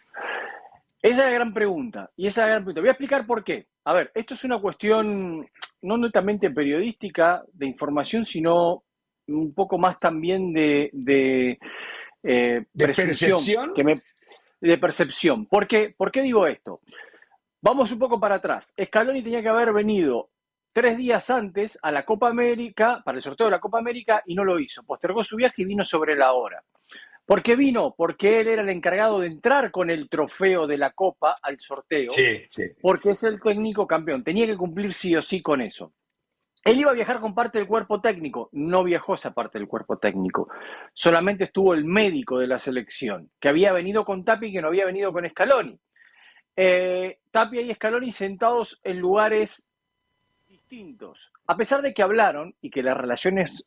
Esa 1.01 1.19
es 1.21 1.25
la 1.25 1.31
gran 1.31 1.53
pregunta. 1.53 2.09
Y 2.17 2.27
esa 2.27 2.41
es 2.41 2.47
la 2.47 2.51
gran 2.53 2.63
pregunta. 2.63 2.81
Voy 2.81 2.89
a 2.89 2.91
explicar 2.91 3.25
por 3.25 3.43
qué. 3.43 3.67
A 3.85 3.93
ver, 3.93 4.11
esto 4.13 4.33
es 4.33 4.43
una 4.43 4.59
cuestión 4.59 5.47
no 5.81 5.97
netamente 5.97 6.49
periodística 6.51 7.43
de 7.53 7.67
información, 7.67 8.25
sino 8.25 8.83
un 9.27 9.53
poco 9.53 9.77
más 9.77 9.99
también 9.99 10.51
de, 10.53 10.89
de, 10.91 11.59
eh, 12.23 12.65
¿De 12.73 12.85
percepción? 12.85 13.73
que 13.73 13.83
me- 13.83 14.01
de 14.59 14.77
percepción. 14.77 15.45
¿Por 15.45 15.67
qué? 15.67 15.93
¿Por 15.95 16.11
qué 16.11 16.21
digo 16.23 16.47
esto? 16.47 16.81
Vamos 17.61 17.91
un 17.91 17.99
poco 17.99 18.19
para 18.19 18.35
atrás. 18.35 18.73
Scaloni 18.83 19.21
tenía 19.23 19.41
que 19.41 19.49
haber 19.49 19.71
venido 19.71 20.29
tres 20.73 20.97
días 20.97 21.29
antes 21.29 21.79
a 21.81 21.91
la 21.91 22.03
Copa 22.03 22.27
América, 22.27 23.01
para 23.05 23.17
el 23.17 23.21
sorteo 23.23 23.47
de 23.47 23.51
la 23.51 23.59
Copa 23.59 23.79
América, 23.79 24.21
y 24.25 24.35
no 24.35 24.43
lo 24.43 24.59
hizo. 24.59 24.83
Postergó 24.83 25.23
su 25.23 25.35
viaje 25.37 25.61
y 25.61 25.65
vino 25.65 25.83
sobre 25.83 26.15
la 26.15 26.33
hora. 26.33 26.61
¿Por 27.27 27.43
qué 27.43 27.57
vino? 27.57 27.93
Porque 27.95 28.39
él 28.39 28.47
era 28.47 28.61
el 28.61 28.69
encargado 28.69 29.19
de 29.19 29.27
entrar 29.27 29.69
con 29.69 29.89
el 29.89 30.07
trofeo 30.07 30.65
de 30.65 30.77
la 30.77 30.91
Copa 30.91 31.37
al 31.41 31.59
sorteo, 31.59 32.09
sí, 32.09 32.45
sí. 32.49 32.63
porque 32.81 33.09
es 33.09 33.21
el 33.23 33.41
técnico 33.41 33.85
campeón. 33.85 34.23
Tenía 34.23 34.45
que 34.45 34.55
cumplir 34.55 34.93
sí 34.93 35.13
o 35.13 35.21
sí 35.21 35.41
con 35.41 35.59
eso. 35.59 35.91
Él 36.63 36.79
iba 36.79 36.91
a 36.91 36.93
viajar 36.93 37.19
con 37.19 37.35
parte 37.35 37.57
del 37.57 37.67
cuerpo 37.67 37.99
técnico, 37.99 38.49
no 38.53 38.81
viajó 38.81 39.15
esa 39.15 39.33
parte 39.33 39.59
del 39.59 39.67
cuerpo 39.67 39.97
técnico. 39.97 40.47
Solamente 40.93 41.43
estuvo 41.43 41.73
el 41.73 41.83
médico 41.83 42.39
de 42.39 42.47
la 42.47 42.59
selección, 42.59 43.29
que 43.41 43.49
había 43.49 43.73
venido 43.73 44.05
con 44.05 44.23
Tapi 44.23 44.47
y 44.47 44.53
que 44.53 44.61
no 44.61 44.69
había 44.69 44.85
venido 44.85 45.11
con 45.11 45.29
Scaloni. 45.29 45.77
Eh, 46.55 47.19
Tapia 47.29 47.61
y 47.61 47.73
Scaloni 47.73 48.13
sentados 48.13 48.79
en 48.85 48.99
lugares 48.99 49.67
distintos. 50.47 51.29
A 51.45 51.57
pesar 51.57 51.81
de 51.81 51.93
que 51.93 52.03
hablaron 52.03 52.55
y 52.61 52.69
que 52.69 52.83
la 52.83 52.93
relación 52.93 53.37
es 53.37 53.65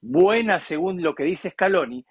buena 0.00 0.58
según 0.58 1.02
lo 1.02 1.14
que 1.14 1.24
dice 1.24 1.50
Scaloni, 1.50 2.06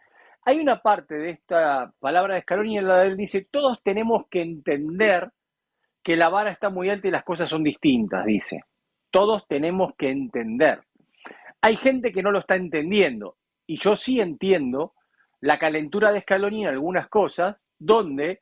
hay 0.48 0.62
una 0.62 0.82
parte 0.82 1.16
de 1.16 1.32
esta 1.32 1.92
palabra 2.00 2.36
de 2.36 2.40
Scaloni 2.40 2.78
en 2.78 2.88
la 2.88 3.00
de 3.00 3.08
él 3.08 3.18
dice, 3.18 3.50
todos 3.52 3.84
tenemos 3.84 4.28
que 4.32 4.42
entender 4.42 5.30
que 6.02 6.16
la 6.16 6.30
vara 6.30 6.52
está 6.52 6.70
muy 6.70 6.90
alta 6.90 7.10
y 7.10 7.12
las 7.12 7.26
cosas 7.26 7.50
son 7.50 7.64
distintas, 7.64 8.26
dice. 8.26 8.62
Todos 9.12 9.46
tenemos 9.46 9.92
que 9.98 10.10
entender. 10.10 10.80
Hay 11.60 11.76
gente 11.76 12.14
que 12.14 12.24
no 12.24 12.32
lo 12.32 12.40
está 12.40 12.56
entendiendo 12.56 13.36
y 13.66 13.78
yo 13.78 13.98
sí 13.98 14.22
entiendo 14.22 14.94
la 15.42 15.60
calentura 15.60 16.14
de 16.14 16.22
Scaloni 16.22 16.64
en 16.64 16.70
algunas 16.70 17.10
cosas 17.10 17.58
donde 17.78 18.40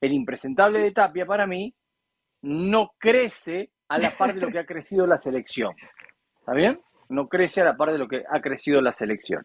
el 0.00 0.12
impresentable 0.12 0.78
de 0.78 0.92
Tapia 0.92 1.26
para 1.26 1.48
mí 1.48 1.74
no 2.42 2.92
crece 2.96 3.72
a 3.88 3.98
la 3.98 4.12
par 4.12 4.34
de 4.34 4.40
lo 4.40 4.52
que 4.52 4.60
ha 4.60 4.66
crecido 4.66 5.04
la 5.04 5.18
selección. 5.18 5.74
¿Está 6.38 6.52
bien? 6.52 6.80
No 7.08 7.26
crece 7.26 7.60
a 7.60 7.64
la 7.64 7.76
par 7.76 7.90
de 7.90 7.98
lo 7.98 8.06
que 8.06 8.22
ha 8.30 8.40
crecido 8.40 8.80
la 8.80 8.92
selección. 8.92 9.44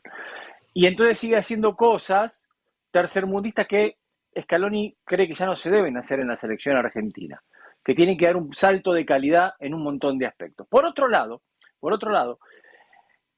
Y 0.78 0.88
entonces 0.88 1.18
sigue 1.18 1.38
haciendo 1.38 1.74
cosas 1.78 2.50
tercermundistas 2.92 3.66
que 3.66 3.98
Scaloni 4.38 4.98
cree 5.06 5.26
que 5.26 5.34
ya 5.34 5.46
no 5.46 5.56
se 5.56 5.72
deben 5.72 5.96
hacer 5.96 6.20
en 6.20 6.28
la 6.28 6.36
selección 6.36 6.76
argentina, 6.76 7.42
que 7.82 7.96
tienen 7.96 8.18
que 8.18 8.26
dar 8.26 8.36
un 8.36 8.54
salto 8.54 8.92
de 8.92 9.06
calidad 9.06 9.54
en 9.60 9.74
un 9.74 9.82
montón 9.82 10.18
de 10.18 10.26
aspectos. 10.26 10.68
Por 10.68 10.86
otro 10.86 11.08
lado, 11.08 11.44
por 11.80 11.94
otro 11.94 12.12
lado, 12.12 12.40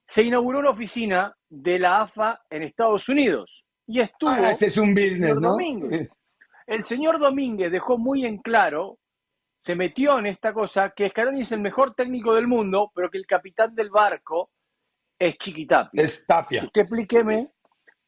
se 0.08 0.24
inauguró 0.24 0.60
una 0.60 0.72
oficina 0.72 1.36
de 1.48 1.78
la 1.78 2.02
AFA 2.02 2.42
en 2.50 2.64
Estados 2.64 3.08
Unidos 3.08 3.64
y 3.86 4.02
estuvo 4.02 4.32
Ah, 4.32 4.52
ese 4.52 4.66
es 4.66 4.78
un 4.78 4.96
business, 4.96 5.40
¿no? 5.40 5.52
Domínguez. 5.52 6.10
El 6.66 6.82
señor 6.82 7.20
Domínguez 7.20 7.72
dejó 7.72 8.00
muy 8.00 8.26
en 8.26 8.40
claro, 8.40 8.98
se 9.62 9.76
metió 9.76 10.18
en 10.18 10.26
esta 10.26 10.54
cosa, 10.54 10.90
que 10.90 11.10
Scaloni 11.10 11.42
es 11.42 11.52
el 11.52 11.62
mejor 11.62 11.94
técnico 11.94 12.34
del 12.34 12.48
mundo, 12.48 12.92
pero 12.96 13.12
que 13.12 13.20
el 13.20 13.28
capitán 13.28 13.76
del 13.76 13.92
barco 13.92 14.50
es 15.20 15.38
Chiquitapia. 15.38 16.01
Es 16.03 16.26
Tapia. 16.26 16.63
Usted 16.63 16.82
explíqueme 16.82 17.51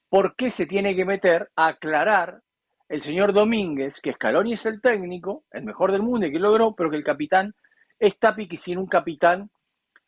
por 0.10 0.36
qué 0.36 0.52
se 0.52 0.66
tiene 0.66 0.96
que 0.96 1.06
meter 1.06 1.50
a 1.56 1.68
aclarar 1.70 2.42
el 2.88 3.02
señor 3.02 3.34
Domínguez 3.34 4.00
que 4.02 4.14
Scaloni 4.14 4.54
es 4.54 4.66
el 4.66 4.82
técnico, 4.82 5.46
el 5.52 5.64
mejor 5.64 5.92
del 5.92 6.02
mundo 6.02 6.26
y 6.26 6.32
que 6.32 6.40
logró, 6.40 6.74
pero 6.76 6.90
que 6.90 6.96
el 6.98 7.04
capitán 7.04 7.54
es 8.00 8.18
Tapia 8.18 8.46
y 8.46 8.48
que 8.48 8.58
sin 8.58 8.78
un 8.78 8.88
capitán 8.88 9.50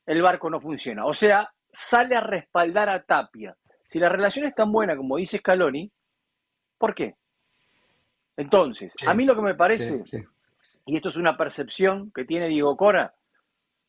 el 0.05 0.21
barco 0.21 0.49
no 0.49 0.59
funciona. 0.59 1.05
O 1.05 1.13
sea, 1.13 1.49
sale 1.71 2.15
a 2.15 2.21
respaldar 2.21 2.89
a 2.89 3.03
Tapia. 3.03 3.55
Si 3.89 3.99
la 3.99 4.09
relación 4.09 4.47
es 4.47 4.55
tan 4.55 4.71
buena 4.71 4.95
como 4.95 5.17
dice 5.17 5.37
Scaloni, 5.37 5.91
¿por 6.77 6.95
qué? 6.95 7.15
Entonces, 8.37 8.93
a 9.05 9.13
mí 9.13 9.25
lo 9.25 9.35
que 9.35 9.41
me 9.41 9.55
parece, 9.55 10.03
Sí, 10.05 10.17
sí. 10.17 10.25
y 10.85 10.95
esto 10.95 11.09
es 11.09 11.17
una 11.17 11.37
percepción 11.37 12.11
que 12.11 12.25
tiene 12.25 12.47
Diego 12.47 12.75
Cora, 12.77 13.13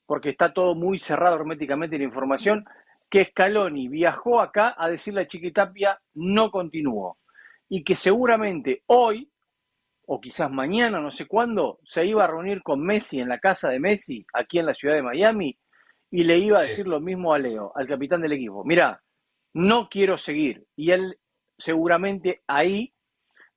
porque 0.05 0.31
está 0.31 0.53
todo 0.53 0.75
muy 0.75 0.99
cerrado 0.99 1.37
herméticamente 1.37 1.97
en 1.97 2.03
la 2.03 2.09
información, 2.09 2.65
que 3.13 3.27
Scaloni 3.27 3.89
viajó 3.89 4.41
acá 4.41 4.75
a 4.75 4.89
decirle 4.89 5.21
a 5.21 5.29
Chiquitapia 5.29 6.01
no 6.15 6.51
continuó. 6.51 7.19
Y 7.69 7.85
que 7.85 7.95
seguramente 7.95 8.85
hoy, 8.87 9.31
o 10.07 10.19
quizás 10.19 10.51
mañana, 10.51 10.99
no 10.99 11.11
sé 11.11 11.27
cuándo, 11.27 11.79
se 11.85 12.07
iba 12.07 12.25
a 12.25 12.27
reunir 12.27 12.63
con 12.63 12.81
Messi 12.81 13.21
en 13.21 13.29
la 13.29 13.39
casa 13.39 13.69
de 13.69 13.79
Messi, 13.79 14.25
aquí 14.33 14.61
en 14.61 14.65
la 14.65 14.73
ciudad 14.73 14.95
de 14.95 15.03
Miami, 15.03 15.59
y 16.11 16.25
le 16.25 16.39
iba 16.39 16.57
a 16.57 16.63
Sí. 16.63 16.69
decir 16.69 16.89
lo 16.89 17.01
mismo 17.01 17.35
a 17.35 17.39
Leo, 17.39 17.71
al 17.75 17.87
capitán 17.87 18.23
del 18.23 18.33
equipo. 18.33 18.65
Mira, 18.65 19.03
no 19.53 19.91
quiero 19.91 20.17
seguir. 20.17 20.65
Y 20.75 20.93
él 20.93 21.19
seguramente 21.59 22.43
ahí 22.47 22.95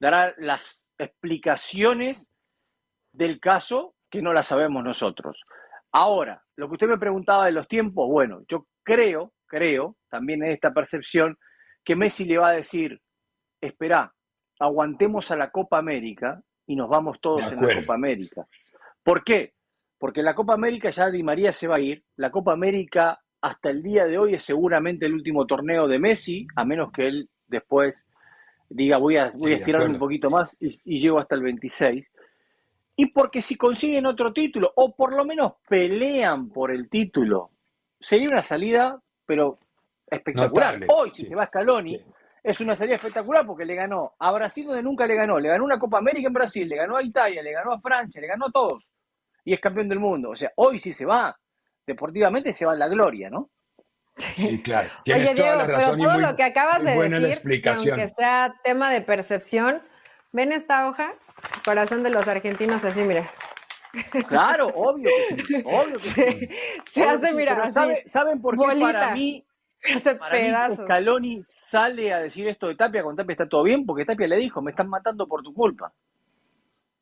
dará 0.02 0.34
las 0.38 0.90
explicaciones 0.98 2.30
del 3.14 3.40
caso 3.40 3.96
que 4.12 4.22
no 4.22 4.34
las 4.34 4.48
sabemos 4.48 4.84
nosotros. 4.84 5.42
Ahora, 5.94 6.44
lo 6.58 6.68
que 6.68 6.74
usted 6.74 6.88
me 6.90 6.98
preguntaba 6.98 7.46
de 7.46 7.54
los 7.54 7.70
tiempos, 7.70 8.10
bueno, 8.10 8.42
yo 8.50 8.68
creo, 8.84 9.32
creo, 9.48 9.98
también 10.10 10.44
en 10.44 10.52
esta 10.52 10.74
percepción, 10.74 11.38
que 11.84 11.96
Messi 11.96 12.26
le 12.26 12.38
va 12.38 12.50
a 12.50 12.54
decir, 12.54 13.00
espera, 13.62 14.14
aguantemos 14.60 15.32
a 15.32 15.36
la 15.36 15.52
Copa 15.52 15.78
América 15.78 16.42
y 16.68 16.76
nos 16.76 16.90
vamos 16.90 17.20
todos 17.22 17.52
en 17.52 17.62
la. 17.62 17.82
Copa 17.82 17.94
América. 17.94 18.46
¿Por 19.04 19.24
qué? 19.24 19.54
Porque 19.98 20.24
la 20.24 20.34
Copa 20.34 20.54
América 20.54 20.90
ya 20.90 21.10
Di 21.10 21.24
María 21.24 21.54
se 21.54 21.68
va 21.68 21.76
a 21.78 21.82
ir. 21.82 22.04
La 22.16 22.32
Copa 22.32 22.54
América 22.54 23.20
hasta 23.42 23.70
el 23.70 23.84
día 23.84 24.06
de 24.06 24.18
hoy 24.18 24.34
es 24.34 24.44
seguramente 24.44 25.06
el 25.06 25.14
último 25.14 25.46
torneo 25.46 25.88
de 25.88 26.00
Messi, 26.00 26.48
a 26.56 26.66
menos 26.66 26.92
que 26.92 27.08
él 27.08 27.30
después 27.48 28.06
diga 28.68 28.98
voy 28.98 29.18
a, 29.18 29.32
voy 29.32 29.40
Sí, 29.40 29.46
a 29.46 29.50
de 29.50 29.56
estirarme 29.56 29.94
un 29.94 30.00
poquito 30.00 30.30
más 30.32 30.58
y, 30.60 30.80
y 30.84 31.00
llego 31.00 31.20
hasta 31.20 31.36
el 31.36 31.44
26. 31.44 32.06
Y 32.98 33.08
porque 33.08 33.42
si 33.42 33.56
consiguen 33.56 34.06
otro 34.06 34.34
título, 34.34 34.72
o 34.76 34.96
por 34.96 35.14
lo 35.16 35.26
menos 35.26 35.54
pelean 35.68 36.50
por 36.50 36.72
el 36.72 36.90
título, 36.90 37.52
sería 38.00 38.30
una 38.30 38.42
salida, 38.42 39.02
pero 39.26 39.58
espectacular. 40.10 40.80
Notable, 40.80 40.88
Hoy, 40.90 41.12
si 41.14 41.22
sí. 41.22 41.28
se 41.28 41.36
va 41.36 41.48
Scaloni, 41.48 42.00
es 42.44 42.60
una 42.60 42.76
salida 42.76 42.96
espectacular 42.96 43.46
porque 43.46 43.66
le 43.66 43.76
ganó 43.76 44.14
a 44.20 44.32
Brasil 44.32 44.66
donde 44.68 44.84
nunca 44.84 45.06
le 45.06 45.16
ganó. 45.16 45.40
Le 45.40 45.50
ganó 45.50 45.64
una 45.64 45.80
Copa 45.80 45.98
América 45.98 46.28
en 46.28 46.34
Brasil, 46.34 46.68
le 46.68 46.76
ganó 46.76 46.98
a 46.98 47.04
Italia, 47.04 47.42
le 47.42 47.52
ganó 47.52 47.74
a 47.74 47.80
Francia, 47.80 48.22
le 48.22 48.28
ganó 48.28 48.48
a 48.48 48.52
todos. 48.52 48.90
Y 49.44 49.54
es 49.54 49.60
campeón 49.60 49.90
del 49.90 50.00
mundo. 50.00 50.30
O 50.32 50.36
sea, 50.36 50.52
hoy 50.56 50.80
si 50.80 50.94
se 50.94 51.06
va, 51.06 51.36
deportivamente 51.86 52.54
se 52.54 52.66
va 52.66 52.74
en 52.74 52.80
la 52.80 52.88
gloria, 52.88 53.30
¿no? 53.30 53.50
Sí, 54.18 54.62
claro. 54.64 54.90
Tienes 55.04 55.30
Oye, 55.30 55.36
toda 55.36 55.48
Diego, 55.48 55.62
la 55.62 55.66
pero 55.66 55.78
razón 55.78 56.00
y 56.00 56.04
todo 56.04 56.14
muy, 56.14 56.22
lo 56.22 56.36
que 56.36 56.44
acabas 56.44 56.84
de 56.84 56.96
buena 56.96 57.20
la 57.20 57.28
decir, 57.28 57.44
que 57.44 57.56
explicación. 57.58 58.00
aunque 58.00 58.14
sea 58.14 58.56
tema 58.64 58.92
de 58.92 59.02
percepción, 59.02 59.82
ven 60.32 60.52
esta 60.52 60.88
hoja, 60.88 61.14
corazón 61.66 62.04
de 62.04 62.12
los 62.12 62.28
argentinos 62.28 62.84
así, 62.86 63.02
mira. 63.02 63.26
Claro, 64.28 64.68
obvio 64.68 65.10
que 65.30 65.44
sí, 65.44 65.56
obvio 65.66 65.96
que 65.98 66.10
sí. 66.10 66.50
Se 66.94 67.02
Obvio 67.04 67.12
hace, 67.16 67.28
sí, 67.28 67.36
mira, 67.36 67.54
así, 67.64 67.72
¿sabe- 67.74 68.04
¿Saben 68.08 68.42
por 68.42 68.56
qué 68.56 68.66
bolita. 68.66 68.92
para 68.92 69.14
mí, 69.16 69.46
Se 69.76 69.94
hace 69.94 70.16
para 70.16 70.36
mí 70.36 70.42
pedazos. 70.42 70.86
Scaloni 70.86 71.42
sale 71.46 72.14
a 72.14 72.20
decir 72.20 72.48
esto 72.48 72.68
de 72.68 72.76
Tapia, 72.76 73.04
con 73.04 73.16
Tapia 73.16 73.34
está 73.34 73.48
todo 73.48 73.64
bien? 73.64 73.86
Porque 73.86 74.06
Tapia 74.06 74.28
le 74.28 74.38
dijo, 74.38 74.62
me 74.62 74.72
están 74.72 74.90
matando 74.90 75.28
por 75.28 75.42
tu 75.44 75.54
culpa. 75.54 75.92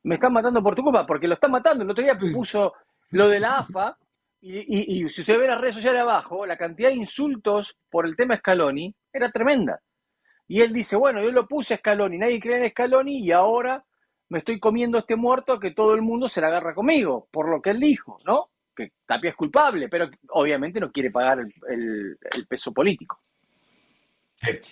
Me 0.03 0.15
están 0.15 0.33
matando 0.33 0.61
por 0.61 0.75
tu 0.75 0.83
culpa, 0.83 1.05
porque 1.05 1.27
lo 1.27 1.35
están 1.35 1.51
matando. 1.51 1.83
El 1.83 1.89
otro 1.91 2.03
día 2.03 2.17
puso 2.17 2.73
lo 3.11 3.29
de 3.29 3.39
la 3.39 3.59
AFA, 3.59 3.97
y, 4.41 4.57
y- 4.59 5.05
y 5.05 5.09
si 5.09 5.21
usted 5.21 5.39
ve 5.39 5.47
las 5.47 5.61
redes 5.61 5.75
sociales 5.75 6.01
abajo, 6.01 6.45
la 6.45 6.57
cantidad 6.57 6.89
de 6.89 6.95
insultos 6.95 7.77
por 7.89 8.05
el 8.05 8.15
tema 8.17 8.35
Scaloni 8.37 8.93
era 9.13 9.31
tremenda. 9.31 9.79
Y 10.47 10.61
él 10.61 10.73
dice, 10.73 10.97
bueno, 10.97 11.21
yo 11.23 11.31
lo 11.31 11.47
puse 11.47 11.75
a 11.75 11.77
Scaloni, 11.77 12.17
nadie 12.17 12.41
cree 12.41 12.65
en 12.65 12.69
Scaloni 12.71 13.19
y 13.19 13.31
ahora 13.31 13.81
me 14.33 14.39
estoy 14.39 14.59
comiendo 14.59 14.97
este 14.97 15.15
muerto 15.15 15.59
que 15.59 15.71
todo 15.71 15.93
el 15.93 16.01
mundo 16.01 16.27
se 16.27 16.41
la 16.41 16.47
agarra 16.47 16.73
conmigo, 16.73 17.27
por 17.29 17.47
lo 17.47 17.61
que 17.61 17.69
él 17.69 17.79
dijo, 17.79 18.17
¿no? 18.25 18.49
Que 18.75 18.91
Tapia 19.05 19.29
es 19.29 19.35
culpable, 19.35 19.87
pero 19.89 20.09
obviamente 20.29 20.79
no 20.79 20.91
quiere 20.91 21.11
pagar 21.11 21.37
el, 21.69 22.17
peso 22.49 22.73
político. 22.73 23.19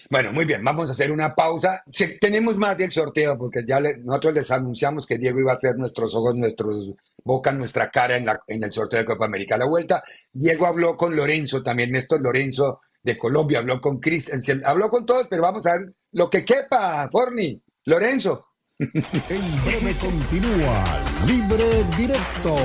Bueno, 0.09 0.33
muy 0.33 0.45
bien, 0.45 0.63
vamos 0.63 0.89
a 0.89 0.93
hacer 0.93 1.11
una 1.11 1.35
pausa. 1.35 1.83
Tenemos 2.19 2.57
más 2.57 2.75
del 2.75 2.91
sorteo 2.91 3.37
porque 3.37 3.63
ya 3.65 3.79
nosotros 4.03 4.33
les 4.33 4.51
anunciamos 4.51 5.05
que 5.05 5.19
Diego 5.19 5.39
iba 5.39 5.51
a 5.51 5.55
hacer 5.55 5.77
nuestros 5.77 6.15
ojos, 6.15 6.35
nuestros 6.35 6.95
boca, 7.23 7.51
nuestra 7.51 7.91
cara 7.91 8.17
en 8.17 8.63
el 8.63 8.73
sorteo 8.73 8.99
de 8.99 9.05
Copa 9.05 9.25
América. 9.25 9.55
A 9.55 9.59
la 9.59 9.67
vuelta, 9.67 10.01
Diego 10.33 10.65
habló 10.65 10.97
con 10.97 11.15
Lorenzo, 11.15 11.61
también 11.61 11.91
Néstor 11.91 12.19
Lorenzo 12.19 12.81
de 13.03 13.15
Colombia, 13.15 13.59
habló 13.59 13.79
con 13.79 13.99
Cristian, 13.99 14.41
habló 14.65 14.89
con 14.89 15.05
todos, 15.05 15.27
pero 15.29 15.43
vamos 15.43 15.65
a 15.67 15.73
ver 15.73 15.93
lo 16.13 16.29
que 16.31 16.43
quepa, 16.43 17.07
Forni. 17.11 17.61
Lorenzo. 17.85 18.50
En 18.81 19.43
breve 19.63 19.95
continúa 19.99 20.83
Libre 21.27 21.83
Directo 21.95 22.55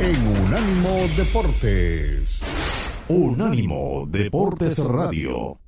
en 0.00 0.26
Unánimo 0.26 1.06
Deportes. 1.14 2.42
Unánimo 3.08 4.06
Deportes 4.08 4.78
Radio. 4.78 5.58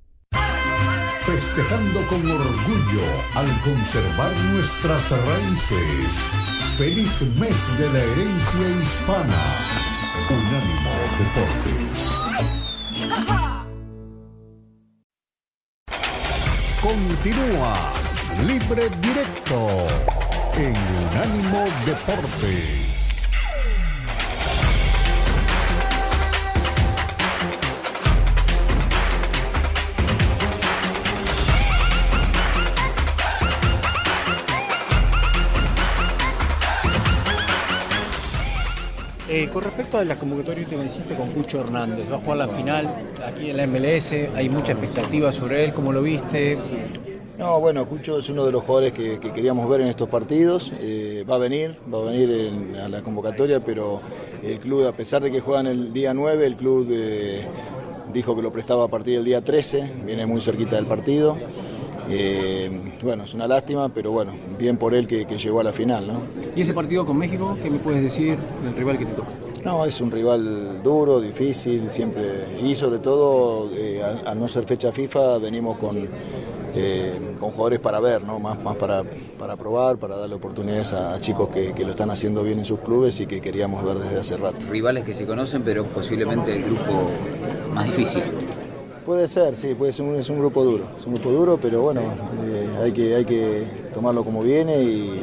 Festejando 1.21 2.01
con 2.09 2.31
orgullo 2.31 3.03
al 3.35 3.61
conservar 3.61 4.33
nuestras 4.55 5.11
raíces. 5.11 6.09
Feliz 6.79 7.21
mes 7.39 7.79
de 7.79 7.93
la 7.93 7.99
herencia 7.99 8.69
hispana. 8.83 9.43
Unánimo 10.31 10.93
Deportes. 11.21 12.25
Continúa 16.81 18.04
Libre 18.43 18.91
Directo 19.01 19.87
en 20.57 20.75
Unánimo 21.11 21.65
Deportes. 21.87 22.85
Eh, 39.31 39.49
con 39.53 39.65
respecto 39.65 39.99
a 39.99 40.05
la 40.05 40.17
convocatoria 40.17 40.67
que 40.67 40.77
me 40.77 40.85
hiciste 40.85 41.15
con 41.15 41.29
Pucho 41.31 41.61
Hernández, 41.61 42.11
va 42.11 42.17
a 42.17 42.19
jugar 42.19 42.39
la 42.39 42.49
final 42.49 42.95
aquí 43.27 43.51
en 43.51 43.57
la 43.57 43.67
MLS, 43.67 44.13
hay 44.35 44.49
mucha 44.49 44.73
expectativa 44.73 45.33
sobre 45.33 45.65
él, 45.65 45.73
¿cómo 45.73 45.93
lo 45.93 46.03
viste? 46.03 46.59
No, 47.39 47.59
bueno, 47.61 47.87
Cucho 47.89 48.19
es 48.19 48.29
uno 48.31 48.47
de 48.47 48.53
los 48.53 48.63
jugadores 48.63 48.93
que, 48.93 49.19
que 49.19 49.33
queríamos 49.33 49.69
ver 49.69 49.81
en 49.81 49.89
estos 49.89 50.09
partidos. 50.09 50.73
Eh, 50.81 51.25
va 51.29 51.35
a 51.35 51.39
venir, 51.39 51.77
va 51.93 51.99
a 51.99 52.03
venir 52.05 52.31
en- 52.31 52.77
a 52.77 52.89
la 52.89 53.03
convocatoria, 53.03 53.63
pero 53.63 54.01
el 54.43 54.61
club, 54.61 54.87
a 54.87 54.93
pesar 54.93 55.21
de 55.23 55.33
que 55.33 55.41
juegan 55.41 55.67
el 55.67 55.93
día 55.93 56.15
9, 56.15 56.47
el 56.47 56.55
club 56.57 56.87
eh, 56.93 57.45
dijo 58.13 58.37
que 58.37 58.43
lo 58.43 58.53
prestaba 58.53 58.85
a 58.85 58.89
partir 58.89 59.17
del 59.17 59.25
día 59.25 59.41
13, 59.43 59.91
viene 60.07 60.27
muy 60.27 60.41
cerquita 60.41 60.77
del 60.77 60.87
partido. 60.87 61.37
Eh, 62.09 62.71
bueno, 63.03 63.25
es 63.25 63.35
una 63.35 63.49
lástima, 63.49 63.89
pero 63.89 64.13
bueno, 64.13 64.37
bien 64.57 64.77
por 64.77 64.95
él 64.95 65.09
que, 65.09 65.27
que 65.27 65.37
llegó 65.37 65.59
a 65.61 65.65
la 65.65 65.73
final, 65.73 66.07
¿no? 66.07 66.21
¿Y 66.55 66.61
ese 66.61 66.73
partido 66.73 67.05
con 67.05 67.17
México, 67.19 67.57
qué 67.63 67.69
me 67.71 67.79
puedes 67.79 68.01
decir 68.03 68.39
del 68.63 68.77
rival 68.77 68.97
que 68.99 69.07
te 69.07 69.13
toca? 69.13 69.29
No, 69.65 69.85
es 69.87 70.01
un 70.01 70.11
rival 70.11 70.83
duro, 70.83 71.21
difícil, 71.21 71.91
siempre. 71.91 72.23
Y 72.63 72.75
sobre 72.77 72.99
todo, 72.99 73.71
eh, 73.75 74.03
al, 74.05 74.23
al 74.29 74.39
no 74.39 74.47
ser 74.47 74.65
fecha 74.65 74.93
FIFA, 74.93 75.39
venimos 75.39 75.79
con, 75.79 75.97
eh, 76.75 77.19
con 77.39 77.51
jugadores 77.51 77.81
para 77.81 78.01
ver, 78.01 78.23
¿no? 78.23 78.39
más, 78.39 78.61
más 78.63 78.77
para, 78.77 79.03
para 79.39 79.57
probar, 79.57 79.97
para 79.97 80.17
darle 80.17 80.35
oportunidades 80.35 80.93
a, 80.93 81.15
a 81.15 81.21
chicos 81.21 81.49
que, 81.49 81.73
que 81.73 81.85
lo 81.85 81.91
están 81.91 82.11
haciendo 82.11 82.43
bien 82.43 82.59
en 82.59 82.65
sus 82.65 82.81
clubes 82.81 83.21
y 83.21 83.27
que 83.27 83.41
queríamos 83.41 83.85
ver 83.85 83.99
desde 83.99 84.21
hace 84.21 84.37
rato. 84.37 84.67
Rivales 84.69 85.05
que 85.05 85.15
se 85.15 85.27
conocen, 85.27 85.63
pero 85.63 85.85
posiblemente 85.85 86.55
el 86.55 86.65
grupo 86.65 87.11
más 87.73 87.87
difícil. 87.87 88.23
Puede 89.05 89.29
ser, 89.29 89.55
sí, 89.55 89.75
puede 89.75 89.93
ser 89.93 90.07
un, 90.07 90.17
es 90.17 90.31
un 90.31 90.39
grupo 90.39 90.65
duro, 90.65 90.85
es 90.97 91.05
un 91.07 91.15
grupo 91.15 91.31
duro, 91.31 91.59
pero 91.61 91.83
bueno, 91.83 92.01
eh, 92.47 92.69
hay, 92.83 92.91
que, 92.93 93.15
hay 93.15 93.25
que 93.27 93.65
tomarlo 93.93 94.25
como 94.25 94.43
viene 94.43 94.81
y, 94.81 95.21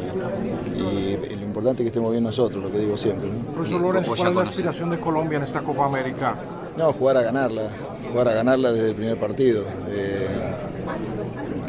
y 0.76 1.36
lo 1.36 1.46
importante 1.46 1.82
es 1.82 1.86
que 1.86 1.88
estemos 1.88 2.12
bien 2.12 2.24
nosotros, 2.24 2.64
lo 2.64 2.72
que 2.72 2.78
digo 2.78 2.96
siempre. 2.96 3.30
¿no? 3.30 3.54
Profesor 3.54 3.82
Lorenzo, 3.82 4.14
¿cuál 4.16 4.30
es 4.30 4.36
la 4.36 4.42
aspiración 4.44 4.92
de 4.92 5.00
Colombia 5.00 5.38
en 5.38 5.44
esta 5.46 5.62
Copa 5.62 5.86
América? 5.86 6.36
No, 6.78 6.94
jugar 6.94 7.18
a 7.18 7.22
ganarla, 7.24 7.64
jugar 8.12 8.28
a 8.28 8.34
ganarla 8.34 8.72
desde 8.72 8.90
el 8.90 8.96
primer 8.96 9.18
partido. 9.20 9.64
Eh, 9.90 10.11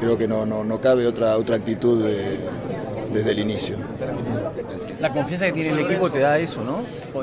creo 0.03 0.19
que 0.19 0.27
no, 0.27 0.45
no, 0.45 0.65
no 0.65 0.81
cabe 0.81 1.07
otra, 1.07 1.37
otra 1.39 1.55
actitud 1.57 2.03
de- 2.05 2.39
desde 3.13 3.31
el 3.33 3.39
inicio. 3.41 3.77
La 5.01 5.11
confianza 5.13 5.47
que 5.47 5.53
tiene 5.53 5.69
el 5.71 5.79
equipo 5.87 6.11
te 6.11 6.19
da 6.21 6.39
eso, 6.39 6.61
¿no? 6.65 6.79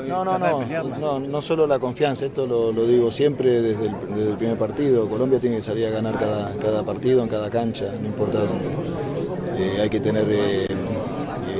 No, 0.06 0.24
no, 0.24 0.38
no, 0.38 0.64
no, 0.98 1.18
no 1.20 1.42
solo 1.42 1.66
la 1.66 1.78
confianza, 1.78 2.26
esto 2.26 2.46
lo, 2.46 2.70
lo 2.72 2.86
digo 2.86 3.10
siempre 3.10 3.60
desde 3.60 3.86
el, 3.86 3.94
desde 4.14 4.30
el 4.30 4.36
primer 4.36 4.56
partido. 4.56 5.08
Colombia 5.08 5.40
tiene 5.40 5.56
que 5.56 5.62
salir 5.62 5.86
a 5.86 5.90
ganar 5.90 6.16
cada, 6.18 6.52
cada 6.56 6.82
partido 6.84 7.22
en 7.22 7.28
cada 7.28 7.50
cancha, 7.50 7.86
no 8.00 8.06
importa 8.06 8.38
dónde. 8.38 8.70
Eh, 9.58 9.80
hay 9.82 9.90
que 9.90 9.98
tener 10.00 10.26
eh, 10.30 10.64
eh, 10.66 10.68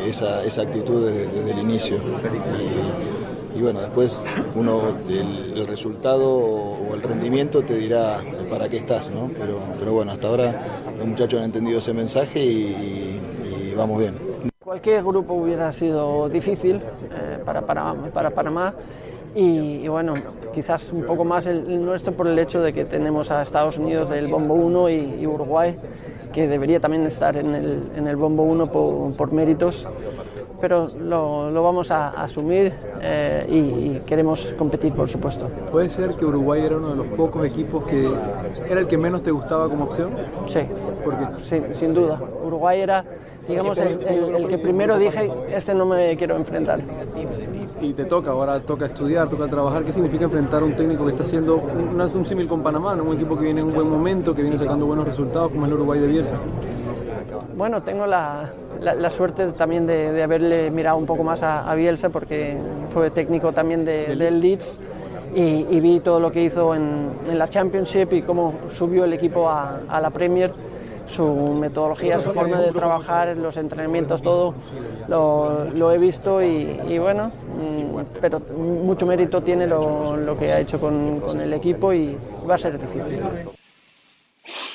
esa, 0.07 0.45
esa 0.45 0.63
actitud 0.63 1.05
desde, 1.07 1.27
desde 1.27 1.51
el 1.51 1.59
inicio. 1.59 1.97
Y, 1.97 3.59
y 3.59 3.63
bueno, 3.63 3.81
después 3.81 4.25
uno, 4.55 4.81
el, 5.09 5.59
el 5.59 5.67
resultado 5.67 6.31
o 6.39 6.95
el 6.95 7.03
rendimiento 7.03 7.63
te 7.63 7.75
dirá 7.75 8.21
para 8.49 8.69
qué 8.69 8.77
estás, 8.77 9.11
¿no? 9.11 9.29
Pero, 9.39 9.59
pero 9.79 9.93
bueno, 9.93 10.13
hasta 10.13 10.29
ahora 10.29 10.63
los 11.01 11.09
muchachos 11.09 11.39
han 11.39 11.47
entendido 11.47 11.79
ese 11.79 11.95
mensaje 11.95 12.45
y, 12.45 13.75
vamos 13.75 14.01
bien. 14.01 14.15
Cualquier 14.63 15.03
grupo 15.03 15.33
hubiera 15.33 15.73
sido 15.73 16.29
difícil 16.29 16.77
eh, 16.77 17.39
para, 17.45 17.63
para, 17.63 17.95
para 18.13 18.31
Panamá 18.31 18.75
y, 19.35 19.89
bueno, 19.89 20.13
quizás 20.53 20.93
un 20.93 21.05
poco 21.05 21.25
más 21.25 21.47
el, 21.47 21.83
nuestro 21.85 22.13
por 22.13 22.27
el 22.27 22.39
hecho 22.39 22.61
de 22.61 22.75
que 22.75 22.85
tenemos 22.85 23.31
a 23.31 23.41
Estados 23.41 23.79
Unidos 23.79 24.11
del 24.11 24.29
Bombo 24.29 24.55
1 24.55 24.91
y, 24.91 24.95
y 25.21 25.27
Uruguay, 25.27 25.75
que 26.33 26.47
debería 26.47 26.81
también 26.81 27.07
estar 27.07 27.37
en 27.37 27.55
el, 27.55 27.83
en 27.97 28.07
el 28.07 28.17
Bombo 28.17 28.43
1 28.43 28.71
por, 28.71 29.15
por 29.15 29.33
méritos, 29.33 29.87
pero 30.61 30.89
lo, 30.99 31.51
lo 31.51 31.63
vamos 31.63 31.91
a 31.91 32.11
asumir 32.11 32.73
eh, 33.01 33.47
y, 33.49 33.57
y 33.97 34.03
queremos 34.07 34.43
competir, 34.59 34.93
por 34.93 35.09
supuesto. 35.09 35.49
¿Puede 35.71 35.89
ser 35.91 36.11
que 36.15 36.25
Uruguay 36.25 36.63
era 36.65 36.77
uno 36.77 36.91
de 36.91 36.97
los 36.97 37.07
pocos 37.09 37.45
equipos 37.47 37.85
que 37.85 38.11
era 38.69 38.81
el 38.81 38.87
que 38.87 38.99
menos 38.99 39.23
te 39.23 39.31
gustaba 39.31 39.69
como 39.69 39.85
opción? 39.85 40.11
Sí, 40.47 40.61
sin, 41.45 41.75
sin 41.75 41.95
duda. 41.95 42.21
Uruguay 42.45 42.81
era, 42.81 43.05
digamos, 43.49 43.79
el, 43.79 44.03
el- 44.03 44.35
el 44.37 44.49
que 44.49 44.59
primero 44.59 44.99
dije, 44.99 45.31
este 45.51 45.75
no 45.75 45.87
me 45.87 46.17
quiero 46.17 46.37
enfrentar. 46.37 46.81
Y 47.81 47.95
te 47.95 48.05
toca, 48.05 48.31
ahora 48.33 48.61
toca 48.61 48.85
estudiar, 48.87 49.29
toca 49.31 49.49
trabajar. 49.49 49.83
¿Qué 49.85 49.93
significa 49.95 50.25
enfrentar 50.25 50.63
a 50.63 50.67
un 50.67 50.77
técnico 50.77 51.05
que 51.07 51.13
está 51.13 51.23
haciendo 51.25 51.57
un, 51.57 51.99
un 51.99 52.27
símil 52.27 52.47
con 52.47 52.63
Panamá, 52.63 52.95
¿no? 52.95 53.05
un 53.05 53.15
equipo 53.15 53.37
que 53.39 53.45
viene 53.45 53.61
en 53.63 53.69
un 53.69 53.73
buen 53.75 53.89
momento, 53.89 54.35
que 54.35 54.43
viene 54.43 54.59
sacando 54.59 54.85
buenos 54.85 55.07
resultados, 55.07 55.51
como 55.53 55.65
es 55.65 55.69
el 55.69 55.75
Uruguay 55.79 56.01
de 56.01 56.07
Bielsa? 56.07 56.35
Bueno, 57.57 57.83
tengo 57.83 58.07
la, 58.07 58.51
la- 58.81 58.95
la 58.95 59.11
suerte 59.11 59.47
también 59.53 59.87
de, 59.87 60.13
de 60.13 60.23
haberle 60.23 60.71
mirado 60.71 60.97
un 60.97 61.07
poco 61.07 61.23
más 61.23 61.43
a, 61.43 61.71
a 61.71 61.75
Bielsa 61.75 62.09
porque 62.11 62.57
fue 62.91 63.11
técnico 63.11 63.53
también 63.53 63.85
de- 63.85 64.17
del 64.17 64.41
Leeds 64.41 64.81
y, 65.35 65.67
y 65.71 65.81
vi 65.81 66.01
todo 66.01 66.19
lo 66.21 66.33
que 66.33 66.43
hizo 66.43 66.75
en, 66.75 67.11
en 67.29 67.39
la 67.39 67.49
Championship 67.49 68.13
y 68.13 68.23
cómo 68.23 68.55
subió 68.71 69.05
el 69.05 69.13
equipo 69.13 69.49
a, 69.49 69.81
a 69.89 70.01
la 70.01 70.11
Premier, 70.11 70.53
su 71.07 71.25
metodología, 71.55 72.19
su 72.21 72.31
forma 72.33 72.57
de 72.61 72.73
trabajar, 72.73 73.37
los 73.37 73.57
entrenamientos, 73.57 74.23
todo 74.23 74.55
lo, 75.09 75.65
lo 75.71 75.93
he 75.93 75.99
visto 75.99 76.41
y, 76.43 76.81
y 76.89 76.99
bueno, 76.99 77.33
mm, 77.59 78.01
pero 78.21 78.41
mucho 78.57 79.07
mérito 79.07 79.43
tiene 79.43 79.67
lo, 79.67 80.17
lo 80.17 80.37
que 80.37 80.53
ha 80.53 80.61
hecho 80.61 80.79
con, 80.81 81.21
con 81.21 81.41
el 81.41 81.53
equipo 81.53 81.93
y 81.93 82.17
va 82.49 82.55
a 82.55 82.59
ser 82.59 82.79
difícil. 82.79 83.21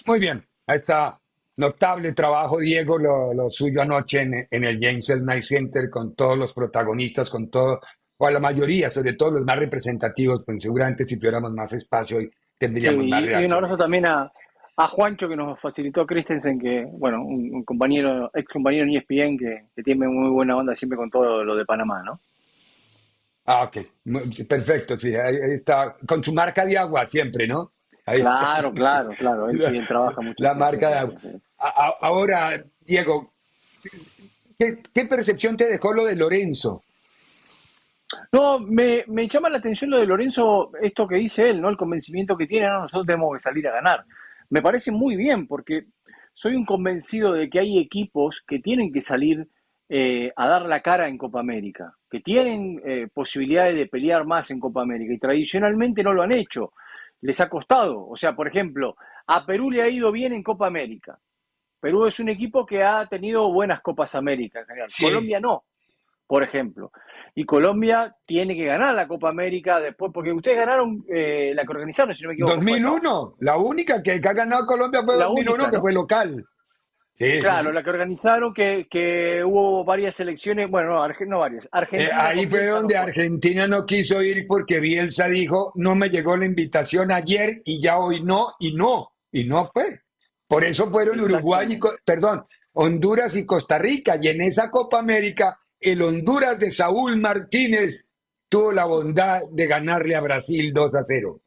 Muy 0.05 0.19
bien, 0.19 0.45
ahí 0.67 0.75
está. 0.75 1.19
Notable 1.57 2.11
trabajo, 2.13 2.59
Diego, 2.59 2.97
lo, 2.97 3.33
lo 3.33 3.49
suyo 3.49 3.81
anoche 3.81 4.21
en, 4.21 4.47
en 4.49 4.63
el 4.63 4.79
James 4.81 5.09
L. 5.09 5.21
Knight 5.21 5.43
Center 5.43 5.89
con 5.89 6.15
todos 6.15 6.37
los 6.37 6.53
protagonistas, 6.53 7.29
con 7.29 7.49
todo, 7.49 7.79
o 8.17 8.27
a 8.27 8.31
la 8.31 8.39
mayoría, 8.39 8.89
sobre 8.89 9.13
todo 9.13 9.31
los 9.31 9.45
más 9.45 9.57
representativos, 9.59 10.43
pues 10.45 10.61
seguramente 10.61 11.05
si 11.05 11.17
tuviéramos 11.17 11.51
más 11.53 11.71
espacio 11.73 12.17
hoy 12.17 12.29
Sí, 12.59 12.59
tendríamos 12.59 13.05
y, 13.05 13.09
más 13.09 13.21
y 13.21 13.45
un 13.45 13.53
abrazo 13.53 13.77
también 13.77 14.05
a, 14.05 14.31
a 14.77 14.87
Juancho 14.87 15.27
que 15.27 15.35
nos 15.35 15.59
facilitó 15.59 16.05
Christensen, 16.05 16.59
que, 16.59 16.85
bueno, 16.89 17.21
un, 17.23 17.53
un 17.53 17.63
compañero, 17.63 18.29
ex 18.33 18.47
compañero 18.51 18.85
en 18.85 18.95
ESPN 18.95 19.37
que, 19.37 19.67
que 19.75 19.83
tiene 19.83 20.07
muy 20.07 20.29
buena 20.29 20.55
onda 20.55 20.75
siempre 20.75 20.97
con 20.97 21.09
todo 21.09 21.43
lo 21.43 21.55
de 21.55 21.65
Panamá, 21.65 22.01
¿no? 22.03 22.19
Ah, 23.45 23.65
ok, 23.65 23.77
perfecto, 24.47 24.97
sí, 24.97 25.13
ahí, 25.15 25.35
está, 25.53 25.95
con 26.07 26.23
su 26.23 26.33
marca 26.33 26.65
de 26.65 26.77
agua 26.77 27.05
siempre, 27.05 27.47
¿no? 27.47 27.73
Ahí 28.05 28.17
está. 28.17 28.37
Claro, 28.37 28.73
claro, 28.73 29.09
claro. 29.17 29.49
Él 29.49 29.61
sí, 29.61 29.77
él 29.77 29.87
trabaja 29.87 30.21
mucho. 30.21 30.35
La 30.37 30.53
sí, 30.53 30.59
marca 30.59 30.87
sí, 30.87 30.93
de 30.93 30.99
sí, 30.99 31.27
agua. 31.27 31.41
Ahora, 31.57 32.63
Diego, 32.81 33.33
¿qué, 34.57 35.05
percepción 35.05 35.55
te 35.55 35.65
dejó 35.67 35.93
lo 35.93 36.05
de 36.05 36.15
Lorenzo? 36.15 36.83
No, 38.31 38.59
me, 38.59 39.03
me 39.07 39.27
llama 39.27 39.49
la 39.49 39.57
atención 39.57 39.89
lo 39.89 39.99
de 39.99 40.05
Lorenzo, 40.05 40.71
esto 40.81 41.07
que 41.07 41.15
dice 41.15 41.49
él, 41.49 41.61
¿no? 41.61 41.69
El 41.69 41.77
convencimiento 41.77 42.37
que 42.37 42.47
tiene, 42.47 42.67
no, 42.67 42.81
nosotros 42.81 43.07
tenemos 43.07 43.35
que 43.35 43.41
salir 43.41 43.67
a 43.67 43.73
ganar. 43.73 44.05
Me 44.49 44.61
parece 44.61 44.91
muy 44.91 45.15
bien, 45.15 45.47
porque 45.47 45.85
soy 46.33 46.55
un 46.55 46.65
convencido 46.65 47.33
de 47.33 47.49
que 47.49 47.59
hay 47.59 47.79
equipos 47.79 48.43
que 48.45 48.59
tienen 48.59 48.91
que 48.91 49.01
salir 49.01 49.47
eh, 49.87 50.31
a 50.35 50.47
dar 50.47 50.63
la 50.63 50.81
cara 50.81 51.07
en 51.07 51.17
Copa 51.17 51.39
América, 51.39 51.95
que 52.09 52.19
tienen 52.19 52.81
eh, 52.85 53.07
posibilidades 53.13 53.75
de 53.75 53.87
pelear 53.87 54.25
más 54.25 54.51
en 54.51 54.59
Copa 54.59 54.81
América 54.81 55.13
y 55.13 55.19
tradicionalmente 55.19 56.03
no 56.03 56.11
lo 56.11 56.23
han 56.23 56.35
hecho. 56.35 56.73
Les 57.21 57.39
ha 57.39 57.49
costado. 57.49 58.07
O 58.07 58.17
sea, 58.17 58.35
por 58.35 58.47
ejemplo, 58.47 58.95
a 59.27 59.45
Perú 59.45 59.71
le 59.71 59.81
ha 59.81 59.89
ido 59.89 60.11
bien 60.11 60.33
en 60.33 60.43
Copa 60.43 60.67
América. 60.67 61.19
Perú 61.85 62.07
es 62.07 62.19
un 62.19 62.29
equipo 62.29 62.65
que 62.65 62.81
ha 62.81 63.05
tenido 63.05 63.51
buenas 63.53 63.79
Copas 63.81 64.15
América 64.15 64.59
en 64.61 64.65
general. 64.65 64.89
Colombia 64.99 65.39
no, 65.39 65.65
por 66.25 66.41
ejemplo. 66.41 66.91
Y 67.35 67.45
Colombia 67.45 68.15
tiene 68.25 68.55
que 68.55 68.65
ganar 68.65 68.95
la 68.95 69.07
Copa 69.07 69.29
América 69.29 69.79
después, 69.79 70.11
porque 70.11 70.31
ustedes 70.31 70.57
ganaron 70.57 71.05
eh, 71.13 71.51
la 71.53 71.63
que 71.63 71.71
organizaron, 71.71 72.15
si 72.15 72.23
no 72.23 72.29
me 72.29 72.33
equivoco. 72.33 72.53
fue, 72.59 72.79
¿no? 72.79 72.89
2001, 72.93 73.35
la 73.41 73.57
única 73.57 74.01
que, 74.01 74.19
que 74.19 74.27
ha 74.27 74.33
ganado 74.33 74.65
Colombia 74.65 75.03
fue 75.05 75.15
La 75.15 75.25
2001, 75.25 75.53
única, 75.53 75.69
que 75.69 75.79
fue 75.79 75.93
local. 75.93 76.43
Sí, 77.13 77.39
Claro, 77.39 77.69
sí. 77.69 77.75
la 77.75 77.83
que 77.83 77.89
organizaron, 77.91 78.53
que, 78.53 78.87
que 78.89 79.43
hubo 79.45 79.85
varias 79.85 80.15
selecciones, 80.15 80.69
bueno, 80.71 80.93
no, 80.95 81.03
Arge- 81.05 81.27
no 81.27 81.39
varias. 81.41 81.65
Eh, 81.65 81.69
Argentina 81.71 82.25
ahí 82.27 82.41
con 82.41 82.49
fue 82.49 82.65
donde. 82.65 82.97
Argentina 82.97 83.67
no 83.67 83.85
quiso 83.85 84.23
ir 84.23 84.45
porque 84.47 84.79
Bielsa 84.79 85.27
dijo, 85.27 85.71
no 85.75 85.93
me 85.93 86.09
llegó 86.09 86.35
la 86.35 86.45
invitación 86.47 87.11
ayer 87.11 87.61
y 87.63 87.79
ya 87.79 87.99
hoy 87.99 88.23
no, 88.23 88.47
y 88.59 88.73
no, 88.73 89.11
y 89.31 89.43
no 89.43 89.65
fue. 89.65 90.01
Por 90.47 90.63
eso 90.63 90.89
fueron 90.91 91.19
Uruguay 91.19 91.73
y, 91.73 91.79
perdón, 92.05 92.43
Honduras 92.73 93.35
y 93.35 93.45
Costa 93.45 93.77
Rica. 93.79 94.15
Y 94.21 94.27
en 94.27 94.41
esa 94.41 94.69
Copa 94.69 94.99
América, 94.99 95.57
el 95.79 96.01
Honduras 96.01 96.59
de 96.59 96.71
Saúl 96.71 97.17
Martínez 97.17 98.07
tuvo 98.47 98.71
la 98.71 98.85
bondad 98.85 99.41
de 99.51 99.65
ganarle 99.67 100.15
a 100.15 100.21
Brasil 100.21 100.71
2 100.73 100.95
a 100.95 101.03
0. 101.03 101.39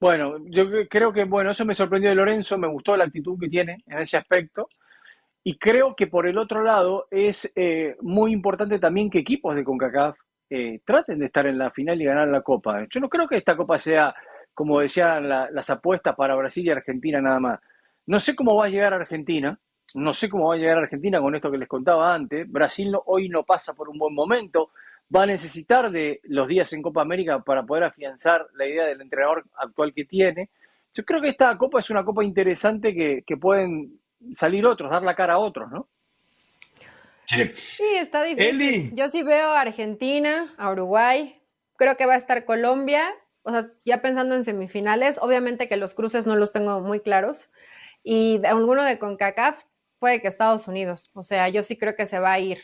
Bueno, 0.00 0.36
yo 0.48 0.64
cre- 0.66 0.88
creo 0.90 1.12
que, 1.12 1.24
bueno, 1.24 1.50
eso 1.50 1.64
me 1.64 1.74
sorprendió 1.74 2.10
de 2.10 2.16
Lorenzo, 2.16 2.58
me 2.58 2.68
gustó 2.68 2.96
la 2.96 3.04
actitud 3.04 3.38
que 3.38 3.48
tiene 3.48 3.82
en 3.86 3.98
ese 3.98 4.16
aspecto. 4.16 4.68
Y 5.42 5.58
creo 5.58 5.94
que 5.94 6.06
por 6.06 6.26
el 6.26 6.38
otro 6.38 6.62
lado 6.62 7.06
es 7.10 7.50
eh, 7.54 7.96
muy 8.00 8.32
importante 8.32 8.78
también 8.78 9.10
que 9.10 9.18
equipos 9.18 9.54
de 9.54 9.64
CONCACAF 9.64 10.16
eh, 10.50 10.80
traten 10.84 11.16
de 11.18 11.26
estar 11.26 11.46
en 11.46 11.58
la 11.58 11.70
final 11.70 12.00
y 12.00 12.04
ganar 12.04 12.28
la 12.28 12.40
Copa. 12.42 12.86
Yo 12.90 13.00
no 13.00 13.08
creo 13.08 13.28
que 13.28 13.36
esta 13.36 13.56
Copa 13.56 13.78
sea, 13.78 14.14
como 14.54 14.80
decían 14.80 15.28
la- 15.28 15.50
las 15.50 15.68
apuestas 15.70 16.14
para 16.16 16.34
Brasil 16.36 16.66
y 16.66 16.70
Argentina 16.70 17.20
nada 17.20 17.40
más. 17.40 17.60
No 18.06 18.20
sé 18.20 18.34
cómo 18.34 18.54
va 18.56 18.66
a 18.66 18.68
llegar 18.68 18.94
Argentina, 18.94 19.58
no 19.94 20.14
sé 20.14 20.28
cómo 20.28 20.48
va 20.48 20.54
a 20.54 20.58
llegar 20.58 20.78
Argentina 20.78 21.20
con 21.20 21.34
esto 21.34 21.50
que 21.50 21.58
les 21.58 21.68
contaba 21.68 22.14
antes. 22.14 22.50
Brasil 22.50 22.90
no- 22.90 23.02
hoy 23.06 23.28
no 23.28 23.42
pasa 23.44 23.74
por 23.74 23.88
un 23.88 23.98
buen 23.98 24.14
momento, 24.14 24.70
va 25.14 25.24
a 25.24 25.26
necesitar 25.26 25.90
de 25.90 26.20
los 26.24 26.48
días 26.48 26.72
en 26.72 26.82
Copa 26.82 27.02
América 27.02 27.38
para 27.40 27.62
poder 27.62 27.84
afianzar 27.84 28.46
la 28.54 28.66
idea 28.66 28.86
del 28.86 29.00
entrenador 29.00 29.44
actual 29.56 29.92
que 29.92 30.04
tiene. 30.04 30.48
Yo 30.94 31.04
creo 31.04 31.20
que 31.20 31.28
esta 31.30 31.56
Copa 31.58 31.78
es 31.80 31.90
una 31.90 32.04
Copa 32.04 32.24
interesante 32.24 32.94
que, 32.94 33.22
que 33.26 33.36
pueden 33.36 33.98
salir 34.32 34.64
otros, 34.64 34.90
dar 34.90 35.02
la 35.02 35.14
cara 35.14 35.34
a 35.34 35.38
otros, 35.38 35.70
¿no? 35.70 35.88
Sí. 37.24 37.52
Sí, 37.56 37.84
está 37.96 38.22
difícil. 38.22 38.60
Eli. 38.60 38.90
Yo 38.94 39.08
sí 39.08 39.22
veo 39.22 39.48
a 39.48 39.60
Argentina, 39.60 40.54
a 40.58 40.70
Uruguay, 40.70 41.40
creo 41.76 41.96
que 41.96 42.06
va 42.06 42.14
a 42.14 42.18
estar 42.18 42.44
Colombia 42.44 43.10
o 43.44 43.50
sea, 43.50 43.70
ya 43.84 44.00
pensando 44.00 44.34
en 44.34 44.44
semifinales, 44.44 45.18
obviamente 45.20 45.68
que 45.68 45.76
los 45.76 45.94
cruces 45.94 46.26
no 46.26 46.34
los 46.34 46.52
tengo 46.52 46.80
muy 46.80 47.00
claros. 47.00 47.50
Y 48.02 48.44
alguno 48.44 48.82
de 48.84 48.98
CONCACAF 48.98 49.62
puede 49.98 50.20
que 50.20 50.28
Estados 50.28 50.66
Unidos. 50.66 51.10
O 51.12 51.24
sea, 51.24 51.48
yo 51.50 51.62
sí 51.62 51.76
creo 51.76 51.94
que 51.94 52.06
se 52.06 52.18
va 52.18 52.32
a 52.32 52.40
ir 52.40 52.62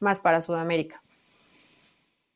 más 0.00 0.20
para 0.20 0.40
Sudamérica. 0.40 1.02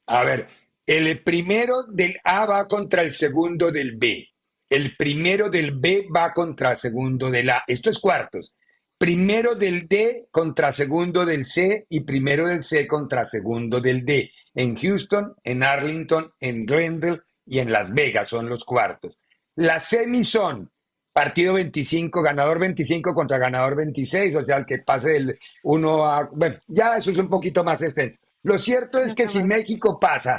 A 0.07 0.24
ver, 0.24 0.47
el 0.86 1.22
primero 1.22 1.84
del 1.84 2.18
A 2.22 2.44
va 2.44 2.68
contra 2.68 3.03
el 3.03 3.12
segundo 3.12 3.72
del 3.72 3.97
B. 3.97 4.28
El 4.68 4.94
primero 4.97 5.49
del 5.49 5.72
B 5.72 6.07
va 6.14 6.32
contra 6.32 6.72
el 6.72 6.76
segundo 6.76 7.30
del 7.30 7.49
A. 7.49 7.64
Esto 7.66 7.88
es 7.88 7.99
cuartos. 7.99 8.55
Primero 8.99 9.55
del 9.55 9.88
D 9.88 10.28
contra 10.30 10.72
segundo 10.72 11.24
del 11.24 11.44
C 11.44 11.86
y 11.88 12.01
primero 12.01 12.49
del 12.49 12.62
C 12.62 12.86
contra 12.86 13.24
segundo 13.24 13.80
del 13.80 14.05
D. 14.05 14.30
En 14.55 14.76
Houston, 14.76 15.34
en 15.44 15.62
Arlington, 15.62 16.32
en 16.40 16.64
Glendale 16.64 17.20
y 17.47 17.61
en 17.61 17.72
Las 17.72 17.94
Vegas 17.94 18.28
son 18.28 18.49
los 18.49 18.64
cuartos. 18.64 19.18
Las 19.55 19.88
semis 19.88 20.28
son 20.28 20.70
partido 21.12 21.55
25, 21.55 22.20
ganador 22.20 22.59
25 22.59 23.14
contra 23.14 23.38
ganador 23.38 23.76
26, 23.76 24.36
o 24.36 24.44
sea, 24.44 24.59
el 24.59 24.66
que 24.66 24.78
pase 24.78 25.11
del 25.12 25.38
1 25.62 26.05
a... 26.05 26.28
Bueno, 26.30 26.59
ya 26.66 26.97
eso 26.99 27.11
es 27.11 27.18
un 27.18 27.30
poquito 27.30 27.64
más 27.64 27.80
extenso. 27.80 28.18
Lo 28.42 28.59
cierto 28.59 28.99
es 28.99 29.14
que 29.14 29.26
si 29.26 29.42
México 29.42 29.99
pasa 29.99 30.38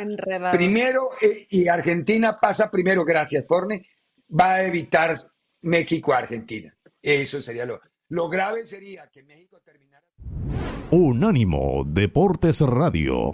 primero 0.52 1.10
eh, 1.20 1.48
y 1.50 1.68
Argentina 1.68 2.38
pasa 2.40 2.70
primero, 2.70 3.04
gracias, 3.04 3.48
Forne, 3.48 3.86
va 4.30 4.54
a 4.54 4.64
evitar 4.64 5.16
México-Argentina. 5.62 6.74
Eso 7.02 7.42
sería 7.42 7.66
lo... 7.66 7.82
Lo 8.10 8.30
grave 8.30 8.66
sería 8.66 9.10
que 9.12 9.24
México 9.24 9.60
terminara... 9.66 10.06
Unánimo 10.92 11.84
Deportes 11.86 12.62
Radio. 12.62 13.34